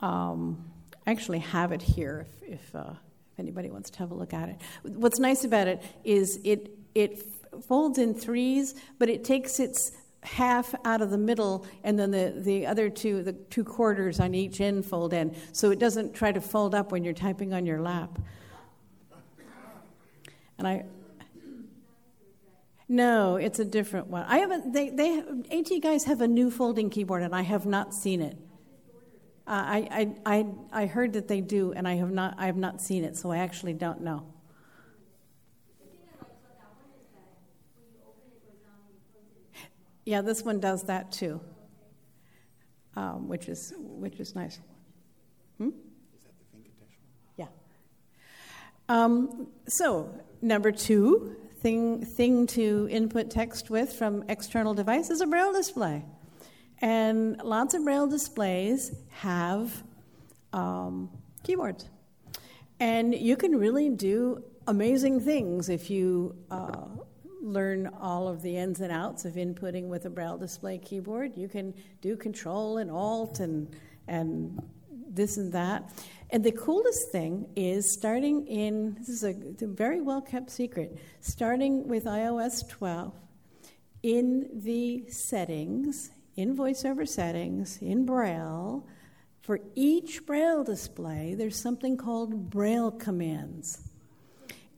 Um, 0.03 0.71
I 1.07 1.13
actually 1.13 1.39
have 1.39 1.73
it 1.73 1.81
here 1.81 2.27
if, 2.43 2.61
if, 2.61 2.75
uh, 2.77 2.91
if 2.91 3.41
anybody 3.41 3.71
wants 3.71 3.89
to 3.89 3.99
have 4.01 4.11
a 4.11 4.15
look 4.15 4.35
at 4.35 4.51
it. 4.51 4.57
What's 4.83 5.19
nice 5.19 5.45
about 5.45 5.67
it 5.67 5.83
is 6.05 6.39
it, 6.45 6.77
it 6.95 7.23
folds 7.67 7.97
in 7.97 8.13
threes, 8.13 8.75
but 8.99 9.09
it 9.09 9.25
takes 9.25 9.59
its 9.59 9.93
half 10.27 10.75
out 10.85 11.01
of 11.01 11.11
the 11.11 11.19
middle 11.19 11.65
and 11.85 11.99
then 11.99 12.11
the, 12.11 12.35
the 12.37 12.67
other 12.67 12.91
two 12.91 13.23
the 13.23 13.33
two 13.33 13.65
quarters 13.65 14.19
on 14.19 14.35
each 14.35 14.61
end 14.61 14.85
fold 14.85 15.13
in. 15.13 15.35
So 15.53 15.71
it 15.71 15.79
doesn't 15.79 16.15
try 16.15 16.33
to 16.33 16.41
fold 16.41 16.75
up 16.75 16.91
when 16.93 17.05
you're 17.05 17.15
typing 17.15 17.55
on 17.55 17.65
your 17.65 17.81
lap. 17.81 18.19
And 20.59 20.67
i 20.67 20.85
no 22.89 23.37
it's 23.37 23.59
a 23.59 23.65
different 23.65 24.09
one. 24.09 24.25
I 24.27 24.39
haven't 24.39 24.73
they, 24.73 24.91
they 24.91 25.23
AT 25.51 25.71
Guys 25.83 26.05
have 26.05 26.21
a 26.21 26.29
new 26.29 26.51
folding 26.51 26.91
keyboard 26.91 27.23
and 27.23 27.35
i 27.35 27.43
have 27.43 27.67
not 27.67 27.95
seen 27.95 28.21
it. 28.21 28.37
Uh, 29.49 29.51
I, 29.51 29.89
I, 30.27 30.37
I, 30.39 30.47
I 30.83 30.87
heard 30.87 31.13
that 31.13 31.29
they 31.29 31.41
do 31.41 31.73
and 31.73 31.87
i 31.87 31.95
have 31.95 32.11
not 32.11 32.35
i 32.37 32.47
have 32.47 32.57
not 32.57 32.81
seen 32.81 33.05
it 33.05 33.17
so 33.17 33.31
i 33.31 33.39
actually 33.39 33.75
don't 33.75 34.01
know 34.01 34.27
Yeah, 40.07 40.21
this 40.23 40.45
one 40.45 40.61
does 40.61 40.85
that 40.85 41.11
too, 41.11 41.41
um, 42.95 43.27
which 43.27 43.49
is 43.49 43.75
which 43.77 44.21
is 44.21 44.37
nice. 44.37 44.61
Hmm? 45.59 45.71
Yeah. 47.37 47.49
Um, 48.89 49.49
so 49.67 50.15
number 50.41 50.71
two 50.71 51.35
thing 51.61 52.07
thing 52.07 52.47
to 52.47 52.87
input 52.89 53.33
text 53.33 53.69
with 53.69 53.95
from 53.95 54.23
external 54.29 54.75
device 54.75 55.11
is 55.11 55.21
a 55.21 55.27
braille 55.27 55.53
display, 55.53 56.05
and 56.81 57.43
lots 57.43 57.75
of 57.75 57.83
braille 57.83 58.07
displays 58.07 58.95
have 59.09 59.83
um, 60.53 61.11
keyboards, 61.43 61.91
and 62.79 63.13
you 63.13 63.37
can 63.37 63.59
really 63.59 63.89
do 63.89 64.41
amazing 64.69 65.19
things 65.19 65.69
if 65.69 65.91
you. 65.91 66.37
Uh, 66.49 66.87
learn 67.47 67.89
all 68.01 68.29
of 68.29 68.43
the 68.43 68.57
ins 68.57 68.81
and 68.81 68.93
outs 68.93 69.25
of 69.25 69.35
inputting 69.35 69.87
with 69.87 70.05
a 70.05 70.11
Braille 70.11 70.37
display 70.37 70.79
keyboard. 70.79 71.37
You 71.37 71.49
can 71.49 71.75
do 72.01 72.17
Control 72.17 72.79
and 72.79 72.91
Alt 72.91 73.41
and 73.41 73.75
and 74.09 74.61
this 75.09 75.37
and 75.37 75.53
that. 75.53 75.93
And 76.31 76.43
the 76.43 76.53
coolest 76.53 77.11
thing 77.11 77.49
is 77.55 77.93
starting 77.93 78.47
in 78.47 78.95
this 78.95 79.09
is 79.09 79.25
a, 79.25 79.35
very 79.67 80.01
well 80.01 80.21
kept 80.21 80.51
secret. 80.51 80.99
Starting 81.21 81.87
with 81.87 82.05
iOS 82.05 82.69
12, 82.69 83.15
in 84.03 84.49
the 84.53 85.05
settings, 85.09 86.11
in 86.37 86.57
VoiceOver 86.57 87.09
settings, 87.09 87.79
in 87.81 88.05
Braille, 88.05 88.87
for 89.41 89.61
each 89.77 90.27
Braille 90.27 90.65
display, 90.65 91.35
there's 91.35 91.61
something 91.61 91.97
called 91.97 92.51
Braille 92.51 92.91
commands. 92.91 93.86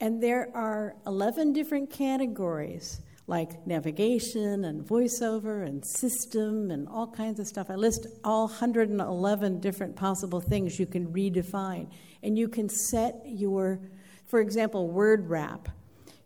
And 0.01 0.23
there 0.23 0.51
are 0.55 0.95
11 1.07 1.53
different 1.53 1.91
categories 1.91 3.01
like 3.29 3.67
navigation 3.67 4.65
and 4.65 4.83
voiceover 4.83 5.67
and 5.67 5.85
system 5.85 6.71
and 6.71 6.89
all 6.89 7.07
kinds 7.07 7.39
of 7.39 7.47
stuff. 7.47 7.69
I 7.69 7.75
list 7.75 8.07
all 8.25 8.47
111 8.47 9.61
different 9.61 9.95
possible 9.95 10.41
things 10.41 10.79
you 10.79 10.87
can 10.87 11.09
redefine. 11.09 11.89
And 12.23 12.39
you 12.39 12.49
can 12.49 12.69
set 12.69 13.17
your, 13.27 13.81
for 14.27 14.41
example, 14.41 14.89
word 14.89 15.29
wrap. 15.29 15.69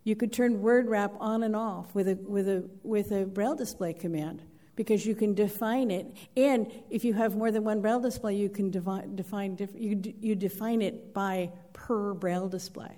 You 0.04 0.14
could 0.16 0.32
turn 0.32 0.62
word 0.62 0.88
wrap 0.88 1.12
on 1.18 1.42
and 1.42 1.56
off 1.56 1.92
with 1.94 2.08
a, 2.08 2.14
with 2.14 2.48
a, 2.48 2.68
with 2.84 3.10
a 3.10 3.24
braille 3.26 3.56
display 3.56 3.92
command 3.92 4.42
because 4.76 5.04
you 5.04 5.14
can 5.14 5.34
define 5.34 5.90
it. 5.90 6.06
And 6.36 6.70
if 6.88 7.04
you 7.04 7.14
have 7.14 7.36
more 7.36 7.50
than 7.50 7.64
one 7.64 7.80
braille 7.80 8.00
display, 8.00 8.36
you 8.36 8.48
can 8.48 8.70
devi- 8.70 9.08
define, 9.14 9.58
you, 9.74 9.96
d- 9.96 10.14
you 10.20 10.34
define 10.34 10.82
it 10.82 11.12
by 11.12 11.50
per 11.72 12.14
braille 12.14 12.48
display. 12.48 12.96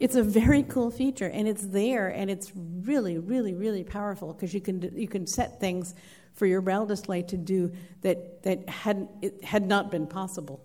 It's 0.00 0.16
a 0.16 0.22
very 0.22 0.64
cool 0.64 0.90
feature, 0.90 1.28
and 1.28 1.46
it's 1.46 1.64
there, 1.66 2.08
and 2.08 2.28
it's 2.30 2.50
really, 2.56 3.18
really, 3.18 3.54
really 3.54 3.84
powerful 3.84 4.32
because 4.32 4.52
you 4.52 4.60
can 4.60 4.82
you 4.96 5.06
can 5.06 5.26
set 5.26 5.60
things 5.60 5.94
for 6.34 6.46
your 6.46 6.60
braille 6.60 6.86
display 6.86 7.22
to 7.22 7.36
do 7.36 7.70
that 8.00 8.42
that 8.42 8.68
had 8.68 9.08
it 9.20 9.44
had 9.44 9.66
not 9.66 9.90
been 9.90 10.06
possible. 10.08 10.60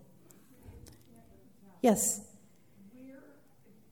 Yes. 1.82 2.02
Where, 2.98 3.22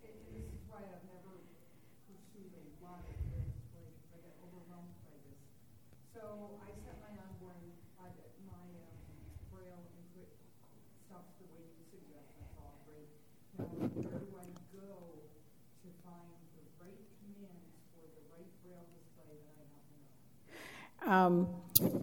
and 0.02 0.18
this 0.34 0.50
is 0.50 0.58
why 0.66 0.82
I've 0.82 1.06
never 1.06 1.38
pursued 2.10 2.50
a 2.58 2.66
lot 2.82 3.06
of 3.06 3.14
this, 3.30 3.46
like, 3.78 3.94
I 4.10 4.18
get 4.26 4.34
overwhelmed 4.42 4.98
by 5.06 5.14
this. 5.30 5.38
So 6.18 6.58
I 6.66 6.74
set 6.82 6.98
my 7.06 7.14
onboarding, 7.22 7.78
I, 8.02 8.10
my, 8.50 8.58
um, 8.58 8.98
braille 9.54 9.86
input 10.02 10.34
stuff 11.06 11.30
the 11.38 11.46
way 11.54 11.62
you 11.78 11.86
suggest, 11.94 12.26
that's 12.42 12.58
all 12.58 12.74
great. 12.90 13.14
Now, 13.62 13.70
where 14.02 14.18
do 14.26 14.34
I 14.42 14.50
go 14.74 15.22
to 15.86 15.88
find 16.02 16.34
the 16.58 16.66
right 16.82 17.06
commands 17.22 17.70
for 17.94 18.02
the 18.18 18.24
right 18.34 18.50
braille 18.66 18.90
display 18.98 19.38
that 19.46 19.56
I 19.62 19.66
want 19.70 19.86
to 19.86 19.94
know? 19.94 20.10
Um, 21.06 21.48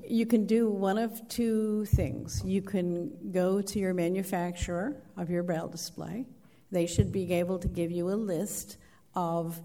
you 0.07 0.27
can 0.27 0.47
do 0.47 0.69
one 0.69 0.99
of 0.99 1.27
two 1.29 1.87
things. 1.87 2.43
You 2.45 2.63
can 2.63 3.33
go 3.33 3.63
to 3.63 3.79
your 3.79 3.95
manufacturer 3.95 5.03
of 5.17 5.31
your 5.31 5.43
braille 5.43 5.69
display. 5.69 6.27
They 6.71 6.87
should 6.87 7.11
be 7.11 7.33
able 7.33 7.59
to 7.59 7.69
give 7.69 7.91
you 7.91 8.11
a 8.11 8.15
list 8.15 8.77
of 9.15 9.61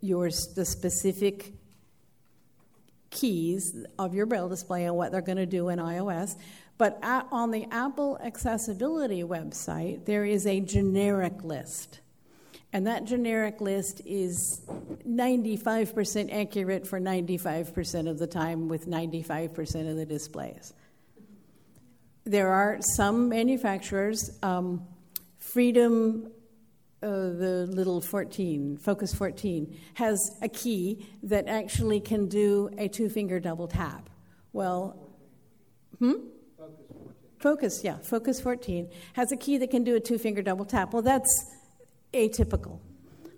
your 0.00 0.30
the 0.30 0.64
specific 0.64 1.52
keys 3.10 3.84
of 3.98 4.14
your 4.14 4.26
braille 4.26 4.48
display 4.48 4.84
and 4.84 4.96
what 4.96 5.12
they're 5.12 5.20
going 5.20 5.36
to 5.36 5.46
do 5.46 5.68
in 5.68 5.78
iOS. 5.78 6.36
But 6.78 6.98
at, 7.02 7.26
on 7.30 7.50
the 7.50 7.66
Apple 7.70 8.18
Accessibility 8.22 9.22
website, 9.22 10.06
there 10.06 10.24
is 10.24 10.46
a 10.46 10.60
generic 10.60 11.44
list. 11.44 12.00
And 12.72 12.86
that 12.86 13.04
generic 13.04 13.60
list 13.60 14.00
is 14.06 14.62
95% 15.06 16.32
accurate 16.32 16.86
for 16.86 16.98
95% 16.98 18.08
of 18.08 18.18
the 18.18 18.26
time 18.26 18.68
with 18.68 18.86
95% 18.86 19.90
of 19.90 19.96
the 19.96 20.06
displays. 20.06 20.72
There 22.24 22.50
are 22.50 22.78
some 22.80 23.28
manufacturers, 23.28 24.38
um, 24.42 24.86
Freedom, 25.38 26.30
uh, 27.02 27.08
the 27.08 27.68
little 27.68 28.00
14, 28.00 28.76
Focus 28.76 29.12
14, 29.12 29.76
has 29.94 30.18
a 30.40 30.48
key 30.48 31.04
that 31.24 31.48
actually 31.48 31.98
can 31.98 32.28
do 32.28 32.70
a 32.78 32.88
two 32.88 33.08
finger 33.08 33.40
double 33.40 33.66
tap. 33.66 34.08
Well, 34.52 35.10
hmm? 35.98 36.12
Focus, 37.40 37.82
yeah, 37.82 37.96
Focus 37.98 38.40
14 38.40 38.88
has 39.14 39.32
a 39.32 39.36
key 39.36 39.58
that 39.58 39.72
can 39.72 39.82
do 39.82 39.96
a 39.96 40.00
two 40.00 40.16
finger 40.16 40.42
double 40.42 40.64
tap. 40.64 40.92
Well, 40.92 41.02
that's 41.02 41.44
atypical 42.12 42.78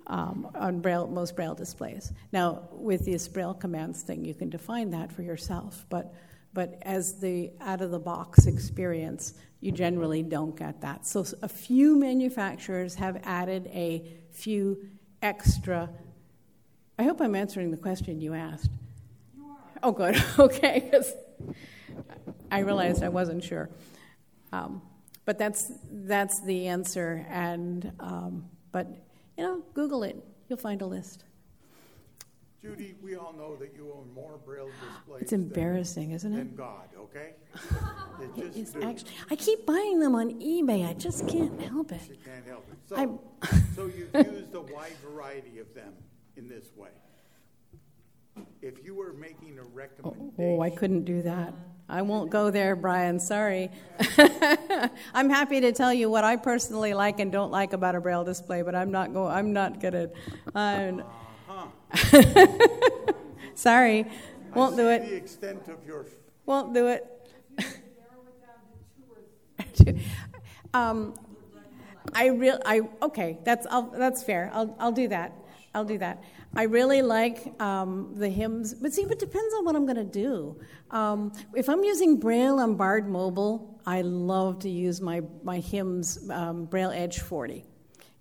um, 0.07 0.49
on 0.55 0.81
braille, 0.81 1.07
most 1.07 1.37
braille 1.37 1.55
displays. 1.55 2.12
Now, 2.33 2.68
with 2.72 3.05
this 3.05 3.27
braille 3.29 3.55
commands 3.55 4.03
thing, 4.03 4.25
you 4.25 4.35
can 4.35 4.51
define 4.51 4.91
that 4.91 5.12
for 5.12 5.22
yourself, 5.22 5.87
but 5.89 6.14
but 6.53 6.79
as 6.83 7.18
the 7.18 7.51
out 7.61 7.81
of 7.81 7.91
the 7.91 7.99
box 7.99 8.47
experience, 8.47 9.35
you 9.61 9.72
generally 9.72 10.22
don't 10.22 10.57
get 10.57 10.83
that. 10.83 11.05
So 11.05 11.25
a 11.43 11.49
few 11.49 11.99
manufacturers 11.99 12.95
have 12.95 13.20
added 13.25 13.66
a 13.72 14.07
few 14.31 14.87
extra. 15.20 15.91
I 16.97 17.03
hope 17.03 17.20
I'm 17.20 17.35
answering 17.35 17.72
the 17.72 17.77
question 17.77 18.20
you 18.20 18.35
asked. 18.35 18.70
You 19.37 19.47
are. 19.47 19.81
Oh, 19.83 19.93
good. 19.93 20.22
Okay, 20.39 20.89
because 20.89 21.12
I 22.53 22.61
realized 22.61 23.03
I 23.03 23.09
wasn't 23.09 23.43
sure. 23.43 23.68
Um, 24.53 24.81
but 25.25 25.39
that's 25.39 25.72
that's 25.91 26.41
the 26.43 26.68
answer, 26.68 27.27
and 27.29 27.91
um, 27.99 28.45
but 28.75 28.89
you 29.39 29.45
know, 29.45 29.62
Google 29.72 30.03
it. 30.03 30.16
You'll 30.49 30.59
find 30.59 30.83
a 30.83 30.87
list. 30.87 31.22
Judy, 32.61 32.95
we 33.01 33.14
all 33.14 33.33
know 33.33 33.55
that 33.57 33.72
you 33.77 33.93
own 33.97 34.12
more 34.12 34.37
braille 34.45 34.68
displays. 34.81 35.22
It's 35.22 35.31
than- 35.31 35.43
embarrassing, 35.43 36.11
isn't 36.11 36.33
it? 36.33 36.37
Than 36.37 36.57
God, 36.57 36.89
okay? 36.99 37.35
You 38.37 38.45
It's 38.45 38.57
just 38.57 38.75
do. 38.75 38.83
actually, 38.83 39.11
I 39.31 39.37
keep 39.37 39.64
buying 39.66 40.01
them 40.01 40.14
on 40.14 40.41
eBay. 40.41 40.89
I 40.89 40.95
just 40.95 41.29
can't 41.29 41.61
help 41.61 41.93
it. 41.93 42.01
She 42.07 42.16
can't 42.16 42.47
help 42.47 42.64
it. 42.70 42.79
So, 42.89 43.20
so 43.77 43.87
you've 43.97 44.14
used 44.33 44.55
a 44.55 44.61
wide 44.61 44.97
variety 45.05 45.59
of 45.59 45.72
them 45.75 45.93
in 46.37 46.49
this 46.49 46.64
way. 46.77 46.89
If 48.62 48.85
you 48.85 48.95
were 48.95 49.12
making 49.12 49.59
a 49.59 49.62
recommendation. 49.62 50.33
Oh, 50.39 50.61
I 50.61 50.70
couldn't 50.70 51.05
do 51.05 51.22
that. 51.22 51.55
I 51.89 52.03
won't 52.03 52.30
go 52.30 52.51
there, 52.51 52.76
Brian. 52.76 53.20
Sorry. 53.20 53.70
I'm 55.14 55.28
happy 55.28 55.61
to 55.61 55.72
tell 55.72 55.93
you 55.93 56.09
what 56.09 56.24
I 56.24 56.37
personally 56.37 56.95
like 56.95 57.20
and 57.20 57.30
don't 57.30 57.51
like 57.51 57.72
about 57.72 57.95
a 57.95 58.01
braille 58.01 58.24
display, 58.24 58.62
but 58.62 58.74
I'm 58.74 58.91
not 58.91 59.12
go. 59.12 59.26
I'm 59.26 59.53
not 59.53 59.80
gonna. 59.80 60.09
I'm, 60.55 61.03
sorry, 63.55 64.07
won't 64.55 64.76
do 64.76 64.89
it. 64.89 65.09
The 65.09 65.14
extent 65.14 65.68
of 65.68 65.87
your, 65.87 66.07
Won't 66.47 66.74
do 66.74 66.89
it. 66.89 67.07
Narrow 67.59 67.70
it 67.70 68.41
down 68.41 69.76
to 69.85 69.93
two 69.93 69.95
or 70.74 70.80
um, 70.80 71.14
I 72.14 72.26
real 72.28 72.61
I 72.64 72.82
okay. 73.03 73.39
That's 73.45 73.66
I'll, 73.70 73.82
that's 73.91 74.22
fair. 74.22 74.51
I'll 74.55 74.74
I'll 74.80 74.93
do 74.93 75.09
that. 75.09 75.32
I'll 75.74 75.85
do 75.85 75.99
that. 75.99 76.22
I 76.57 76.65
really 76.65 77.03
like 77.03 77.61
um, 77.61 78.13
the 78.15 78.29
HIMS, 78.29 78.75
but 78.75 78.93
see, 78.93 79.03
it 79.03 79.19
depends 79.19 79.55
on 79.55 79.65
what 79.65 79.75
I'm 79.75 79.87
going 79.87 79.97
to 79.97 80.05
do. 80.05 80.57
Um, 80.93 81.33
if 81.55 81.69
I'm 81.69 81.83
using 81.83 82.19
Braille 82.19 82.61
on 82.61 82.77
Bard 82.77 83.09
Mobile, 83.09 83.81
I 83.87 84.03
love 84.03 84.61
to 84.61 84.71
use 84.71 85.01
my 85.01 85.23
my 85.43 85.59
HIMS 85.59 86.31
um, 86.31 86.67
Braille 86.67 86.93
Edge 86.93 87.21
40. 87.21 87.65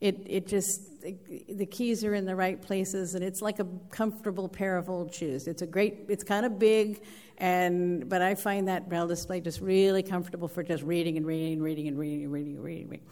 It 0.02 0.24
it 0.26 0.48
just 0.48 0.82
the 1.02 1.66
keys 1.66 2.04
are 2.04 2.16
in 2.16 2.26
the 2.26 2.36
right 2.36 2.60
places, 2.60 3.14
and 3.14 3.24
it's 3.24 3.42
like 3.42 3.60
a 3.60 3.68
comfortable 3.92 4.50
pair 4.50 4.78
of 4.78 4.90
old 4.90 5.14
shoes. 5.14 5.48
It's 5.48 5.62
a 5.62 5.68
great. 5.68 6.06
It's 6.10 6.24
kind 6.24 6.46
of 6.46 6.58
big, 6.58 7.04
and 7.38 8.10
but 8.10 8.24
I 8.24 8.34
find 8.34 8.68
that 8.68 8.90
Braille 8.90 9.08
display 9.08 9.42
just 9.42 9.62
really 9.62 10.02
comfortable 10.02 10.48
for 10.48 10.64
just 10.64 10.82
reading 10.82 11.18
and 11.18 11.26
reading 11.26 11.54
and 11.54 11.64
reading 11.64 11.88
and 11.88 12.00
reading 12.00 12.24
and 12.24 12.34
reading 12.34 12.56
and 12.56 12.64
reading. 12.64 12.84
And 12.84 12.92
reading. 12.92 13.08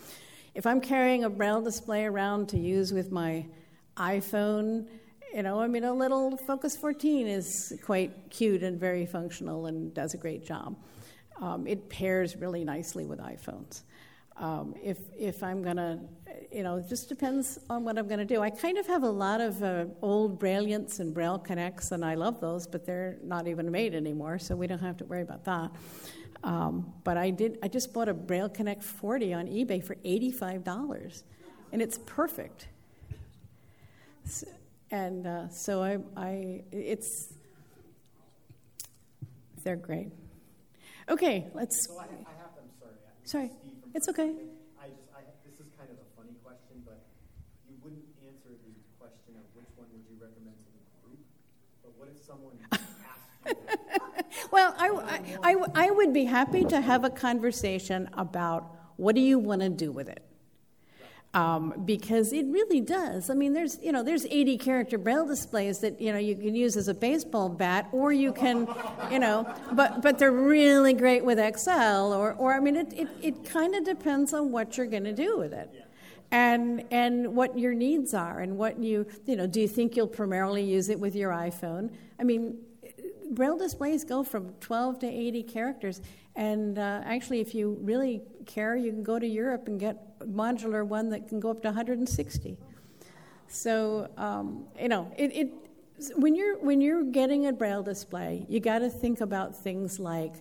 If 0.56 0.66
I'm 0.66 0.82
carrying 0.82 1.26
a 1.26 1.30
Braille 1.30 1.62
display 1.62 2.06
around 2.06 2.50
to 2.50 2.58
use 2.58 2.92
with 2.92 3.12
my 3.12 3.46
iPhone, 3.98 4.88
you 5.34 5.44
know, 5.44 5.60
I 5.60 5.68
mean, 5.68 5.84
a 5.84 5.94
little 5.94 6.38
Focus 6.38 6.76
14 6.76 7.28
is 7.28 7.74
quite 7.84 8.30
cute 8.30 8.64
and 8.64 8.80
very 8.80 9.06
functional 9.06 9.66
and 9.68 9.94
does 9.94 10.14
a 10.14 10.18
great 10.18 10.46
job. 10.46 10.76
Um, 11.40 11.66
it 11.68 11.90
pairs 11.90 12.36
really 12.36 12.64
nicely 12.64 13.06
with 13.06 13.20
iPhones. 13.20 13.82
Um, 14.38 14.74
if 14.82 14.98
if 15.18 15.44
I'm 15.44 15.62
gonna, 15.62 16.00
you 16.52 16.64
know, 16.64 16.78
it 16.78 16.88
just 16.90 17.10
depends 17.10 17.60
on 17.70 17.84
what 17.84 17.98
I'm 17.98 18.08
gonna 18.08 18.26
do. 18.26 18.42
I 18.42 18.50
kind 18.50 18.78
of 18.78 18.88
have 18.88 19.04
a 19.04 19.10
lot 19.10 19.42
of 19.42 19.62
uh, 19.62 19.86
old 20.02 20.40
Brailliants 20.40 21.00
and 21.00 21.14
Braille 21.14 21.38
Connects, 21.38 21.92
and 21.92 22.04
I 22.04 22.16
love 22.16 22.40
those, 22.42 22.66
but 22.66 22.86
they're 22.86 23.18
not 23.24 23.48
even 23.48 23.70
made 23.72 23.94
anymore, 23.94 24.40
so 24.40 24.56
we 24.56 24.68
don't 24.68 24.80
have 24.80 24.98
to 24.98 25.06
worry 25.06 25.22
about 25.22 25.44
that. 25.46 25.72
Um, 26.44 26.92
but 27.04 27.18
I 27.18 27.30
did. 27.30 27.60
I 27.62 27.68
just 27.68 27.94
bought 27.94 28.10
a 28.10 28.14
Braille 28.14 28.50
Connect 28.50 28.84
40 28.84 29.34
on 29.34 29.48
eBay 29.48 29.84
for 29.84 29.96
eighty-five 30.04 30.64
dollars, 30.64 31.24
and 31.72 31.82
it's 31.82 32.00
perfect. 32.00 32.68
S- 34.26 34.46
and 34.92 35.26
uh, 35.26 35.48
so 35.50 35.82
I, 35.82 35.98
I, 36.18 36.64
it's, 36.72 37.34
they're 39.64 39.76
great. 39.76 40.10
Okay, 41.10 41.48
let's. 41.54 41.88
So 41.88 41.98
I, 41.98 42.04
I 42.04 42.06
have, 42.06 42.52
I'm 42.58 42.70
sorry. 42.80 42.94
Sorry, 43.24 43.52
it's 43.96 44.10
okay. 44.10 44.34
I 44.80 44.88
just, 44.88 45.10
I, 45.16 45.22
this 45.46 45.60
is 45.60 45.72
kind 45.78 45.90
of 45.90 45.98
a 45.98 46.10
funny 46.16 46.36
question, 46.44 46.84
but 46.86 47.06
you 47.70 47.76
wouldn't 47.82 48.04
answer 48.28 48.50
the 48.50 48.74
question 49.00 49.36
of 49.36 49.44
which 49.56 49.68
one 49.76 49.88
would 49.94 50.04
you 50.10 50.18
recommend 50.20 50.56
to 50.60 50.72
the 50.76 51.08
group. 51.08 51.20
But 51.84 51.98
what 51.98 52.10
if 52.14 52.22
someone 52.24 52.58
asked 52.72 52.84
you? 53.48 54.50
Well, 54.52 54.76
I, 54.78 54.90
I, 55.44 55.54
I, 55.54 55.88
I 55.88 55.92
would 55.92 56.14
be 56.14 56.26
happy 56.26 56.66
to 56.66 56.82
have 56.82 57.06
a 57.06 57.10
conversation 57.10 58.10
about 58.14 58.76
what 58.98 59.16
do 59.16 59.22
you 59.22 59.40
want 59.40 59.62
to 59.62 59.70
do 59.70 59.92
with 59.92 60.10
it. 60.10 60.24
Um, 61.34 61.74
because 61.86 62.34
it 62.34 62.46
really 62.48 62.82
does. 62.82 63.30
I 63.30 63.36
mean, 63.36 63.54
there's 63.54 63.80
you 63.82 63.94
know 63.94 64.04
there's 64.04 64.26
80 64.26 64.58
character 64.58 64.98
braille 64.98 65.26
displays 65.26 65.80
that 65.80 66.02
you 66.02 66.12
know 66.12 66.18
you 66.20 66.36
can 66.36 66.56
use 66.56 66.76
as 66.76 66.90
a 66.90 66.94
baseball 66.94 67.48
bat, 67.48 67.88
or 67.94 68.12
you 68.12 68.34
can, 68.34 68.68
you 69.10 69.18
know, 69.20 69.48
but 69.72 70.02
but 70.02 70.20
they're 70.20 70.32
really 70.34 70.94
great 70.94 71.24
with 71.24 71.40
Excel, 71.40 72.12
or 72.14 72.34
or 72.34 72.54
I 72.54 72.60
mean 72.60 72.76
it 72.76 72.92
it, 72.94 73.08
it 73.22 73.46
kind 73.50 73.76
of 73.76 73.86
depends 73.86 74.34
on 74.34 74.52
what 74.52 74.76
you're 74.76 74.88
going 74.88 75.06
to 75.06 75.14
do 75.14 75.38
with 75.38 75.54
it. 75.54 75.70
and 76.32 76.84
and 76.92 77.36
what 77.36 77.58
your 77.58 77.74
needs 77.74 78.14
are 78.14 78.40
and 78.40 78.58
what 78.58 78.80
you 78.80 79.06
you 79.26 79.36
know 79.36 79.48
do 79.48 79.60
you 79.62 79.68
think 79.68 79.96
you'll 79.96 80.08
primarily 80.08 80.64
use 80.64 80.90
it 80.90 81.00
with 81.00 81.16
your 81.16 81.32
iphone 81.32 81.90
i 82.20 82.24
mean 82.24 82.58
braille 83.32 83.58
displays 83.58 84.04
go 84.04 84.24
from 84.24 84.54
12 84.60 85.00
to 85.00 85.08
80 85.08 85.44
characters 85.44 86.02
and 86.36 86.78
uh, 86.78 87.02
actually 87.04 87.40
if 87.40 87.54
you 87.54 87.78
really 87.82 88.22
care 88.46 88.76
you 88.76 88.92
can 88.92 89.04
go 89.04 89.20
to 89.20 89.28
europe 89.28 89.68
and 89.68 89.80
get 89.80 90.20
modular 90.22 90.86
one 90.86 91.10
that 91.10 91.28
can 91.28 91.40
go 91.40 91.50
up 91.50 91.62
to 91.62 91.68
160 91.68 92.58
so 93.48 94.10
um, 94.18 94.66
you 94.80 94.88
know 94.88 95.12
it, 95.18 95.32
it 95.36 95.52
when 96.16 96.36
you're 96.36 96.58
when 96.60 96.82
you're 96.82 97.04
getting 97.04 97.48
a 97.48 97.54
braille 97.54 97.84
display 97.84 98.46
you 98.50 98.60
got 98.60 98.80
to 98.80 98.90
think 98.90 99.22
about 99.22 99.56
things 99.56 100.00
like 100.00 100.36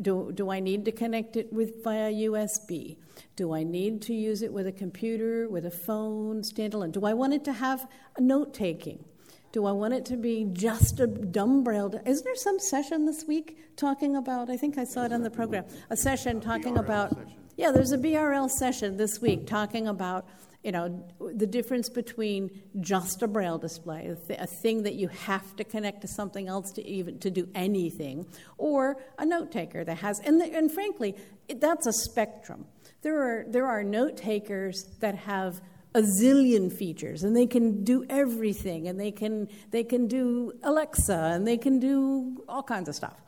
do, 0.00 0.32
do 0.32 0.50
I 0.50 0.60
need 0.60 0.84
to 0.86 0.92
connect 0.92 1.36
it 1.36 1.52
with 1.52 1.84
via 1.84 2.10
USB? 2.10 2.96
Do 3.36 3.52
I 3.52 3.62
need 3.62 4.00
to 4.02 4.14
use 4.14 4.42
it 4.42 4.52
with 4.52 4.66
a 4.66 4.72
computer, 4.72 5.48
with 5.48 5.66
a 5.66 5.70
phone, 5.70 6.40
standalone? 6.42 6.92
Do 6.92 7.04
I 7.04 7.12
want 7.12 7.34
it 7.34 7.44
to 7.44 7.52
have 7.52 7.86
note 8.18 8.54
taking? 8.54 9.04
Do 9.52 9.66
I 9.66 9.72
want 9.72 9.92
it 9.92 10.06
to 10.06 10.16
be 10.16 10.46
just 10.50 10.98
a 10.98 11.06
dumb 11.06 11.62
braille? 11.62 11.92
Isn't 12.06 12.24
there 12.24 12.36
some 12.36 12.58
session 12.58 13.04
this 13.04 13.24
week 13.28 13.76
talking 13.76 14.16
about? 14.16 14.48
I 14.48 14.56
think 14.56 14.78
I 14.78 14.84
saw 14.84 15.04
it 15.04 15.12
on 15.12 15.22
the 15.22 15.30
program. 15.30 15.66
A 15.90 15.96
session 15.96 16.40
talking 16.40 16.78
about. 16.78 17.10
session. 17.10 17.32
Yeah, 17.58 17.70
there's 17.70 17.92
a 17.92 17.98
BRL 17.98 18.48
session 18.48 18.96
this 18.96 19.20
week 19.20 19.46
talking 19.46 19.88
about 19.88 20.26
you 20.64 20.72
know 20.72 21.04
the 21.20 21.46
difference 21.46 21.90
between 21.90 22.62
just 22.80 23.22
a 23.22 23.28
braille 23.28 23.58
display, 23.58 24.16
a 24.30 24.46
thing 24.46 24.84
that 24.84 24.94
you 24.94 25.08
have 25.08 25.54
to 25.56 25.64
connect 25.64 26.00
to 26.00 26.08
something 26.08 26.48
else 26.48 26.72
to 26.72 26.86
even 26.86 27.18
to 27.18 27.30
do 27.30 27.46
anything, 27.54 28.26
or 28.56 28.96
a 29.18 29.26
note 29.26 29.52
taker 29.52 29.84
that 29.84 29.98
has. 29.98 30.18
And, 30.20 30.40
the, 30.40 30.46
and 30.46 30.72
frankly, 30.72 31.14
it, 31.48 31.60
that's 31.60 31.86
a 31.86 31.92
spectrum. 31.92 32.64
There 33.02 33.20
are 33.20 33.44
there 33.46 33.66
are 33.66 33.84
note 33.84 34.16
takers 34.16 34.84
that 35.00 35.16
have 35.16 35.60
a 35.94 36.00
zillion 36.00 36.72
features 36.72 37.22
and 37.22 37.36
they 37.36 37.46
can 37.46 37.84
do 37.84 38.04
everything 38.08 38.88
and 38.88 38.98
they 38.98 39.10
can 39.10 39.48
they 39.70 39.84
can 39.84 40.06
do 40.06 40.52
Alexa 40.62 41.32
and 41.34 41.46
they 41.46 41.58
can 41.58 41.78
do 41.78 42.42
all 42.48 42.62
kinds 42.62 42.88
of 42.88 42.94
stuff. 42.94 43.20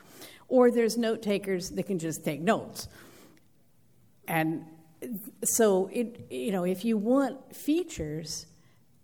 Or 0.48 0.70
there's 0.70 0.96
note 0.96 1.22
takers 1.22 1.70
that 1.70 1.84
can 1.84 1.98
just 1.98 2.24
take 2.24 2.40
notes. 2.40 2.88
And 4.26 4.64
so 5.44 5.90
it 5.92 6.26
you 6.30 6.52
know 6.52 6.64
if 6.64 6.84
you 6.84 6.96
want 6.96 7.54
features, 7.54 8.46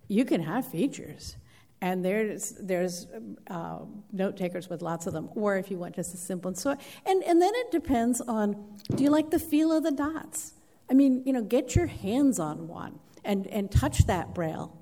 you 0.09 0.25
can 0.25 0.43
have 0.43 0.67
features. 0.67 1.37
And 1.83 2.05
there's 2.05 2.53
there's 2.61 3.07
uh, 3.49 3.79
note 4.13 4.37
takers 4.37 4.69
with 4.69 4.83
lots 4.83 5.07
of 5.07 5.15
them, 5.15 5.31
or 5.35 5.57
if 5.57 5.71
you 5.71 5.79
want 5.79 5.97
just 5.97 6.13
a 6.13 6.19
simple 6.19 6.49
and 6.49 6.59
so 6.59 6.77
and 7.07 7.23
and 7.25 7.41
then 7.41 7.53
it 7.55 7.71
depends 7.71 8.21
on 8.23 8.79
do 8.95 9.03
you 9.03 9.11
like 9.11 9.31
the 9.31 9.39
feel 9.39 9.73
of 9.73 9.83
the 9.83 9.91
dots? 9.91 10.53
I 10.91 10.95
mean, 10.95 11.23
you 11.25 11.33
know, 11.33 11.43
get 11.43 11.77
your 11.77 11.87
hands 11.87 12.39
on 12.39 12.67
one 12.67 12.99
and 13.25 13.47
and 13.47 13.71
touch 13.71 14.07
that 14.07 14.35
braille, 14.35 14.77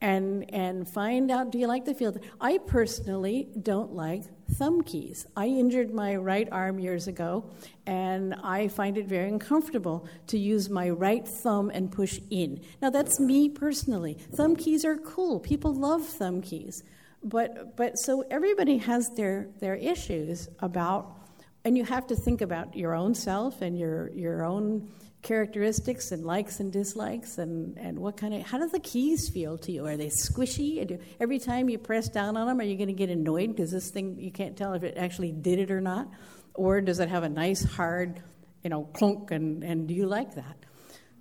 and 0.00 0.52
and 0.52 0.88
find 0.88 1.30
out 1.30 1.50
do 1.50 1.58
you 1.58 1.66
like 1.66 1.84
the 1.84 1.94
feel. 1.94 2.16
I 2.40 2.58
personally 2.58 3.48
don't 3.62 3.94
like 3.94 4.24
thumb 4.52 4.82
keys. 4.82 5.26
I 5.36 5.46
injured 5.46 5.92
my 5.92 6.16
right 6.16 6.48
arm 6.52 6.78
years 6.78 7.08
ago, 7.08 7.50
and 7.86 8.34
I 8.42 8.68
find 8.68 8.96
it 8.98 9.06
very 9.06 9.28
uncomfortable 9.28 10.06
to 10.28 10.38
use 10.38 10.68
my 10.70 10.90
right 10.90 11.26
thumb 11.26 11.70
and 11.70 11.90
push 11.90 12.20
in. 12.30 12.60
Now, 12.80 12.90
that's 12.90 13.18
me 13.20 13.48
personally. 13.48 14.14
Thumb 14.34 14.56
keys 14.56 14.84
are 14.84 14.96
cool, 14.96 15.40
people 15.40 15.74
love 15.74 16.04
thumb 16.06 16.40
keys. 16.42 16.82
But, 17.22 17.74
but 17.76 17.98
so 17.98 18.22
everybody 18.30 18.76
has 18.78 19.08
their, 19.16 19.48
their 19.58 19.76
issues 19.76 20.48
about, 20.58 21.16
and 21.64 21.76
you 21.76 21.84
have 21.84 22.06
to 22.08 22.16
think 22.16 22.42
about 22.42 22.76
your 22.76 22.94
own 22.94 23.14
self 23.14 23.62
and 23.62 23.78
your, 23.78 24.10
your 24.12 24.44
own 24.44 24.90
characteristics 25.24 26.12
and 26.12 26.24
likes 26.24 26.60
and 26.60 26.70
dislikes 26.70 27.38
and, 27.38 27.76
and 27.78 27.98
what 27.98 28.16
kind 28.16 28.34
of 28.34 28.42
how 28.42 28.58
do 28.58 28.68
the 28.68 28.78
keys 28.78 29.28
feel 29.28 29.58
to 29.58 29.72
you? 29.72 29.84
Are 29.86 29.96
they 29.96 30.08
squishy? 30.08 31.00
Every 31.18 31.38
time 31.38 31.68
you 31.68 31.78
press 31.78 32.08
down 32.08 32.36
on 32.36 32.46
them 32.46 32.60
are 32.60 32.64
you 32.64 32.76
going 32.76 32.88
to 32.88 32.92
get 32.94 33.10
annoyed 33.10 33.48
because 33.48 33.72
this 33.72 33.90
thing 33.90 34.18
you 34.20 34.30
can't 34.30 34.56
tell 34.56 34.74
if 34.74 34.84
it 34.84 34.96
actually 34.96 35.32
did 35.32 35.58
it 35.58 35.70
or 35.70 35.80
not? 35.80 36.08
Or 36.52 36.80
does 36.80 37.00
it 37.00 37.08
have 37.08 37.24
a 37.24 37.28
nice 37.28 37.64
hard 37.64 38.22
you 38.62 38.70
know 38.70 38.84
clunk 38.84 39.30
and, 39.30 39.64
and 39.64 39.88
do 39.88 39.94
you 39.94 40.06
like 40.06 40.34
that? 40.36 40.56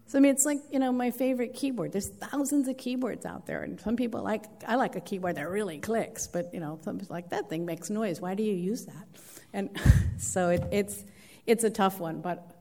So 0.06 0.20
i 0.20 0.22
mean 0.22 0.32
it's 0.32 0.46
like 0.46 0.60
you 0.70 0.80
know 0.80 0.92
my 0.92 1.10
favorite 1.10 1.54
keyboard. 1.54 1.94
There's 1.94 2.10
thousands 2.10 2.68
of 2.68 2.78
keyboards 2.78 3.26
out 3.26 3.46
there 3.46 3.64
and 3.64 3.80
some 3.80 3.96
people 3.96 4.22
like 4.22 4.44
i 4.68 4.76
like 4.76 4.98
a 4.98 5.02
keyboard 5.02 5.38
that 5.38 5.50
really 5.50 5.80
clicks 5.80 6.28
but 6.28 6.54
you 6.54 6.60
know 6.60 6.78
some 6.84 7.00
people 7.00 7.16
like 7.16 7.30
that 7.30 7.50
thing 7.50 7.66
makes 7.66 7.90
noise. 7.90 8.20
Why 8.20 8.36
do 8.36 8.44
you 8.44 8.54
use 8.54 8.86
that? 8.86 9.08
And 9.54 9.70
so 10.18 10.50
it, 10.50 10.64
it's 10.72 11.06
it's 11.48 11.64
a 11.64 11.70
tough 11.70 12.02
one 12.02 12.20
but 12.20 12.53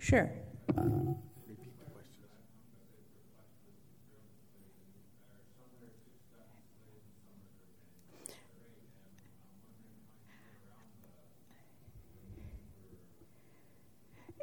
Sure. 0.00 0.32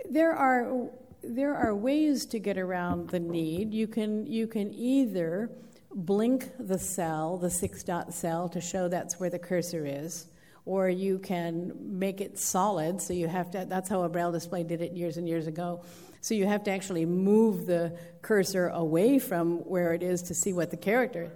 There 0.10 0.32
are 0.34 0.90
there 1.24 1.56
are 1.56 1.76
ways 1.76 2.26
to 2.28 2.40
get 2.40 2.58
around 2.58 3.10
the 3.10 3.20
need. 3.20 3.74
You 3.74 3.88
can 3.88 4.28
you 4.28 4.46
can 4.46 4.72
either 4.76 5.50
blink 5.94 6.52
the 6.60 6.78
cell, 6.78 7.38
the 7.38 7.50
six 7.50 7.84
dot 7.84 8.14
cell, 8.14 8.48
to 8.50 8.62
show 8.62 8.88
that's 8.88 9.20
where 9.20 9.32
the 9.32 9.40
cursor 9.40 9.86
is 9.88 10.28
or 10.68 10.90
you 10.90 11.18
can 11.18 11.72
make 11.98 12.20
it 12.20 12.38
solid. 12.38 13.02
So 13.02 13.14
you 13.14 13.30
have 13.30 13.50
to, 13.52 13.66
that's 13.70 13.88
how 13.88 14.02
a 14.02 14.10
braille 14.10 14.34
display 14.34 14.64
did 14.64 14.82
it 14.82 14.92
years 14.92 15.16
and 15.16 15.26
years 15.26 15.48
ago. 15.48 15.82
So 16.20 16.34
you 16.34 16.46
have 16.46 16.66
to 16.66 16.72
actually 16.72 17.06
move 17.06 17.66
the 17.66 17.98
cursor 18.22 18.68
away 18.68 19.18
from 19.18 19.60
where 19.60 19.94
it 19.94 20.04
is 20.04 20.24
to 20.24 20.36
see 20.36 20.52
what 20.52 20.70
the 20.70 20.76
character. 20.76 21.32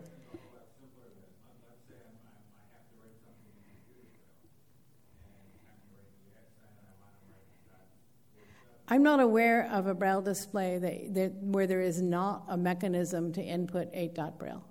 I'm 8.89 9.03
not 9.03 9.21
aware 9.21 9.69
of 9.71 9.87
a 9.87 9.93
braille 9.93 10.21
display 10.21 10.77
that, 10.77 11.13
that, 11.13 11.33
where 11.35 11.67
there 11.67 11.79
is 11.79 12.01
not 12.01 12.43
a 12.49 12.57
mechanism 12.57 13.31
to 13.31 13.41
input 13.41 13.87
8 13.93 14.13
dot 14.13 14.37
braille. 14.37 14.65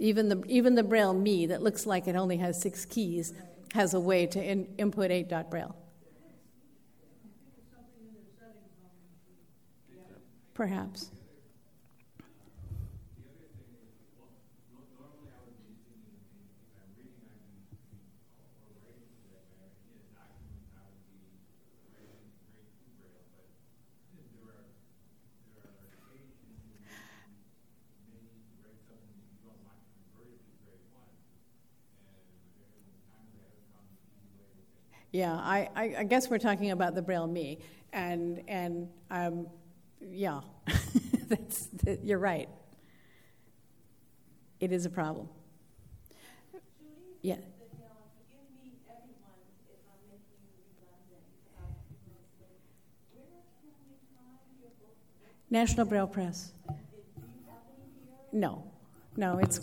Even 0.00 0.28
the, 0.28 0.42
even 0.46 0.74
the 0.74 0.82
Braille 0.82 1.14
Me 1.14 1.46
that 1.46 1.62
looks 1.62 1.86
like 1.86 2.06
it 2.06 2.16
only 2.16 2.36
has 2.36 2.60
six 2.60 2.84
keys 2.84 3.32
has 3.74 3.94
a 3.94 4.00
way 4.00 4.26
to 4.26 4.42
in, 4.42 4.66
input 4.78 5.10
8 5.10 5.28
dot 5.28 5.50
Braille. 5.50 5.74
Perhaps. 10.54 11.10
Yeah, 35.10 35.32
I, 35.32 35.70
I, 35.74 35.94
I, 36.00 36.04
guess 36.04 36.28
we're 36.28 36.38
talking 36.38 36.70
about 36.70 36.94
the 36.94 37.00
Braille 37.00 37.26
Me, 37.26 37.58
and 37.94 38.42
and 38.46 38.88
um, 39.10 39.46
yeah, 40.00 40.40
that's 41.28 41.66
that, 41.84 42.04
you're 42.04 42.18
right. 42.18 42.48
It 44.60 44.70
is 44.70 44.84
a 44.84 44.90
problem. 44.90 45.28
Yeah. 47.22 47.36
National 55.50 55.86
Braille 55.86 56.06
Press. 56.06 56.52
No, 58.30 58.70
no, 59.16 59.38
it's 59.38 59.60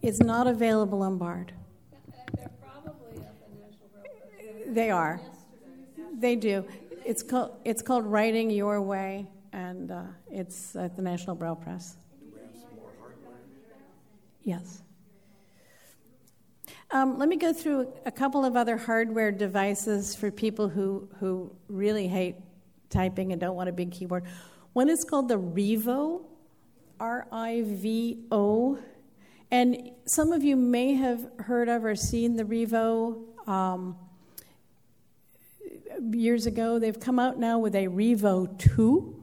it's 0.00 0.20
not 0.20 0.46
available 0.46 1.02
on 1.02 1.18
Bard. 1.18 1.52
They 4.72 4.90
are. 4.90 5.20
They 6.18 6.34
do. 6.34 6.64
It's 7.04 7.22
called 7.22 7.56
it's 7.64 7.82
called 7.82 8.06
Writing 8.06 8.50
Your 8.50 8.80
Way, 8.80 9.26
and 9.52 9.90
uh, 9.90 10.02
it's 10.30 10.74
at 10.76 10.96
the 10.96 11.02
National 11.02 11.36
Braille 11.36 11.56
Press. 11.56 11.96
Yes. 14.42 14.82
Um, 16.90 17.18
let 17.18 17.28
me 17.28 17.36
go 17.36 17.52
through 17.52 17.92
a 18.04 18.10
couple 18.10 18.44
of 18.44 18.56
other 18.56 18.76
hardware 18.76 19.30
devices 19.30 20.14
for 20.14 20.30
people 20.30 20.68
who, 20.68 21.08
who 21.20 21.50
really 21.68 22.06
hate 22.06 22.36
typing 22.90 23.32
and 23.32 23.40
don't 23.40 23.56
want 23.56 23.68
a 23.68 23.72
big 23.72 23.92
keyboard. 23.92 24.24
One 24.74 24.90
is 24.90 25.04
called 25.04 25.28
the 25.28 25.38
RIVO, 25.38 26.22
R 27.00 27.26
I 27.30 27.62
V 27.64 28.24
O. 28.30 28.78
And 29.50 29.90
some 30.06 30.32
of 30.32 30.42
you 30.42 30.56
may 30.56 30.94
have 30.94 31.26
heard 31.38 31.68
of 31.68 31.84
or 31.84 31.94
seen 31.94 32.36
the 32.36 32.44
RIVO. 32.44 33.48
Um, 33.48 33.96
years 36.12 36.46
ago. 36.46 36.78
They've 36.78 36.98
come 36.98 37.18
out 37.18 37.38
now 37.38 37.58
with 37.58 37.74
a 37.74 37.88
RIVO 37.88 38.58
2. 38.58 39.22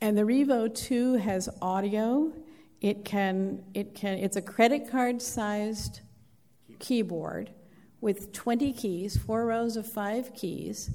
And 0.00 0.16
the 0.16 0.24
RIVO 0.24 0.68
2 0.68 1.14
has 1.14 1.48
audio. 1.62 2.32
It 2.80 3.04
can, 3.04 3.64
it 3.74 3.94
can, 3.94 4.18
it's 4.18 4.36
a 4.36 4.42
credit 4.42 4.90
card 4.90 5.22
sized 5.22 6.00
keyboard 6.78 7.50
with 8.00 8.32
20 8.32 8.72
keys, 8.72 9.16
four 9.16 9.46
rows 9.46 9.76
of 9.76 9.86
five 9.86 10.34
keys. 10.34 10.90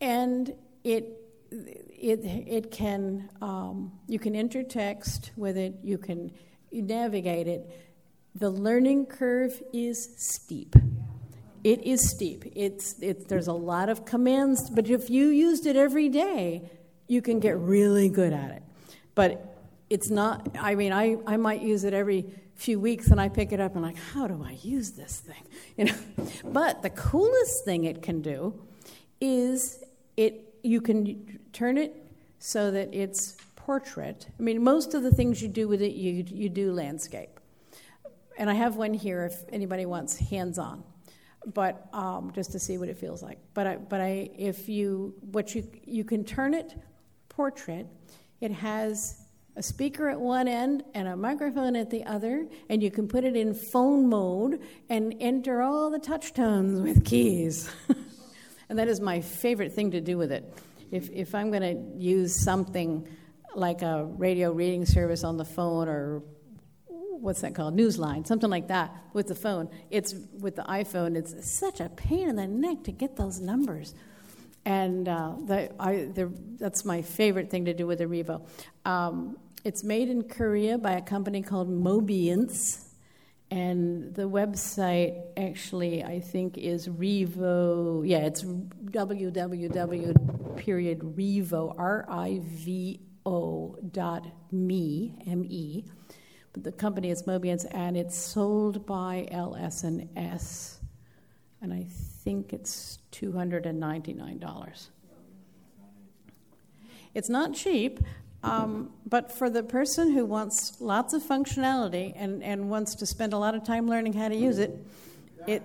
And 0.00 0.52
it, 0.82 1.20
it, 1.50 2.20
it 2.24 2.70
can, 2.70 3.30
um, 3.40 3.92
you 4.08 4.18
can 4.18 4.34
enter 4.34 4.62
text 4.62 5.30
with 5.36 5.56
it, 5.56 5.76
you 5.82 5.98
can 5.98 6.32
navigate 6.72 7.46
it. 7.46 7.70
The 8.34 8.50
learning 8.50 9.06
curve 9.06 9.62
is 9.72 10.14
steep. 10.16 10.74
It 11.64 11.84
is 11.84 12.10
steep. 12.10 12.44
It's, 12.56 13.00
it, 13.00 13.28
there's 13.28 13.46
a 13.46 13.52
lot 13.52 13.88
of 13.88 14.04
commands, 14.04 14.68
but 14.70 14.88
if 14.88 15.10
you 15.10 15.28
used 15.28 15.66
it 15.66 15.76
every 15.76 16.08
day, 16.08 16.68
you 17.06 17.22
can 17.22 17.38
get 17.38 17.56
really 17.56 18.08
good 18.08 18.32
at 18.32 18.50
it. 18.50 18.62
But 19.14 19.56
it's 19.88 20.10
not, 20.10 20.56
I 20.58 20.74
mean, 20.74 20.92
I, 20.92 21.18
I 21.26 21.36
might 21.36 21.62
use 21.62 21.84
it 21.84 21.94
every 21.94 22.24
few 22.54 22.80
weeks 22.80 23.08
and 23.08 23.20
I 23.20 23.28
pick 23.28 23.52
it 23.52 23.60
up 23.60 23.74
and 23.74 23.82
like, 23.82 23.96
how 23.96 24.26
do 24.26 24.42
I 24.44 24.58
use 24.62 24.92
this 24.92 25.20
thing? 25.20 25.44
You 25.76 25.84
know? 25.86 25.94
But 26.44 26.82
the 26.82 26.90
coolest 26.90 27.64
thing 27.64 27.84
it 27.84 28.02
can 28.02 28.20
do 28.20 28.54
is 29.20 29.82
it 30.16 30.54
you 30.62 30.80
can 30.80 31.38
turn 31.52 31.78
it 31.78 31.94
so 32.38 32.70
that 32.70 32.92
it's 32.92 33.36
portrait. 33.56 34.26
I 34.38 34.42
mean, 34.42 34.62
most 34.62 34.94
of 34.94 35.02
the 35.02 35.10
things 35.10 35.40
you 35.40 35.48
do 35.48 35.68
with 35.68 35.80
it, 35.80 35.92
you, 35.92 36.24
you 36.26 36.48
do 36.48 36.72
landscape. 36.72 37.40
And 38.36 38.50
I 38.50 38.54
have 38.54 38.76
one 38.76 38.94
here 38.94 39.24
if 39.24 39.44
anybody 39.52 39.86
wants 39.86 40.18
hands 40.18 40.58
on 40.58 40.84
but 41.46 41.88
um, 41.92 42.32
just 42.34 42.52
to 42.52 42.58
see 42.58 42.78
what 42.78 42.88
it 42.88 42.98
feels 42.98 43.22
like. 43.22 43.38
But 43.54 43.66
I, 43.66 43.76
but 43.76 44.00
I, 44.00 44.30
if 44.36 44.68
you 44.68 45.14
what 45.20 45.54
you 45.54 45.66
you 45.84 46.04
can 46.04 46.24
turn 46.24 46.54
it 46.54 46.74
portrait, 47.28 47.86
it 48.40 48.52
has 48.52 49.22
a 49.56 49.62
speaker 49.62 50.08
at 50.08 50.18
one 50.18 50.48
end 50.48 50.82
and 50.94 51.08
a 51.08 51.16
microphone 51.16 51.76
at 51.76 51.90
the 51.90 52.04
other, 52.04 52.46
and 52.68 52.82
you 52.82 52.90
can 52.90 53.06
put 53.06 53.24
it 53.24 53.36
in 53.36 53.54
phone 53.54 54.08
mode 54.08 54.60
and 54.88 55.14
enter 55.20 55.62
all 55.62 55.90
the 55.90 55.98
touch 55.98 56.32
tones 56.32 56.80
with 56.80 57.04
keys. 57.04 57.70
and 58.68 58.78
that 58.78 58.88
is 58.88 59.00
my 59.00 59.20
favorite 59.20 59.72
thing 59.72 59.90
to 59.90 60.00
do 60.00 60.16
with 60.16 60.32
it. 60.32 60.52
If 60.90 61.10
if 61.10 61.34
I'm 61.34 61.50
going 61.50 61.62
to 61.62 62.02
use 62.02 62.44
something 62.44 63.08
like 63.54 63.82
a 63.82 64.04
radio 64.04 64.50
reading 64.52 64.86
service 64.86 65.24
on 65.24 65.36
the 65.36 65.44
phone 65.44 65.88
or 65.88 66.22
what's 67.22 67.40
that 67.42 67.54
called? 67.54 67.76
Newsline 67.76 68.26
something 68.26 68.50
like 68.50 68.68
that 68.68 68.94
with 69.12 69.28
the 69.28 69.34
phone. 69.34 69.68
It's 69.90 70.14
with 70.40 70.56
the 70.56 70.62
iphone 70.62 71.16
it's 71.16 71.50
such 71.50 71.80
a 71.80 71.88
pain 71.88 72.28
in 72.28 72.36
the 72.36 72.46
neck 72.46 72.84
to 72.84 72.92
get 72.92 73.16
those 73.16 73.40
numbers. 73.40 73.94
And 74.64 75.08
uh, 75.08 75.34
the, 75.44 75.72
I, 75.80 76.08
the, 76.14 76.32
that's 76.56 76.84
my 76.84 77.02
favorite 77.02 77.50
thing 77.50 77.64
to 77.64 77.74
do 77.74 77.84
with 77.86 78.00
rivo 78.00 78.46
um, 78.84 79.36
it's 79.64 79.84
made 79.84 80.08
in 80.08 80.24
korea 80.24 80.78
by 80.78 80.92
a 80.92 81.02
company 81.02 81.42
called 81.42 81.70
mobience. 81.70 82.88
And 83.50 84.14
the 84.14 84.22
website 84.22 85.20
actually 85.36 86.02
i 86.02 86.20
think 86.20 86.56
is 86.56 86.88
rivo 86.88 88.02
yeah 88.02 88.20
it's 88.20 88.42
www 88.42 90.56
period 90.56 91.16
rivo 91.16 91.74
r-i-v-o 91.76 93.76
dot 93.90 94.26
me 94.50 95.14
m-e 95.26 95.84
the 96.54 96.72
company 96.72 97.10
is 97.10 97.22
Mobience, 97.22 97.64
and 97.70 97.96
it's 97.96 98.16
sold 98.16 98.84
by 98.84 99.26
LS&S, 99.30 100.78
and 101.60 101.72
I 101.72 101.86
think 102.24 102.52
it's 102.52 102.98
$299. 103.12 104.88
It's 107.14 107.28
not 107.28 107.54
cheap, 107.54 108.00
um, 108.42 108.90
but 109.06 109.30
for 109.30 109.48
the 109.48 109.62
person 109.62 110.12
who 110.12 110.24
wants 110.24 110.80
lots 110.80 111.14
of 111.14 111.22
functionality 111.22 112.12
and, 112.16 112.42
and 112.42 112.68
wants 112.68 112.94
to 112.96 113.06
spend 113.06 113.32
a 113.32 113.38
lot 113.38 113.54
of 113.54 113.64
time 113.64 113.88
learning 113.88 114.14
how 114.14 114.28
to 114.28 114.36
use 114.36 114.58
it, 114.58 114.84
it, 115.46 115.62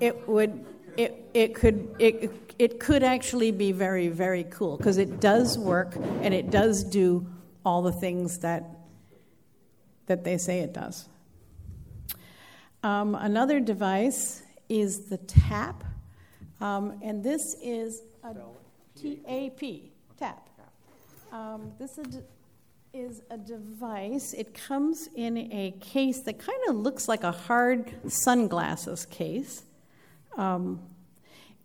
it 0.00 0.28
would 0.28 0.64
it, 0.96 1.28
it 1.34 1.54
could 1.54 1.94
it, 1.98 2.32
it 2.58 2.80
could 2.80 3.02
actually 3.02 3.50
be 3.50 3.70
very 3.70 4.08
very 4.08 4.44
cool 4.44 4.78
because 4.78 4.96
it 4.96 5.20
does 5.20 5.58
work 5.58 5.94
and 6.22 6.32
it 6.32 6.50
does 6.50 6.84
do 6.84 7.26
all 7.66 7.82
the 7.82 7.92
things 7.92 8.38
that 8.38 8.75
that 10.06 10.24
they 10.24 10.38
say 10.38 10.60
it 10.60 10.72
does. 10.72 11.08
Um, 12.82 13.14
another 13.14 13.60
device 13.60 14.42
is 14.68 15.06
the 15.06 15.18
TAP, 15.18 15.82
um, 16.60 16.98
and 17.02 17.22
this 17.22 17.56
is 17.62 18.02
a 18.24 18.34
TAP, 18.94 19.60
TAP. 20.18 20.48
Um, 21.32 21.72
this 21.78 21.98
is, 21.98 22.20
is 22.94 23.22
a 23.30 23.36
device. 23.36 24.32
It 24.32 24.54
comes 24.54 25.08
in 25.14 25.36
a 25.36 25.74
case 25.80 26.20
that 26.22 26.38
kind 26.38 26.58
of 26.68 26.76
looks 26.76 27.08
like 27.08 27.24
a 27.24 27.32
hard 27.32 27.92
sunglasses 28.10 29.04
case. 29.06 29.64
Um, 30.36 30.80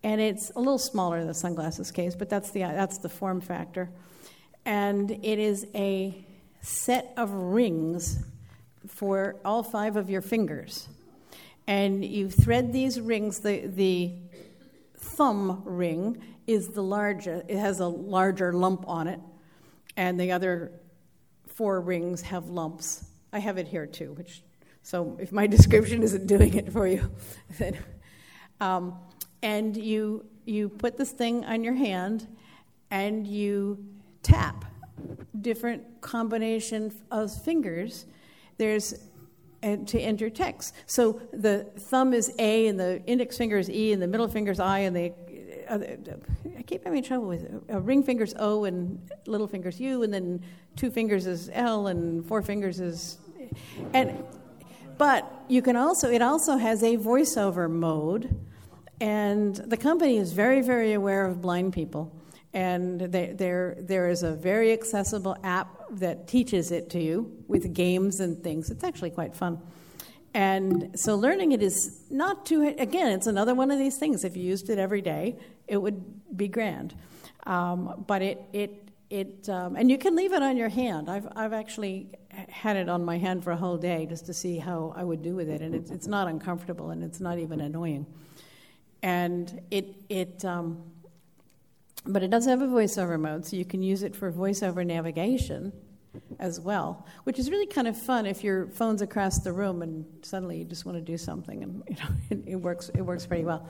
and 0.03 0.19
it's 0.19 0.51
a 0.55 0.59
little 0.59 0.79
smaller 0.79 1.19
than 1.19 1.27
the 1.27 1.33
sunglasses 1.33 1.91
case, 1.91 2.15
but 2.15 2.29
that's 2.29 2.51
the, 2.51 2.61
that's 2.61 2.97
the 2.97 3.09
form 3.09 3.39
factor. 3.39 3.89
And 4.65 5.11
it 5.11 5.39
is 5.39 5.67
a 5.75 6.25
set 6.61 7.13
of 7.17 7.31
rings 7.31 8.23
for 9.01 9.35
all 9.43 9.63
five 9.63 9.95
of 9.95 10.11
your 10.11 10.21
fingers. 10.21 10.87
And 11.65 12.05
you 12.05 12.29
thread 12.29 12.71
these 12.71 13.01
rings, 13.01 13.39
the, 13.39 13.65
the 13.65 14.13
thumb 14.95 15.63
ring 15.65 16.21
is 16.45 16.67
the 16.67 16.83
larger, 16.83 17.43
it 17.47 17.57
has 17.57 17.79
a 17.79 17.87
larger 17.87 18.53
lump 18.53 18.87
on 18.87 19.07
it, 19.07 19.19
and 19.97 20.19
the 20.19 20.31
other 20.31 20.71
four 21.47 21.81
rings 21.81 22.21
have 22.21 22.49
lumps. 22.49 23.03
I 23.33 23.39
have 23.39 23.57
it 23.57 23.67
here 23.67 23.87
too, 23.87 24.13
which, 24.13 24.43
so 24.83 25.17
if 25.19 25.31
my 25.31 25.47
description 25.57 26.03
isn't 26.03 26.27
doing 26.27 26.53
it 26.53 26.71
for 26.71 26.85
you, 26.85 27.09
then. 27.57 27.79
Um, 28.59 28.93
and 29.41 29.75
you, 29.75 30.27
you 30.45 30.69
put 30.69 30.99
this 30.99 31.09
thing 31.09 31.43
on 31.45 31.63
your 31.63 31.73
hand 31.73 32.27
and 32.91 33.25
you 33.25 33.83
tap 34.21 34.63
different 35.41 36.01
combination 36.01 36.93
of 37.09 37.33
fingers 37.43 38.05
there's 38.61 38.93
to 39.61 39.99
enter 39.99 40.29
text. 40.29 40.75
So 40.85 41.19
the 41.33 41.65
thumb 41.89 42.13
is 42.13 42.31
A, 42.37 42.67
and 42.67 42.79
the 42.79 43.03
index 43.05 43.37
finger 43.37 43.57
is 43.57 43.69
E, 43.69 43.91
and 43.91 44.01
the 44.01 44.07
middle 44.07 44.27
finger 44.27 44.51
is 44.51 44.59
I, 44.59 44.79
and 44.79 44.95
the 44.95 45.13
uh, 45.67 45.79
I 46.57 46.61
keep 46.61 46.83
having 46.83 47.03
trouble 47.03 47.27
with 47.27 47.43
it. 47.43 47.51
A 47.69 47.79
ring 47.79 48.03
finger's 48.03 48.35
O, 48.37 48.65
and 48.65 48.99
little 49.25 49.47
finger's 49.47 49.79
U, 49.79 50.03
and 50.03 50.13
then 50.13 50.41
two 50.75 50.91
fingers 50.91 51.25
is 51.25 51.49
L, 51.53 51.87
and 51.87 52.23
four 52.25 52.43
fingers 52.43 52.79
is, 52.79 53.17
and 53.93 54.23
but 54.99 55.31
you 55.47 55.63
can 55.63 55.75
also 55.75 56.11
it 56.11 56.21
also 56.21 56.57
has 56.57 56.83
a 56.83 56.97
voiceover 56.97 57.67
mode, 57.69 58.35
and 58.99 59.55
the 59.55 59.77
company 59.77 60.17
is 60.17 60.33
very 60.33 60.61
very 60.61 60.93
aware 60.93 61.25
of 61.25 61.41
blind 61.41 61.73
people 61.73 62.11
and 62.53 62.99
they, 62.99 63.27
there, 63.27 63.77
there 63.79 64.09
is 64.09 64.23
a 64.23 64.33
very 64.33 64.73
accessible 64.73 65.37
app 65.43 65.80
that 65.91 66.27
teaches 66.27 66.71
it 66.71 66.89
to 66.91 67.01
you 67.01 67.43
with 67.47 67.73
games 67.73 68.19
and 68.19 68.43
things. 68.43 68.69
It's 68.71 68.83
actually 68.83 69.11
quite 69.11 69.35
fun. 69.35 69.59
And 70.33 70.97
so 70.97 71.15
learning 71.15 71.51
it 71.51 71.61
is 71.61 72.05
not 72.09 72.45
too, 72.45 72.73
again, 72.77 73.11
it's 73.11 73.27
another 73.27 73.53
one 73.53 73.69
of 73.69 73.77
these 73.77 73.97
things. 73.97 74.23
If 74.23 74.37
you 74.37 74.43
used 74.43 74.69
it 74.69 74.79
every 74.79 75.01
day, 75.01 75.37
it 75.67 75.77
would 75.77 76.37
be 76.37 76.47
grand. 76.47 76.95
Um, 77.45 78.05
but 78.07 78.21
it, 78.21 78.41
it, 78.53 78.89
it 79.09 79.49
um, 79.49 79.75
and 79.75 79.91
you 79.91 79.97
can 79.97 80.15
leave 80.15 80.31
it 80.31 80.41
on 80.41 80.55
your 80.55 80.69
hand. 80.69 81.09
I've, 81.09 81.27
I've 81.35 81.51
actually 81.51 82.07
had 82.47 82.77
it 82.77 82.87
on 82.87 83.03
my 83.03 83.17
hand 83.17 83.43
for 83.43 83.51
a 83.51 83.57
whole 83.57 83.77
day 83.77 84.05
just 84.05 84.25
to 84.27 84.33
see 84.33 84.57
how 84.57 84.93
I 84.95 85.03
would 85.03 85.21
do 85.21 85.35
with 85.35 85.49
it. 85.49 85.61
And 85.61 85.75
it's, 85.75 85.91
it's 85.91 86.07
not 86.07 86.29
uncomfortable 86.29 86.91
and 86.91 87.03
it's 87.03 87.19
not 87.19 87.37
even 87.37 87.59
annoying. 87.59 88.05
And 89.03 89.61
it, 89.69 89.95
it, 90.07 90.45
um, 90.45 90.83
but 92.05 92.23
it 92.23 92.29
does 92.29 92.45
have 92.45 92.61
a 92.61 92.67
voiceover 92.67 93.19
mode, 93.19 93.45
so 93.45 93.55
you 93.55 93.65
can 93.65 93.81
use 93.81 94.03
it 94.03 94.15
for 94.15 94.31
voiceover 94.31 94.85
navigation 94.85 95.71
as 96.39 96.59
well, 96.59 97.05
which 97.23 97.39
is 97.39 97.49
really 97.49 97.67
kind 97.67 97.87
of 97.87 97.97
fun 97.97 98.25
if 98.25 98.43
your 98.43 98.67
phone's 98.67 99.01
across 99.01 99.39
the 99.39 99.51
room 99.51 99.81
and 99.81 100.05
suddenly 100.23 100.57
you 100.57 100.65
just 100.65 100.85
want 100.85 100.97
to 100.97 101.01
do 101.01 101.17
something, 101.17 101.63
and 101.63 101.83
you 101.87 101.95
know 101.95 102.09
it, 102.29 102.39
it 102.53 102.55
works. 102.55 102.89
It 102.89 103.01
works 103.01 103.25
pretty 103.25 103.45
well. 103.45 103.69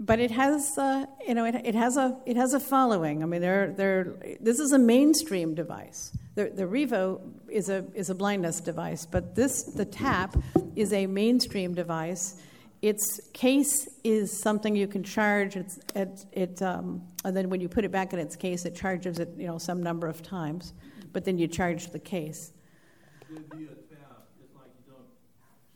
But 0.00 0.20
it 0.20 0.30
has, 0.30 0.78
uh, 0.78 1.06
you 1.26 1.34
know, 1.34 1.44
it, 1.44 1.56
it, 1.64 1.74
has 1.74 1.96
a 1.96 2.16
it 2.24 2.36
has 2.36 2.54
a 2.54 2.60
following. 2.60 3.22
I 3.22 3.26
mean, 3.26 3.40
there 3.40 3.72
there 3.72 4.14
this 4.40 4.60
is 4.60 4.72
a 4.72 4.78
mainstream 4.78 5.54
device. 5.54 6.16
The, 6.36 6.50
the 6.54 6.66
RIVO 6.66 7.20
is 7.48 7.68
a 7.68 7.84
is 7.94 8.08
a 8.08 8.14
blindness 8.14 8.60
device, 8.60 9.06
but 9.06 9.34
this 9.34 9.64
the 9.64 9.84
Tap 9.84 10.36
is 10.76 10.92
a 10.92 11.06
mainstream 11.06 11.74
device 11.74 12.36
its 12.80 13.20
case 13.32 13.88
is 14.04 14.40
something 14.40 14.76
you 14.76 14.86
can 14.86 15.02
charge. 15.02 15.56
It's, 15.56 15.78
it, 15.94 16.24
it 16.32 16.62
um, 16.62 17.02
and 17.24 17.36
then 17.36 17.50
when 17.50 17.60
you 17.60 17.68
put 17.68 17.84
it 17.84 17.90
back 17.90 18.12
in 18.12 18.18
its 18.18 18.36
case, 18.36 18.64
it 18.64 18.74
charges 18.74 19.18
it, 19.18 19.30
you 19.36 19.46
know, 19.46 19.58
some 19.58 19.82
number 19.82 20.06
of 20.06 20.22
times. 20.22 20.74
But 21.12 21.24
then 21.24 21.38
you 21.38 21.48
charge 21.48 21.90
the 21.90 21.98
case. 21.98 22.52
The, 23.28 23.34
the 23.34 23.40
tab, 23.40 23.58
it's 24.40 24.54
like 24.54 24.70
you 24.78 24.92
don't 24.92 25.08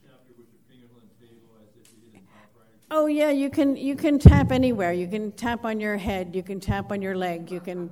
tap 0.07 0.21
with 0.29 0.39
your 0.39 0.47
fingers 0.69 0.91
on 0.95 1.03
the 1.09 1.27
table 1.27 1.49
as 1.63 1.69
if 1.81 1.93
you 1.93 1.99
did 2.13 2.21
a 2.21 2.25
typewriter. 2.27 2.77
Oh 2.91 3.07
yeah, 3.07 3.31
you 3.31 3.51
can 3.51 3.77
you 3.77 3.97
can 3.97 4.19
tap 4.19 4.53
anywhere. 4.53 4.93
You 4.93 5.09
can 5.09 5.33
tap 5.33 5.65
on 5.65 5.81
your 5.81 5.97
head. 5.97 6.37
You 6.37 6.43
can 6.43 6.61
tap 6.61 6.93
on 6.93 7.03
your 7.03 7.17
leg. 7.17 7.51
You 7.51 7.61
can. 7.61 7.91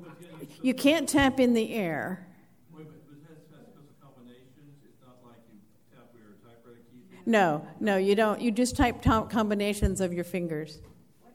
You 0.63 0.75
can't 0.75 1.09
tap 1.09 1.41
in 1.41 1.55
the 1.55 1.73
air. 1.75 2.27
Wait, 2.73 2.87
but 2.87 3.01
but 3.09 3.17
it 3.17 3.25
has 3.29 3.39
has 3.39 3.47
special 3.49 3.81
combinations, 4.03 4.77
it's 4.85 5.01
not 5.01 5.17
like 5.25 5.41
you 5.49 5.57
tap 5.89 6.13
where 6.13 6.23
your 6.23 6.37
typewriter 6.45 6.85
keys 6.93 7.09
is? 7.09 7.10
No, 7.27 7.67
no, 7.79 7.97
you 7.97 8.15
don't. 8.15 8.41
You 8.41 8.51
just 8.51 8.77
type 8.77 9.03
to- 9.03 9.27
combinations 9.31 10.01
of 10.01 10.13
your 10.13 10.25
fingers. 10.25 10.79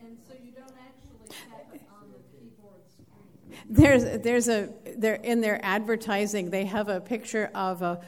And 0.02 0.18
so 0.28 0.34
you 0.44 0.52
don't 0.52 0.74
actually 0.80 1.28
tap 1.30 1.68
it 1.74 1.82
on 1.92 2.10
the 2.12 2.20
keyboard 2.32 2.82
screen. 2.90 3.60
There's 3.70 4.22
there's 4.24 4.48
a 4.50 4.70
there 4.98 5.16
in 5.16 5.42
their 5.42 5.64
advertising 5.64 6.50
they 6.50 6.66
have 6.66 6.90
a 6.90 7.00
picture 7.02 7.50
of 7.54 7.82
a 7.82 8.02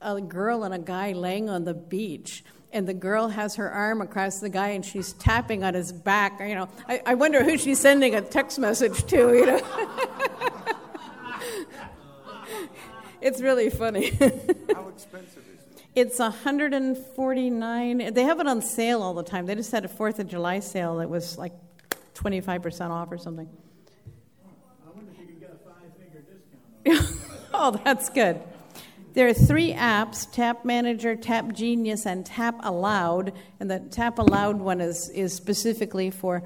a 0.00 0.20
girl 0.20 0.64
and 0.64 0.72
a 0.74 0.78
guy 0.78 1.12
laying 1.12 1.48
on 1.50 1.64
the 1.64 1.74
beach. 1.74 2.44
And 2.72 2.86
the 2.86 2.94
girl 2.94 3.28
has 3.28 3.56
her 3.56 3.68
arm 3.68 4.00
across 4.00 4.38
the 4.38 4.48
guy, 4.48 4.68
and 4.68 4.84
she's 4.84 5.12
tapping 5.14 5.64
on 5.64 5.74
his 5.74 5.90
back. 5.92 6.38
You 6.40 6.54
know, 6.54 6.68
I, 6.88 7.02
I 7.04 7.14
wonder 7.14 7.42
who 7.42 7.58
she's 7.58 7.80
sending 7.80 8.14
a 8.14 8.20
text 8.20 8.60
message 8.60 9.04
to. 9.06 9.16
You 9.34 9.46
know, 9.46 9.60
it's 13.20 13.40
really 13.40 13.70
funny. 13.70 14.10
How 14.72 14.86
expensive 14.88 15.38
is 15.38 15.48
it? 15.48 15.49
It's 15.94 16.20
149. 16.20 18.14
They 18.14 18.22
have 18.22 18.38
it 18.38 18.46
on 18.46 18.62
sale 18.62 19.02
all 19.02 19.12
the 19.12 19.24
time. 19.24 19.46
They 19.46 19.56
just 19.56 19.72
had 19.72 19.84
a 19.84 19.88
4th 19.88 20.20
of 20.20 20.28
July 20.28 20.60
sale 20.60 20.98
that 20.98 21.10
was 21.10 21.36
like 21.36 21.52
25% 22.14 22.90
off 22.90 23.10
or 23.10 23.18
something. 23.18 23.48
I 24.86 24.90
wonder 24.94 25.10
if 25.10 25.18
you 25.18 25.26
could 25.26 25.40
get 25.40 25.50
a 25.50 25.58
five-finger 25.68 26.22
discount 26.84 27.16
oh, 27.54 27.80
that's 27.84 28.08
good. 28.08 28.40
There 29.14 29.26
are 29.26 29.34
three 29.34 29.72
apps 29.72 30.30
Tap 30.30 30.64
Manager, 30.64 31.16
Tap 31.16 31.52
Genius, 31.52 32.06
and 32.06 32.24
Tap 32.24 32.60
Aloud. 32.60 33.32
And 33.58 33.68
the 33.68 33.80
Tap 33.80 34.20
Aloud 34.20 34.60
one 34.60 34.80
is, 34.80 35.08
is 35.08 35.34
specifically 35.34 36.12
for, 36.12 36.44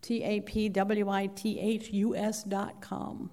T 0.01 0.23
A 0.23 0.39
P 0.41 0.69
W 0.69 1.09
I 1.09 1.27
T 1.27 1.59
H 1.59 1.89
U 1.91 2.15
S 2.15 2.43
dot 2.43 2.81
com. 2.81 3.29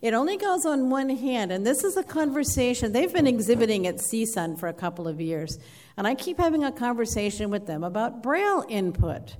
It 0.00 0.14
only 0.14 0.36
goes 0.36 0.64
on 0.66 0.90
one 0.90 1.08
hand, 1.08 1.50
and 1.50 1.66
this 1.66 1.82
is 1.82 1.96
a 1.96 2.02
conversation. 2.02 2.92
They've 2.92 3.12
been 3.12 3.26
exhibiting 3.26 3.86
at 3.86 3.96
CSUN 3.96 4.58
for 4.58 4.68
a 4.68 4.72
couple 4.72 5.08
of 5.08 5.20
years, 5.20 5.58
and 5.96 6.06
I 6.06 6.14
keep 6.14 6.38
having 6.38 6.64
a 6.64 6.70
conversation 6.70 7.50
with 7.50 7.66
them 7.66 7.82
about 7.82 8.22
Braille 8.22 8.64
input. 8.68 9.36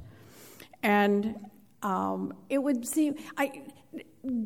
And 0.82 1.36
um, 1.82 2.34
it 2.48 2.58
would 2.58 2.86
seem, 2.86 3.16
I, 3.36 3.62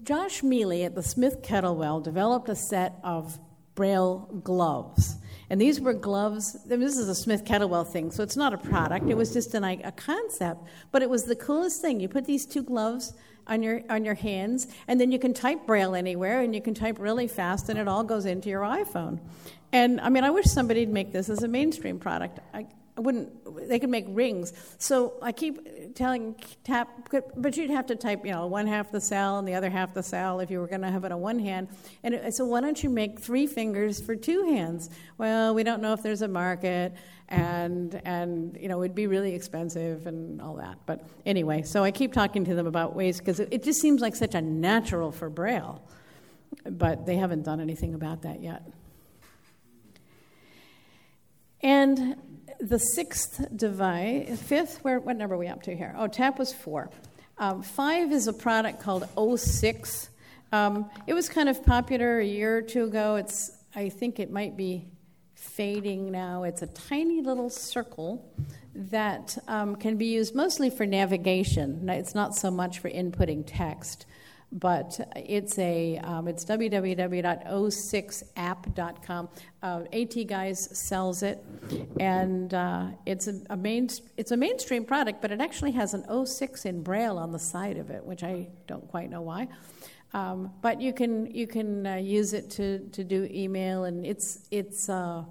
Josh 0.02 0.42
Miele 0.42 0.84
at 0.84 0.94
the 0.94 1.02
Smith 1.02 1.42
Kettlewell 1.42 2.02
developed 2.02 2.48
a 2.48 2.56
set 2.56 2.94
of 3.04 3.38
Braille 3.74 4.28
gloves. 4.42 5.16
And 5.50 5.60
these 5.60 5.80
were 5.80 5.94
gloves, 5.94 6.58
this 6.66 6.96
is 6.96 7.08
a 7.08 7.14
Smith 7.14 7.44
Kettlewell 7.44 7.86
thing, 7.86 8.10
so 8.10 8.22
it's 8.22 8.36
not 8.36 8.52
a 8.52 8.58
product, 8.58 9.08
it 9.08 9.16
was 9.16 9.32
just 9.32 9.54
an, 9.54 9.64
a 9.64 9.92
concept. 9.92 10.62
But 10.90 11.02
it 11.02 11.08
was 11.08 11.24
the 11.24 11.36
coolest 11.36 11.80
thing. 11.80 12.00
You 12.00 12.08
put 12.08 12.26
these 12.26 12.44
two 12.44 12.62
gloves 12.62 13.14
on 13.46 13.62
your, 13.62 13.82
on 13.88 14.04
your 14.04 14.14
hands, 14.14 14.66
and 14.88 15.00
then 15.00 15.10
you 15.10 15.18
can 15.18 15.32
type 15.32 15.64
Braille 15.64 15.94
anywhere, 15.94 16.40
and 16.42 16.54
you 16.54 16.60
can 16.60 16.74
type 16.74 16.98
really 16.98 17.28
fast, 17.28 17.68
and 17.68 17.78
it 17.78 17.88
all 17.88 18.04
goes 18.04 18.26
into 18.26 18.48
your 18.48 18.62
iPhone. 18.62 19.20
And 19.72 20.00
I 20.00 20.08
mean, 20.10 20.24
I 20.24 20.30
wish 20.30 20.46
somebody'd 20.46 20.90
make 20.90 21.12
this 21.12 21.28
as 21.28 21.42
a 21.42 21.48
mainstream 21.48 21.98
product. 21.98 22.40
I, 22.52 22.66
I 22.98 23.00
wouldn't, 23.00 23.68
they 23.68 23.78
could 23.78 23.90
make 23.90 24.06
rings. 24.08 24.52
So 24.78 25.14
I 25.22 25.30
keep 25.30 25.94
telling 25.94 26.34
tap, 26.64 27.08
but 27.36 27.56
you'd 27.56 27.70
have 27.70 27.86
to 27.86 27.96
type, 27.96 28.26
you 28.26 28.32
know, 28.32 28.48
one 28.48 28.66
half 28.66 28.90
the 28.90 29.00
cell 29.00 29.38
and 29.38 29.46
the 29.46 29.54
other 29.54 29.70
half 29.70 29.94
the 29.94 30.02
cell 30.02 30.40
if 30.40 30.50
you 30.50 30.58
were 30.58 30.66
going 30.66 30.80
to 30.80 30.90
have 30.90 31.04
it 31.04 31.12
on 31.12 31.20
one 31.20 31.38
hand. 31.38 31.68
And 32.02 32.34
so 32.34 32.44
why 32.44 32.60
don't 32.60 32.82
you 32.82 32.90
make 32.90 33.20
three 33.20 33.46
fingers 33.46 34.00
for 34.00 34.16
two 34.16 34.46
hands? 34.46 34.90
Well, 35.16 35.54
we 35.54 35.62
don't 35.62 35.80
know 35.80 35.92
if 35.92 36.02
there's 36.02 36.22
a 36.22 36.28
market, 36.28 36.92
and 37.28 38.00
and 38.04 38.58
you 38.60 38.68
know, 38.68 38.82
it'd 38.82 38.96
be 38.96 39.06
really 39.06 39.32
expensive 39.32 40.08
and 40.08 40.42
all 40.42 40.56
that. 40.56 40.78
But 40.84 41.06
anyway, 41.24 41.62
so 41.62 41.84
I 41.84 41.92
keep 41.92 42.12
talking 42.12 42.44
to 42.46 42.54
them 42.56 42.66
about 42.66 42.96
ways 42.96 43.20
because 43.20 43.38
it 43.38 43.62
just 43.62 43.80
seems 43.80 44.00
like 44.00 44.16
such 44.16 44.34
a 44.34 44.40
natural 44.40 45.12
for 45.12 45.30
Braille, 45.30 45.80
but 46.68 47.06
they 47.06 47.14
haven't 47.16 47.44
done 47.44 47.60
anything 47.60 47.94
about 47.94 48.22
that 48.22 48.42
yet. 48.42 48.62
And 51.60 52.16
the 52.60 52.78
sixth 52.78 53.44
device, 53.54 54.40
fifth, 54.42 54.82
where, 54.82 54.98
what 54.98 55.16
number 55.16 55.34
are 55.34 55.38
we 55.38 55.46
up 55.46 55.62
to 55.62 55.76
here? 55.76 55.94
Oh, 55.96 56.06
tap 56.08 56.38
was 56.38 56.52
four. 56.52 56.90
Um, 57.38 57.62
five 57.62 58.12
is 58.12 58.26
a 58.26 58.32
product 58.32 58.80
called 58.80 59.04
O6. 59.16 60.08
Um, 60.50 60.90
it 61.06 61.14
was 61.14 61.28
kind 61.28 61.48
of 61.48 61.64
popular 61.64 62.18
a 62.18 62.24
year 62.24 62.56
or 62.56 62.62
two 62.62 62.84
ago. 62.84 63.16
It's, 63.16 63.50
I 63.74 63.88
think 63.90 64.18
it 64.18 64.30
might 64.30 64.56
be 64.56 64.88
fading 65.34 66.10
now. 66.10 66.42
It's 66.42 66.62
a 66.62 66.66
tiny 66.66 67.20
little 67.20 67.48
circle 67.48 68.28
that 68.74 69.38
um, 69.46 69.76
can 69.76 69.96
be 69.96 70.06
used 70.06 70.34
mostly 70.34 70.70
for 70.70 70.84
navigation. 70.84 71.88
It's 71.88 72.14
not 72.14 72.34
so 72.34 72.50
much 72.50 72.80
for 72.80 72.90
inputting 72.90 73.44
text 73.46 74.06
but 74.50 74.98
it's 75.14 75.58
a 75.58 75.98
um, 75.98 76.26
it's 76.28 76.44
www.O6app.com. 76.44 79.28
Uh, 79.62 79.82
AT 79.92 80.26
Guys 80.26 80.78
sells 80.78 81.22
it, 81.22 81.44
and 82.00 82.52
uh, 82.54 82.86
it's 83.04 83.28
a, 83.28 83.42
a, 83.50 83.56
main 83.56 83.90
it's 84.16 84.30
a 84.30 84.36
mainstream 84.36 84.84
product, 84.84 85.20
but 85.20 85.30
it 85.30 85.40
actually 85.40 85.72
has 85.72 85.92
an 85.94 86.02
O6 86.04 86.64
in 86.66 86.82
Braille 86.82 87.18
on 87.18 87.32
the 87.32 87.38
side 87.38 87.76
of 87.76 87.90
it, 87.90 88.04
which 88.04 88.22
I 88.22 88.48
don't 88.66 88.88
quite 88.88 89.10
know 89.10 89.22
why. 89.22 89.48
Um, 90.14 90.52
but 90.62 90.80
you 90.80 90.94
can 90.94 91.26
you 91.26 91.46
can 91.46 91.86
uh, 91.86 91.96
use 91.96 92.32
it 92.32 92.48
to, 92.52 92.78
to 92.90 93.04
do 93.04 93.28
email, 93.30 93.84
and 93.84 94.06
it's 94.06 94.48
it's 94.50 94.88
uh, 94.88 95.24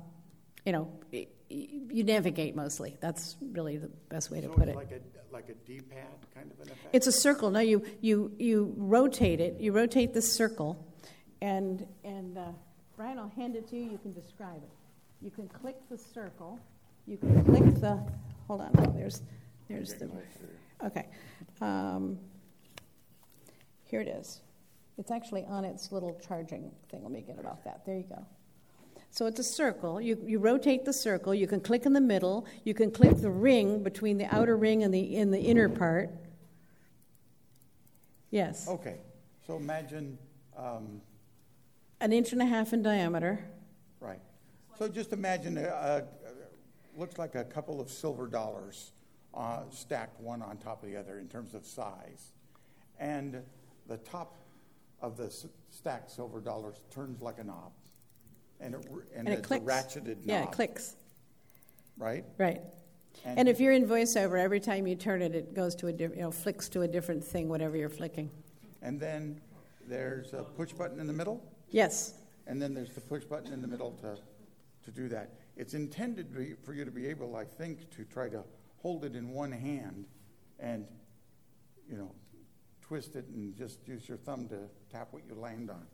you 0.65 0.71
know. 0.71 0.91
It, 1.11 1.33
you 1.49 2.03
navigate 2.03 2.55
mostly. 2.55 2.97
That's 2.99 3.35
really 3.51 3.77
the 3.77 3.89
best 4.09 4.29
way 4.31 4.41
to 4.41 4.47
So 4.47 4.53
put 4.53 4.67
it's 4.67 4.71
it. 4.71 4.75
like 4.75 4.91
a, 4.91 5.33
like 5.33 5.49
a 5.49 5.53
D-pad 5.65 6.05
kind 6.33 6.51
of 6.51 6.59
an 6.59 6.73
effect? 6.73 6.89
It's 6.93 7.07
a 7.07 7.11
circle. 7.11 7.49
No, 7.49 7.59
you 7.59 7.83
you 8.01 8.31
you 8.37 8.73
rotate 8.77 9.39
it. 9.39 9.59
You 9.59 9.71
rotate 9.71 10.13
the 10.13 10.21
circle, 10.21 10.85
and 11.41 11.85
and 12.03 12.37
uh, 12.37 12.45
Brian, 12.95 13.17
I'll 13.19 13.29
hand 13.29 13.55
it 13.55 13.67
to 13.69 13.75
you. 13.77 13.83
You 13.83 13.97
can 13.97 14.13
describe 14.13 14.57
it. 14.57 14.69
You 15.21 15.31
can 15.31 15.47
click 15.47 15.75
the 15.89 15.97
circle. 15.97 16.59
You 17.05 17.17
can 17.17 17.43
click 17.45 17.63
the. 17.79 18.03
Hold 18.47 18.61
on. 18.61 18.71
Oh, 18.77 18.91
there's 18.95 19.21
there's 19.69 19.93
the. 19.93 20.09
Okay. 20.83 21.07
Um, 21.61 22.19
here 23.83 24.01
it 24.01 24.07
is. 24.07 24.41
It's 24.97 25.11
actually 25.11 25.45
on 25.45 25.63
its 25.63 25.91
little 25.91 26.19
charging 26.27 26.71
thing. 26.89 27.03
Let 27.03 27.11
me 27.11 27.21
get 27.21 27.37
it 27.37 27.45
off 27.45 27.63
that. 27.63 27.85
There 27.85 27.95
you 27.95 28.03
go. 28.03 28.25
So 29.17 29.25
it's 29.25 29.39
a 29.39 29.43
circle. 29.43 29.99
You, 29.99 30.15
you 30.27 30.37
rotate 30.37 30.85
the 30.85 30.93
circle. 30.93 31.33
You 31.33 31.47
can 31.47 31.59
click 31.59 31.87
in 31.87 31.93
the 31.93 31.99
middle. 31.99 32.45
You 32.65 32.75
can 32.75 32.91
click 32.91 33.17
the 33.17 33.31
ring 33.31 33.81
between 33.81 34.19
the 34.19 34.25
outer 34.25 34.55
ring 34.55 34.83
and 34.83 34.93
the 34.93 35.15
in 35.15 35.31
the 35.31 35.39
inner 35.39 35.69
part. 35.69 36.11
Yes. 38.29 38.67
Okay, 38.67 38.97
so 39.47 39.55
imagine, 39.55 40.19
um, 40.55 41.01
An 41.99 42.13
inch 42.13 42.31
and 42.31 42.43
a 42.43 42.45
half 42.45 42.73
in 42.73 42.83
diameter. 42.83 43.43
right. 43.99 44.19
So 44.77 44.87
just 44.87 45.13
imagine, 45.13 45.57
a, 45.57 45.63
a, 45.63 46.03
looks 46.95 47.17
like 47.17 47.33
a 47.33 47.43
couple 47.43 47.81
of 47.81 47.89
silver 47.89 48.27
dollars 48.27 48.91
uh, 49.33 49.61
stacked 49.71 50.21
one 50.21 50.43
on 50.43 50.57
top 50.57 50.83
of 50.83 50.89
the 50.89 50.95
other 50.95 51.17
in 51.17 51.27
terms 51.27 51.55
of 51.55 51.65
size. 51.65 52.33
And 52.99 53.41
the 53.87 53.97
top 53.97 54.35
of 55.01 55.17
the 55.17 55.25
s- 55.25 55.47
stacked 55.71 56.11
silver 56.11 56.39
dollars 56.39 56.75
turns 56.91 57.19
like 57.19 57.39
a 57.39 57.43
knob. 57.43 57.71
And 58.59 58.75
it, 58.75 58.85
and 59.15 59.27
And 59.27 59.27
it 59.29 59.31
it's 59.39 59.41
a 59.41 59.59
clicks. 59.59 59.65
ratcheted 59.65 60.17
knob. 60.17 60.25
Yeah, 60.25 60.43
it 60.43 60.51
clicks. 60.51 60.95
Right? 61.97 62.25
Right. 62.37 62.61
And 63.25 63.49
if 63.49 63.59
you're 63.59 63.73
in 63.73 63.85
voiceover, 63.87 64.39
every 64.39 64.59
time 64.59 64.85
you 64.87 64.95
turn 64.95 65.21
it, 65.21 65.33
it 65.35 65.53
goes 65.53 65.75
to 65.75 65.87
a 65.87 65.91
different, 65.91 66.17
you 66.17 66.23
know, 66.23 66.31
flicks 66.31 66.69
to 66.69 66.83
a 66.83 66.87
different 66.87 67.23
thing, 67.23 67.49
whatever 67.49 67.75
you're 67.75 67.89
flicking. 67.89 68.29
And 68.81 68.99
then 68.99 69.41
there's 69.87 70.33
a 70.33 70.43
push 70.43 70.71
button 70.71 70.99
in 70.99 71.07
the 71.07 71.13
middle, 71.13 71.43
Yes. 71.71 72.13
and 72.45 72.61
then 72.61 72.73
there's 72.73 72.91
the 72.91 73.01
push 73.01 73.23
button 73.25 73.51
in 73.53 73.61
the 73.61 73.67
middle 73.67 73.91
to, 74.01 74.17
to 74.85 74.91
do 74.91 75.09
that. 75.09 75.33
It's 75.55 75.73
intended 75.73 76.33
be- 76.35 76.53
for 76.63 76.73
you 76.73 76.85
to 76.85 76.91
be 76.91 77.07
able, 77.07 77.35
I 77.35 77.43
think, 77.45 77.89
to 77.91 78.03
try 78.05 78.29
to 78.29 78.43
hold 78.77 79.03
it 79.03 79.15
in 79.15 79.29
one 79.31 79.51
hand 79.51 80.05
and, 80.59 80.85
you 81.89 81.97
know, 81.97 82.11
twist 82.81 83.15
it 83.15 83.25
and 83.29 83.55
just 83.55 83.79
use 83.87 84.07
your 84.07 84.17
thumb 84.19 84.47
to 84.49 84.59
tap 84.91 85.07
what 85.11 85.23
you 85.27 85.33
land 85.35 85.69
on. 85.71 85.85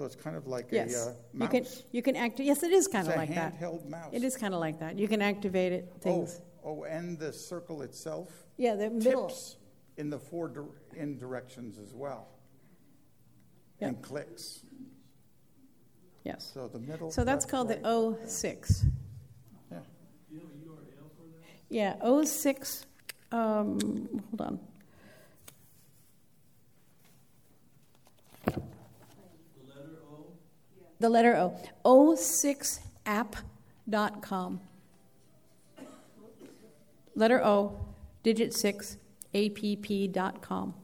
So 0.00 0.06
it's 0.06 0.16
kind 0.16 0.34
of 0.34 0.46
like 0.46 0.72
a 0.72 0.76
Yes. 0.76 0.96
uh, 1.08 1.14
you 1.34 1.46
can 1.46 1.66
you 1.92 2.00
can 2.00 2.16
act. 2.16 2.40
Yes, 2.40 2.62
it 2.62 2.72
is 2.72 2.88
kind 2.88 3.06
It's 3.06 3.14
of 3.14 3.16
a 3.16 3.26
like 3.26 3.34
that. 3.34 3.60
handheld 3.60 3.86
mouse. 3.86 4.08
It 4.14 4.24
is 4.24 4.34
kind 4.34 4.54
of 4.54 4.60
like 4.60 4.78
that. 4.80 4.98
You 4.98 5.06
can 5.06 5.20
activate 5.20 5.72
it. 5.74 5.92
Things. 6.00 6.40
Oh, 6.64 6.70
oh, 6.70 6.84
and 6.84 7.18
the 7.18 7.34
circle 7.34 7.82
itself 7.82 8.46
Yeah, 8.56 8.76
the 8.76 8.88
middle. 8.88 9.26
tips 9.28 9.58
in 9.98 10.08
the 10.08 10.18
four 10.18 10.48
dir- 10.48 10.80
in 10.96 11.18
directions 11.18 11.78
as 11.78 11.92
well, 11.92 12.28
Yep. 13.80 13.88
and 13.90 14.02
clicks. 14.02 14.64
Yes. 16.24 16.50
So 16.54 16.66
the 16.66 16.78
middle. 16.78 17.10
So 17.10 17.22
that's 17.22 17.44
called 17.44 17.68
right. 17.68 17.82
the 17.82 17.86
O6. 17.90 18.86
Yeah. 19.70 19.80
You 20.30 20.38
know, 20.38 20.44
you 20.64 20.70
are 20.72 20.78
Yeah, 21.68 21.96
O6, 22.02 22.86
um, 23.32 23.78
hold 24.30 24.40
on. 24.40 24.60
The 31.00 31.08
letter 31.08 31.34
O. 31.34 31.56
O6app.com. 31.84 34.60
Letter 37.16 37.44
O, 37.44 37.80
digit 38.22 38.54
6, 38.54 38.96
app.com. 39.34 40.74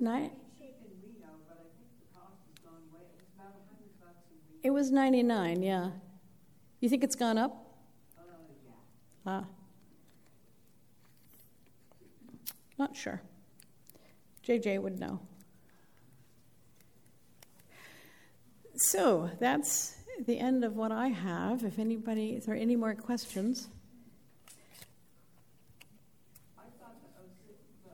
Nine, 0.00 0.30
it 4.64 4.70
was 4.70 4.90
99, 4.90 5.62
yeah. 5.62 5.90
You 6.80 6.88
think 6.88 7.04
it's 7.04 7.14
gone 7.14 7.38
up? 7.38 7.64
Uh, 8.18 8.22
yeah. 8.66 8.72
Ah. 9.24 9.44
Not 12.78 12.96
sure. 12.96 13.22
JJ 14.46 14.80
would 14.80 14.98
know. 14.98 15.20
So 18.74 19.30
that's 19.38 19.96
the 20.26 20.38
end 20.38 20.64
of 20.64 20.76
what 20.76 20.90
I 20.92 21.08
have. 21.08 21.62
If 21.62 21.78
anybody, 21.78 22.30
is 22.30 22.46
there 22.46 22.56
any 22.56 22.76
more 22.76 22.94
questions? 22.94 23.68
I 26.58 26.62
thought 26.80 26.96
the 27.02 27.08
oh 27.18 27.28
six, 27.46 27.58
the 27.84 27.90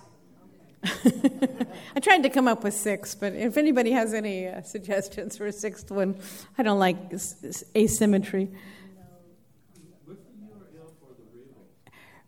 I 1.95 1.99
tried 2.01 2.23
to 2.23 2.29
come 2.29 2.47
up 2.47 2.63
with 2.63 2.73
six, 2.73 3.13
but 3.13 3.34
if 3.34 3.57
anybody 3.57 3.91
has 3.91 4.13
any 4.13 4.47
uh, 4.47 4.61
suggestions 4.63 5.38
for 5.38 5.45
a 5.45 5.51
sixth 5.51 5.91
one, 5.91 6.19
I 6.57 6.63
don't 6.63 6.79
like 6.79 6.97
asymmetry. 7.75 8.49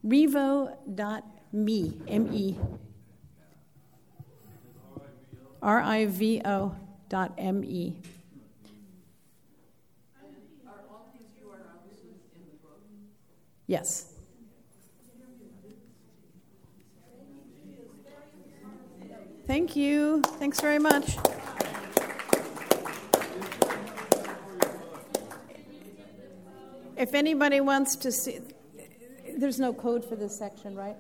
Rivo.me, 0.04 1.94
M-E. 2.08 2.58
R-I-V-O 5.62 6.76
dot 7.08 7.34
M-E. 7.38 7.96
Are 10.68 10.74
all 10.90 11.10
these 11.14 11.28
URLs 11.42 12.04
in 12.36 12.42
the 12.46 12.58
book? 12.62 12.82
Yes. 13.66 14.13
Thank 19.46 19.76
you. 19.76 20.22
Thanks 20.40 20.62
very 20.62 20.80
much. 20.80 21.18
If 26.96 27.14
anybody 27.14 27.60
wants 27.60 27.98
to 27.98 28.12
see, 28.12 28.40
there's 29.38 29.60
no 29.60 29.74
code 29.74 30.06
for 30.06 30.16
this 30.16 30.38
section, 30.38 30.76
right? 30.76 30.96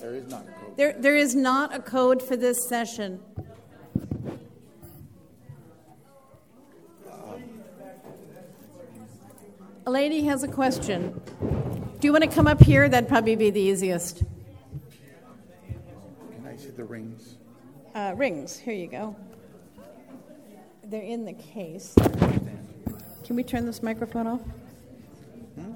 There 0.00 0.16
is 0.16 0.28
not 0.28 0.42
a 0.42 0.52
code. 0.52 0.76
There, 0.76 0.94
there 0.98 1.16
is 1.16 1.36
not 1.36 1.74
a 1.74 1.80
code 1.80 2.20
for 2.20 2.36
this 2.36 2.68
session. 2.68 3.20
A 9.86 9.90
lady 9.90 10.24
has 10.24 10.42
a 10.42 10.48
question. 10.48 11.20
Do 12.00 12.08
you 12.08 12.12
want 12.12 12.24
to 12.24 12.30
come 12.30 12.46
up 12.46 12.60
here? 12.60 12.88
That'd 12.88 13.08
probably 13.08 13.36
be 13.36 13.50
the 13.50 13.60
easiest. 13.60 14.18
Can 14.18 14.26
I 16.46 16.56
see 16.56 16.70
the 16.70 16.84
rings? 16.84 17.33
Uh, 17.94 18.12
rings, 18.16 18.58
here 18.58 18.74
you 18.74 18.88
go. 18.88 19.14
They're 20.84 21.02
in 21.02 21.24
the 21.24 21.32
case. 21.32 21.94
Can 23.24 23.36
we 23.36 23.44
turn 23.44 23.66
this 23.66 23.82
microphone 23.82 24.26
off? 24.26 24.40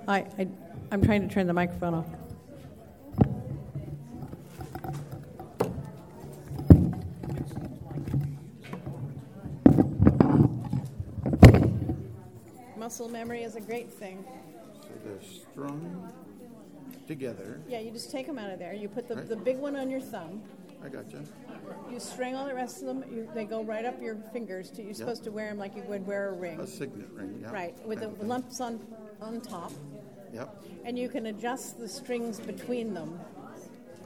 I, 0.06 0.18
I, 0.38 0.48
I'm 0.90 1.02
trying 1.02 1.26
to 1.28 1.32
turn 1.32 1.46
the 1.46 1.52
microphone 1.52 1.94
off. 1.94 2.06
Muscle 12.76 13.08
memory 13.08 13.42
is 13.42 13.56
a 13.56 13.60
great 13.60 13.92
thing. 13.92 14.24
So 14.82 14.88
they're 15.04 15.20
strung 15.20 16.10
together. 17.06 17.60
Yeah, 17.68 17.80
you 17.80 17.90
just 17.90 18.10
take 18.10 18.26
them 18.26 18.38
out 18.38 18.50
of 18.50 18.58
there. 18.58 18.72
You 18.72 18.88
put 18.88 19.08
the, 19.08 19.16
Right. 19.16 19.28
the 19.28 19.36
big 19.36 19.58
one 19.58 19.76
on 19.76 19.90
your 19.90 20.00
thumb. 20.00 20.42
I 20.84 20.88
got 20.88 21.10
you. 21.12 21.22
You 21.90 21.98
string 22.00 22.34
all 22.36 22.46
the 22.46 22.54
rest 22.54 22.80
of 22.80 22.86
them. 22.86 23.04
You, 23.10 23.28
they 23.34 23.44
go 23.44 23.62
right 23.64 23.84
up 23.84 24.00
your 24.00 24.16
fingers. 24.32 24.70
To, 24.72 24.82
you're 24.82 24.94
supposed 24.94 25.24
to 25.24 25.30
wear 25.32 25.48
them 25.48 25.58
like 25.58 25.74
you 25.76 25.82
would 25.82 26.06
wear 26.06 26.28
a 26.30 26.32
ring. 26.32 26.60
A 26.60 26.66
signet 26.66 27.10
ring, 27.12 27.38
yeah. 27.42 27.50
Right, 27.52 27.74
with 27.86 27.98
the 28.00 28.06
Kind 28.06 28.12
of 28.14 28.18
thing. 28.20 28.28
lumps 28.28 28.60
on, 28.60 28.80
on 29.20 29.40
top. 29.40 29.72
Yep, 30.32 30.62
And 30.84 30.98
you 30.98 31.08
can 31.08 31.26
adjust 31.26 31.78
the 31.78 31.88
strings 31.88 32.38
between 32.38 32.92
them. 32.94 33.18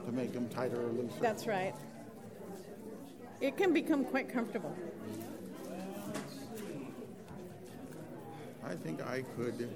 to 0.06 0.12
make 0.12 0.32
them 0.32 0.48
tighter 0.48 0.80
or 0.80 0.88
looser. 0.92 1.14
That's 1.20 1.46
right. 1.46 1.74
It 3.40 3.56
can 3.56 3.72
become 3.72 4.04
quite 4.04 4.28
comfortable. 4.28 4.74
I 8.64 8.74
think 8.76 9.02
I 9.02 9.22
could 9.36 9.68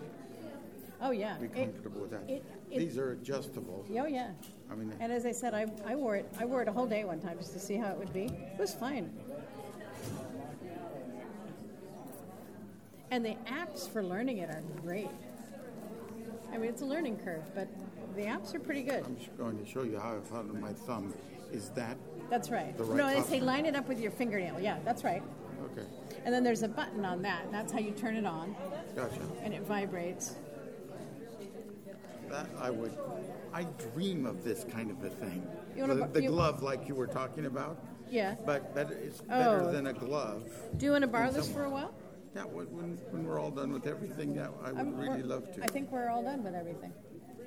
Oh, 1.03 1.11
yeah. 1.11 1.37
be 1.39 1.47
It- 1.47 1.55
comfortable 1.55 2.01
with 2.03 2.11
that. 2.13 2.31
it- 2.31 2.45
it- 2.71 2.79
These 2.79 2.97
are 2.99 3.11
adjustable. 3.13 3.85
Oh, 3.91 4.07
yeah. 4.07 4.31
I 4.71 4.75
mean, 4.75 4.93
And 5.01 5.13
as 5.13 5.25
I 5.27 5.33
said, 5.33 5.55
I, 5.55 5.67
I 5.87 5.95
wore 5.95 6.17
it. 6.17 6.29
I 6.39 6.45
wore 6.45 6.63
it 6.63 6.69
a 6.69 6.73
whole 6.73 6.87
day 6.87 7.05
one 7.05 7.21
time 7.21 7.39
just 7.39 7.53
to 7.53 7.59
see 7.59 7.77
how 7.77 7.91
it 7.91 7.99
would 7.99 8.13
be. 8.13 8.25
It 8.25 8.59
was 8.59 8.75
fine. 8.75 9.11
And 13.11 13.25
the 13.25 13.37
apps 13.47 13.89
for 13.89 14.03
learning 14.03 14.39
it 14.39 14.51
are 14.51 14.63
great. 14.83 15.09
I 16.53 16.59
mean, 16.59 16.69
it's 16.69 16.83
a 16.83 16.87
learning 16.87 17.19
curve, 17.19 17.43
but 17.55 17.69
the 18.17 18.23
apps 18.23 18.55
are 18.55 18.59
pretty 18.59 18.83
good. 18.83 19.05
I'm 19.05 19.17
just 19.17 19.37
going 19.39 19.63
to 19.63 19.71
show 19.71 19.83
you 19.83 19.99
how 19.99 20.17
I 20.17 20.21
found 20.21 20.53
my 20.61 20.73
thumb. 20.73 21.15
Is 21.53 21.69
that 21.71 21.97
That's 22.29 22.51
right. 22.51 22.77
The 22.77 22.85
right 22.85 22.97
no, 22.97 23.09
they 23.09 23.23
say 23.27 23.41
line 23.41 23.67
it 23.67 23.77
up 23.77 23.87
with 23.89 24.01
your 24.01 24.11
fingernail. 24.11 24.59
Yeah, 24.61 24.79
that's 24.85 25.05
right. 25.05 25.23
okay? 25.73 25.87
And 26.25 26.35
then 26.35 26.43
there's 26.43 26.63
a 26.63 26.69
button 26.69 27.05
on 27.05 27.23
that. 27.23 27.53
That's 27.53 27.73
how 27.73 27.79
you 27.79 27.93
turn 27.93 28.17
it 28.17 28.27
on, 28.27 28.57
Gotcha. 28.97 29.21
and 29.43 29.55
it 29.55 29.63
vibrates. 29.63 30.35
That 32.29 32.49
I 32.61 32.71
would. 32.71 32.93
I 33.57 33.65
dream 33.95 34.27
of 34.27 34.45
this 34.45 34.65
kind 34.65 34.91
of 34.91 35.03
a 35.03 35.09
thing. 35.09 35.43
You 35.75 35.81
wanna 35.85 35.95
the 35.95 36.07
the 36.09 36.23
you- 36.25 36.29
glove, 36.29 36.63
like 36.63 36.87
you 36.89 36.95
were 36.95 37.07
talking 37.07 37.47
about. 37.47 37.79
Yeah. 38.11 38.35
But 38.45 38.75
better, 38.75 38.93
it's 38.93 39.23
better 39.23 39.63
Oh. 39.63 39.73
than 39.73 39.87
a 39.87 39.95
glove. 39.95 40.45
Do 40.77 40.85
you 40.85 40.93
want 40.93 41.03
to 41.03 41.09
borrow 41.09 41.31
this 41.31 41.49
for 41.51 41.65
a 41.65 41.71
while? 41.71 41.93
Yeah, 42.35 42.45
when, 42.45 42.67
when, 43.13 43.25
we're 43.27 43.41
all 43.41 43.51
done 43.51 43.73
with 43.73 43.87
everything, 43.87 44.35
yeah, 44.35 44.49
I 44.63 44.73
would 44.73 44.79
I'm- 44.79 44.97
really 44.97 45.23
love 45.23 45.51
to. 45.55 45.65
I 45.65 45.69
think 45.69 45.91
we're 45.91 46.11
all 46.11 46.23
done 46.23 46.45
with 46.45 46.55
everything. 46.55 46.93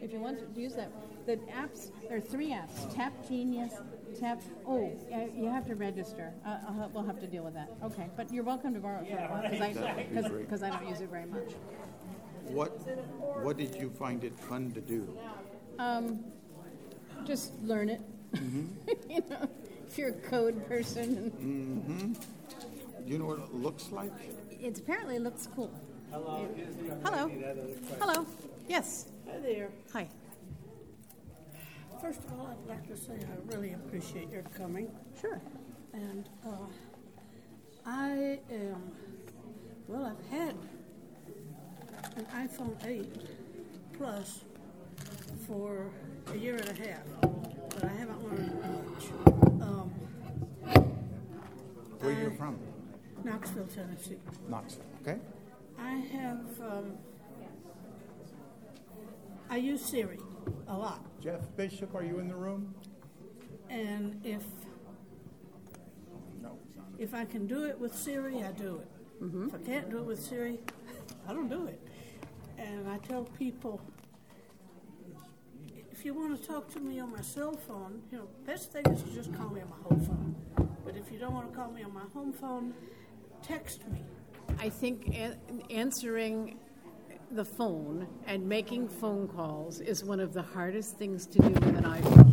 If 0.02 0.12
you 0.12 0.20
want 0.20 0.40
to 0.40 0.60
use 0.60 0.74
that, 0.80 0.92
the 1.28 1.38
apps 1.62 1.92
there 2.08 2.18
are 2.18 2.22
three 2.34 2.50
apps: 2.62 2.76
Tap 2.96 3.14
Genius, 3.28 3.74
Tap. 4.20 4.42
Oh, 4.66 4.92
you 5.42 5.48
have 5.58 5.68
to 5.68 5.76
register. 5.76 6.34
Uh, 6.44 6.58
we'll 6.92 7.04
have 7.12 7.20
to 7.20 7.28
deal 7.28 7.44
with 7.44 7.54
that. 7.54 7.70
Okay, 7.84 8.08
but 8.18 8.34
you're 8.34 8.48
welcome 8.54 8.74
to 8.74 8.80
borrow 8.80 9.02
it 9.04 9.12
for 9.12 9.18
a 9.18 9.28
while 9.30 9.42
That 9.44 9.52
would 9.52 9.98
be 9.98 10.04
because 10.16 10.32
because 10.32 10.64
I 10.64 10.70
don't 10.72 10.88
use 10.90 11.02
it 11.02 11.10
very 11.10 11.28
much. 11.28 11.52
What 12.58 12.72
What 13.46 13.58
did 13.58 13.76
you 13.76 13.92
find 13.92 14.24
it 14.24 14.34
fun 14.50 14.72
to 14.72 14.82
do? 14.82 15.02
Um, 15.80 16.20
just 17.26 17.54
learn 17.64 17.90
it. 17.90 18.02
you 19.10 19.24
know, 19.30 19.50
if 19.88 19.98
you're 19.98 20.10
a 20.10 20.14
code 20.14 20.68
person, 20.68 21.32
Mm-hmm. 21.32 22.14
Do 23.06 23.14
you 23.14 23.18
know 23.18 23.26
what 23.26 23.40
it 23.40 23.54
looks 23.56 23.90
like? 23.92 24.12
it 24.52 24.78
apparently 24.78 25.18
looks 25.20 25.48
cool. 25.56 25.72
Hello. 26.12 26.48
Hello. 27.04 27.32
Hello. 28.00 28.26
Yes. 28.68 29.08
Hi 29.28 29.40
there. 29.40 29.70
Hi. 29.94 30.08
First 32.02 32.20
of 32.26 32.40
all, 32.40 32.48
I'd 32.48 32.70
like 32.70 32.88
to 32.88 32.98
say 32.98 33.14
I 33.14 33.56
really 33.56 33.74
appreciate 33.74 34.30
your 34.30 34.44
coming. 34.56 34.90
Sure. 35.20 35.42
And 35.94 36.30
uh, 36.46 36.50
I 37.86 38.40
am, 38.52 38.92
well, 39.88 40.06
I've 40.06 40.30
had 40.40 40.56
an 42.16 42.26
iPhone 42.36 42.76
8 42.86 43.06
Plus 43.98 44.42
for 45.50 45.90
a 46.32 46.38
year 46.38 46.56
and 46.58 46.70
a 46.70 46.88
half, 46.88 47.02
but 47.22 47.84
I 47.84 47.88
haven't 47.88 48.24
learned 48.24 48.62
much. 48.62 49.06
Um, 49.68 49.92
Where 52.00 52.12
you 52.22 52.30
I- 52.32 52.36
from? 52.36 52.60
Knoxville, 53.24 53.66
Tennessee. 53.66 54.18
Knoxville. 54.48 54.86
Okay. 55.02 55.18
I 55.80 55.92
have, 55.96 56.62
um, 56.62 56.98
I 59.50 59.58
use 59.58 59.84
Siri 59.84 60.20
a 60.68 60.78
lot. 60.78 61.04
Jeff 61.20 61.42
Bishop, 61.58 61.96
are 61.96 62.04
you 62.04 62.20
in 62.20 62.28
the 62.28 62.36
room? 62.36 62.76
And 63.70 64.22
if 64.24 64.44
No, 66.42 66.58
if 67.00 67.14
I 67.14 67.26
can 67.26 67.48
do 67.48 67.66
it 67.66 67.78
with 67.80 67.94
Siri, 67.96 68.44
I 68.44 68.52
do 68.52 68.78
it. 68.78 68.88
If 69.48 69.54
I 69.56 69.58
can't 69.58 69.90
do 69.90 69.98
it 69.98 70.06
with 70.06 70.22
Siri, 70.22 70.60
I 71.28 71.34
don't 71.34 71.50
do 71.50 71.66
it. 71.66 71.82
And 72.58 72.88
I 72.88 72.98
tell 73.00 73.24
people, 73.26 73.82
if 76.00 76.06
you 76.06 76.14
want 76.14 76.42
to 76.42 76.48
talk 76.48 76.72
to 76.72 76.80
me 76.80 76.98
on 77.02 77.12
my 77.12 77.20
cell 77.20 77.52
phone, 77.68 78.02
you 78.10 78.20
know, 78.20 78.28
best 78.46 78.72
thing 78.72 78.86
is 78.86 79.04
to 79.04 79.10
just 79.10 79.34
call 79.34 79.50
me 79.50 79.60
on 79.60 79.70
my 79.70 79.76
home 79.84 80.00
phone. 80.00 80.70
But 80.86 80.96
if 80.96 81.12
you 81.12 81.20
don't 81.20 81.34
want 81.34 81.52
to 81.52 81.58
call 81.58 81.70
me 81.72 81.84
on 81.84 81.94
my 81.94 82.06
home 82.14 82.32
phone, 82.32 82.74
text 83.44 83.86
me. 83.90 84.00
I 84.60 84.70
think 84.70 85.10
a- 85.10 85.36
answering 85.70 86.58
the 87.32 87.44
phone 87.44 88.08
and 88.28 88.48
making 88.48 88.88
phone 88.88 89.28
calls 89.28 89.82
is 89.82 90.06
one 90.06 90.22
of 90.22 90.32
the 90.32 90.42
hardest 90.42 90.98
things 90.98 91.26
to 91.28 91.40
do 91.40 91.50
with 91.50 91.64
an 91.64 91.84
iPhone. 91.84 92.30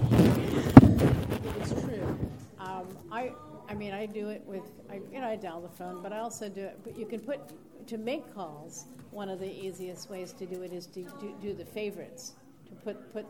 It's 1.61 1.73
true. 1.83 2.31
Um, 2.61 2.87
I, 3.11 3.33
I 3.69 3.75
mean, 3.75 3.93
I 3.93 4.07
do 4.07 4.29
it 4.29 4.45
with, 4.47 4.63
I, 4.89 5.01
you 5.13 5.21
know, 5.21 5.27
I 5.27 5.35
dial 5.35 5.61
the 5.61 5.69
phone, 5.71 6.05
but 6.05 6.13
I 6.13 6.19
also 6.19 6.49
do 6.49 6.61
it. 6.61 6.79
But 6.85 6.97
you 6.97 7.05
can 7.05 7.19
put 7.19 7.41
to 7.89 7.99
make 7.99 8.33
calls. 8.33 8.87
One 9.11 9.29
of 9.29 9.41
the 9.41 9.51
easiest 9.51 10.09
ways 10.09 10.33
to 10.35 10.47
do 10.47 10.63
it 10.63 10.73
is 10.73 10.87
to 10.87 11.03
do, 11.03 11.35
do 11.43 11.53
the 11.53 11.65
favorites. 11.65 12.35
To 12.69 12.75
put 12.75 13.13
put 13.13 13.27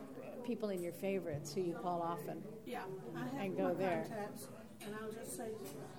people 0.47 0.71
in 0.71 0.83
your 0.83 0.93
favorites 0.93 1.53
who 1.55 1.61
you 1.63 1.75
call 1.75 2.01
often. 2.03 2.43
Yeah, 2.65 2.83
I 3.15 3.21
have 3.21 3.33
And 3.41 3.55
my 3.57 3.61
go 3.63 3.75
there. 3.75 4.05
contacts, 4.09 4.49
and 4.85 4.95
I'll 5.03 5.11
just 5.11 5.37
say, 5.37 5.49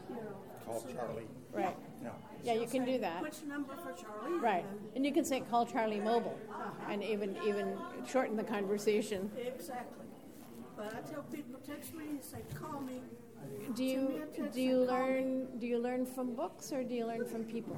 you 0.10 0.16
know. 0.16 0.22
Call 0.66 0.80
so- 0.82 0.92
Charlie. 0.94 1.28
Right. 1.54 1.76
No. 2.04 2.12
Yeah, 2.44 2.54
you 2.54 2.68
can 2.68 2.86
do 2.86 2.98
that. 3.00 3.22
Which 3.22 3.42
number 3.48 3.76
for 3.76 3.92
Charlie? 3.94 4.40
Right, 4.40 4.66
And 4.66 4.98
and 4.98 5.06
you 5.06 5.12
can 5.14 5.26
say 5.26 5.42
call 5.42 5.66
Charlie 5.66 6.00
Mobile, 6.00 6.38
uh-huh. 6.50 6.92
and 6.92 7.04
even 7.04 7.36
even 7.46 7.78
shorten 8.08 8.36
the 8.38 8.44
conversation. 8.44 9.32
Exactly. 9.38 10.06
But 10.76 10.94
I 10.94 11.02
tell 11.12 11.24
people, 11.24 11.60
text 11.66 11.94
me 11.96 12.06
and 12.10 12.24
say, 12.24 12.40
call 12.54 12.82
me. 12.82 13.02
Do 13.76 13.84
you 13.84 13.96
Send 14.02 14.10
me 14.10 14.22
a 14.22 14.26
text 14.28 14.54
do 14.54 14.62
you 14.62 14.80
and 14.82 14.90
call 14.90 14.98
me. 14.98 15.04
learn 15.14 15.60
do 15.60 15.68
you 15.68 15.80
learn 15.80 16.06
from 16.06 16.36
books 16.36 16.72
or 16.72 16.84
do 16.84 16.94
you 16.94 17.06
learn 17.08 17.26
from 17.26 17.44
people? 17.46 17.78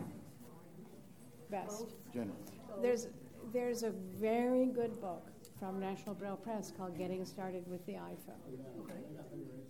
Best. 1.49 1.85
General. 2.13 2.35
There's 2.81 3.07
there's 3.53 3.83
a 3.83 3.91
very 4.19 4.65
good 4.65 4.99
book 4.99 5.28
from 5.59 5.79
National 5.79 6.15
Braille 6.15 6.37
Press 6.37 6.71
called 6.77 6.97
Getting 6.97 7.25
Started 7.25 7.67
with 7.69 7.85
the 7.85 7.93
iPhone, 7.93 8.89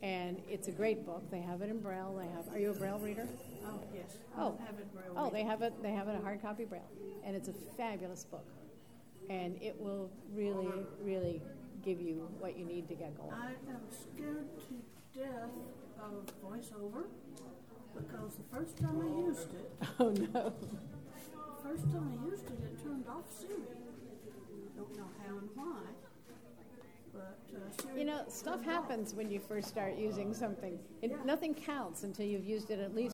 and 0.04 0.38
it's 0.48 0.68
a 0.68 0.72
great 0.72 1.06
book. 1.06 1.24
They 1.32 1.42
have 1.42 1.62
it 1.62 1.70
in 1.70 1.80
Braille. 1.80 2.16
They 2.18 2.28
have. 2.28 2.48
Are 2.54 2.60
you 2.60 2.72
a 2.72 2.74
Braille 2.74 3.00
reader? 3.00 3.28
Oh, 3.66 3.80
yes. 3.94 4.18
Oh. 4.38 4.58
I 4.62 4.66
have 4.66 4.80
it 4.80 4.94
Braille 4.94 5.14
Oh, 5.18 5.30
they 5.30 5.44
have 5.44 5.62
it. 5.62 5.74
They 5.82 5.92
have 5.92 6.08
it 6.08 6.16
a 6.16 6.22
hard 6.22 6.42
copy 6.42 6.66
Braille, 6.66 6.88
and 7.26 7.36
it's 7.36 7.48
a 7.50 7.54
fabulous 7.76 8.24
book, 8.24 8.46
and 9.30 9.60
it 9.62 9.76
will 9.80 10.12
really, 10.34 10.68
really 11.02 11.42
give 11.84 12.00
you 12.00 12.30
what 12.40 12.58
you 12.58 12.66
need 12.66 12.88
to 12.90 12.94
get 12.96 13.18
going. 13.18 13.32
I 13.34 13.52
am 13.70 13.82
scared 13.90 14.48
to 14.68 15.20
death 15.20 15.50
of 16.02 16.26
voiceover 16.44 17.06
because 17.96 18.36
the 18.36 18.56
first 18.56 18.78
time 18.78 19.02
I 19.02 19.28
used 19.28 19.54
it, 19.54 19.72
Oh 20.00 20.10
no. 20.10 20.54
the 20.54 21.64
first 21.64 21.84
time 21.92 22.20
I 22.22 22.30
used 22.30 22.46
it, 22.46 22.60
it 22.64 22.84
turned 22.84 23.06
off 23.08 23.24
Siri. 23.32 23.89
Don't 24.80 24.98
know 24.98 25.10
how 25.28 25.38
and 25.38 25.50
why, 25.56 25.82
but 27.14 27.38
uh, 27.54 27.98
You 27.98 28.06
know, 28.06 28.22
stuff 28.30 28.64
happens 28.64 29.14
when 29.14 29.30
you 29.30 29.42
first 29.42 29.68
start 29.68 29.98
using 29.98 30.34
something. 30.34 30.80
It, 31.02 31.26
Nothing 31.26 31.54
counts 31.54 32.04
until 32.04 32.26
you've 32.26 32.46
used 32.46 32.72
it 32.72 32.80
at 32.80 32.96
least 32.96 33.08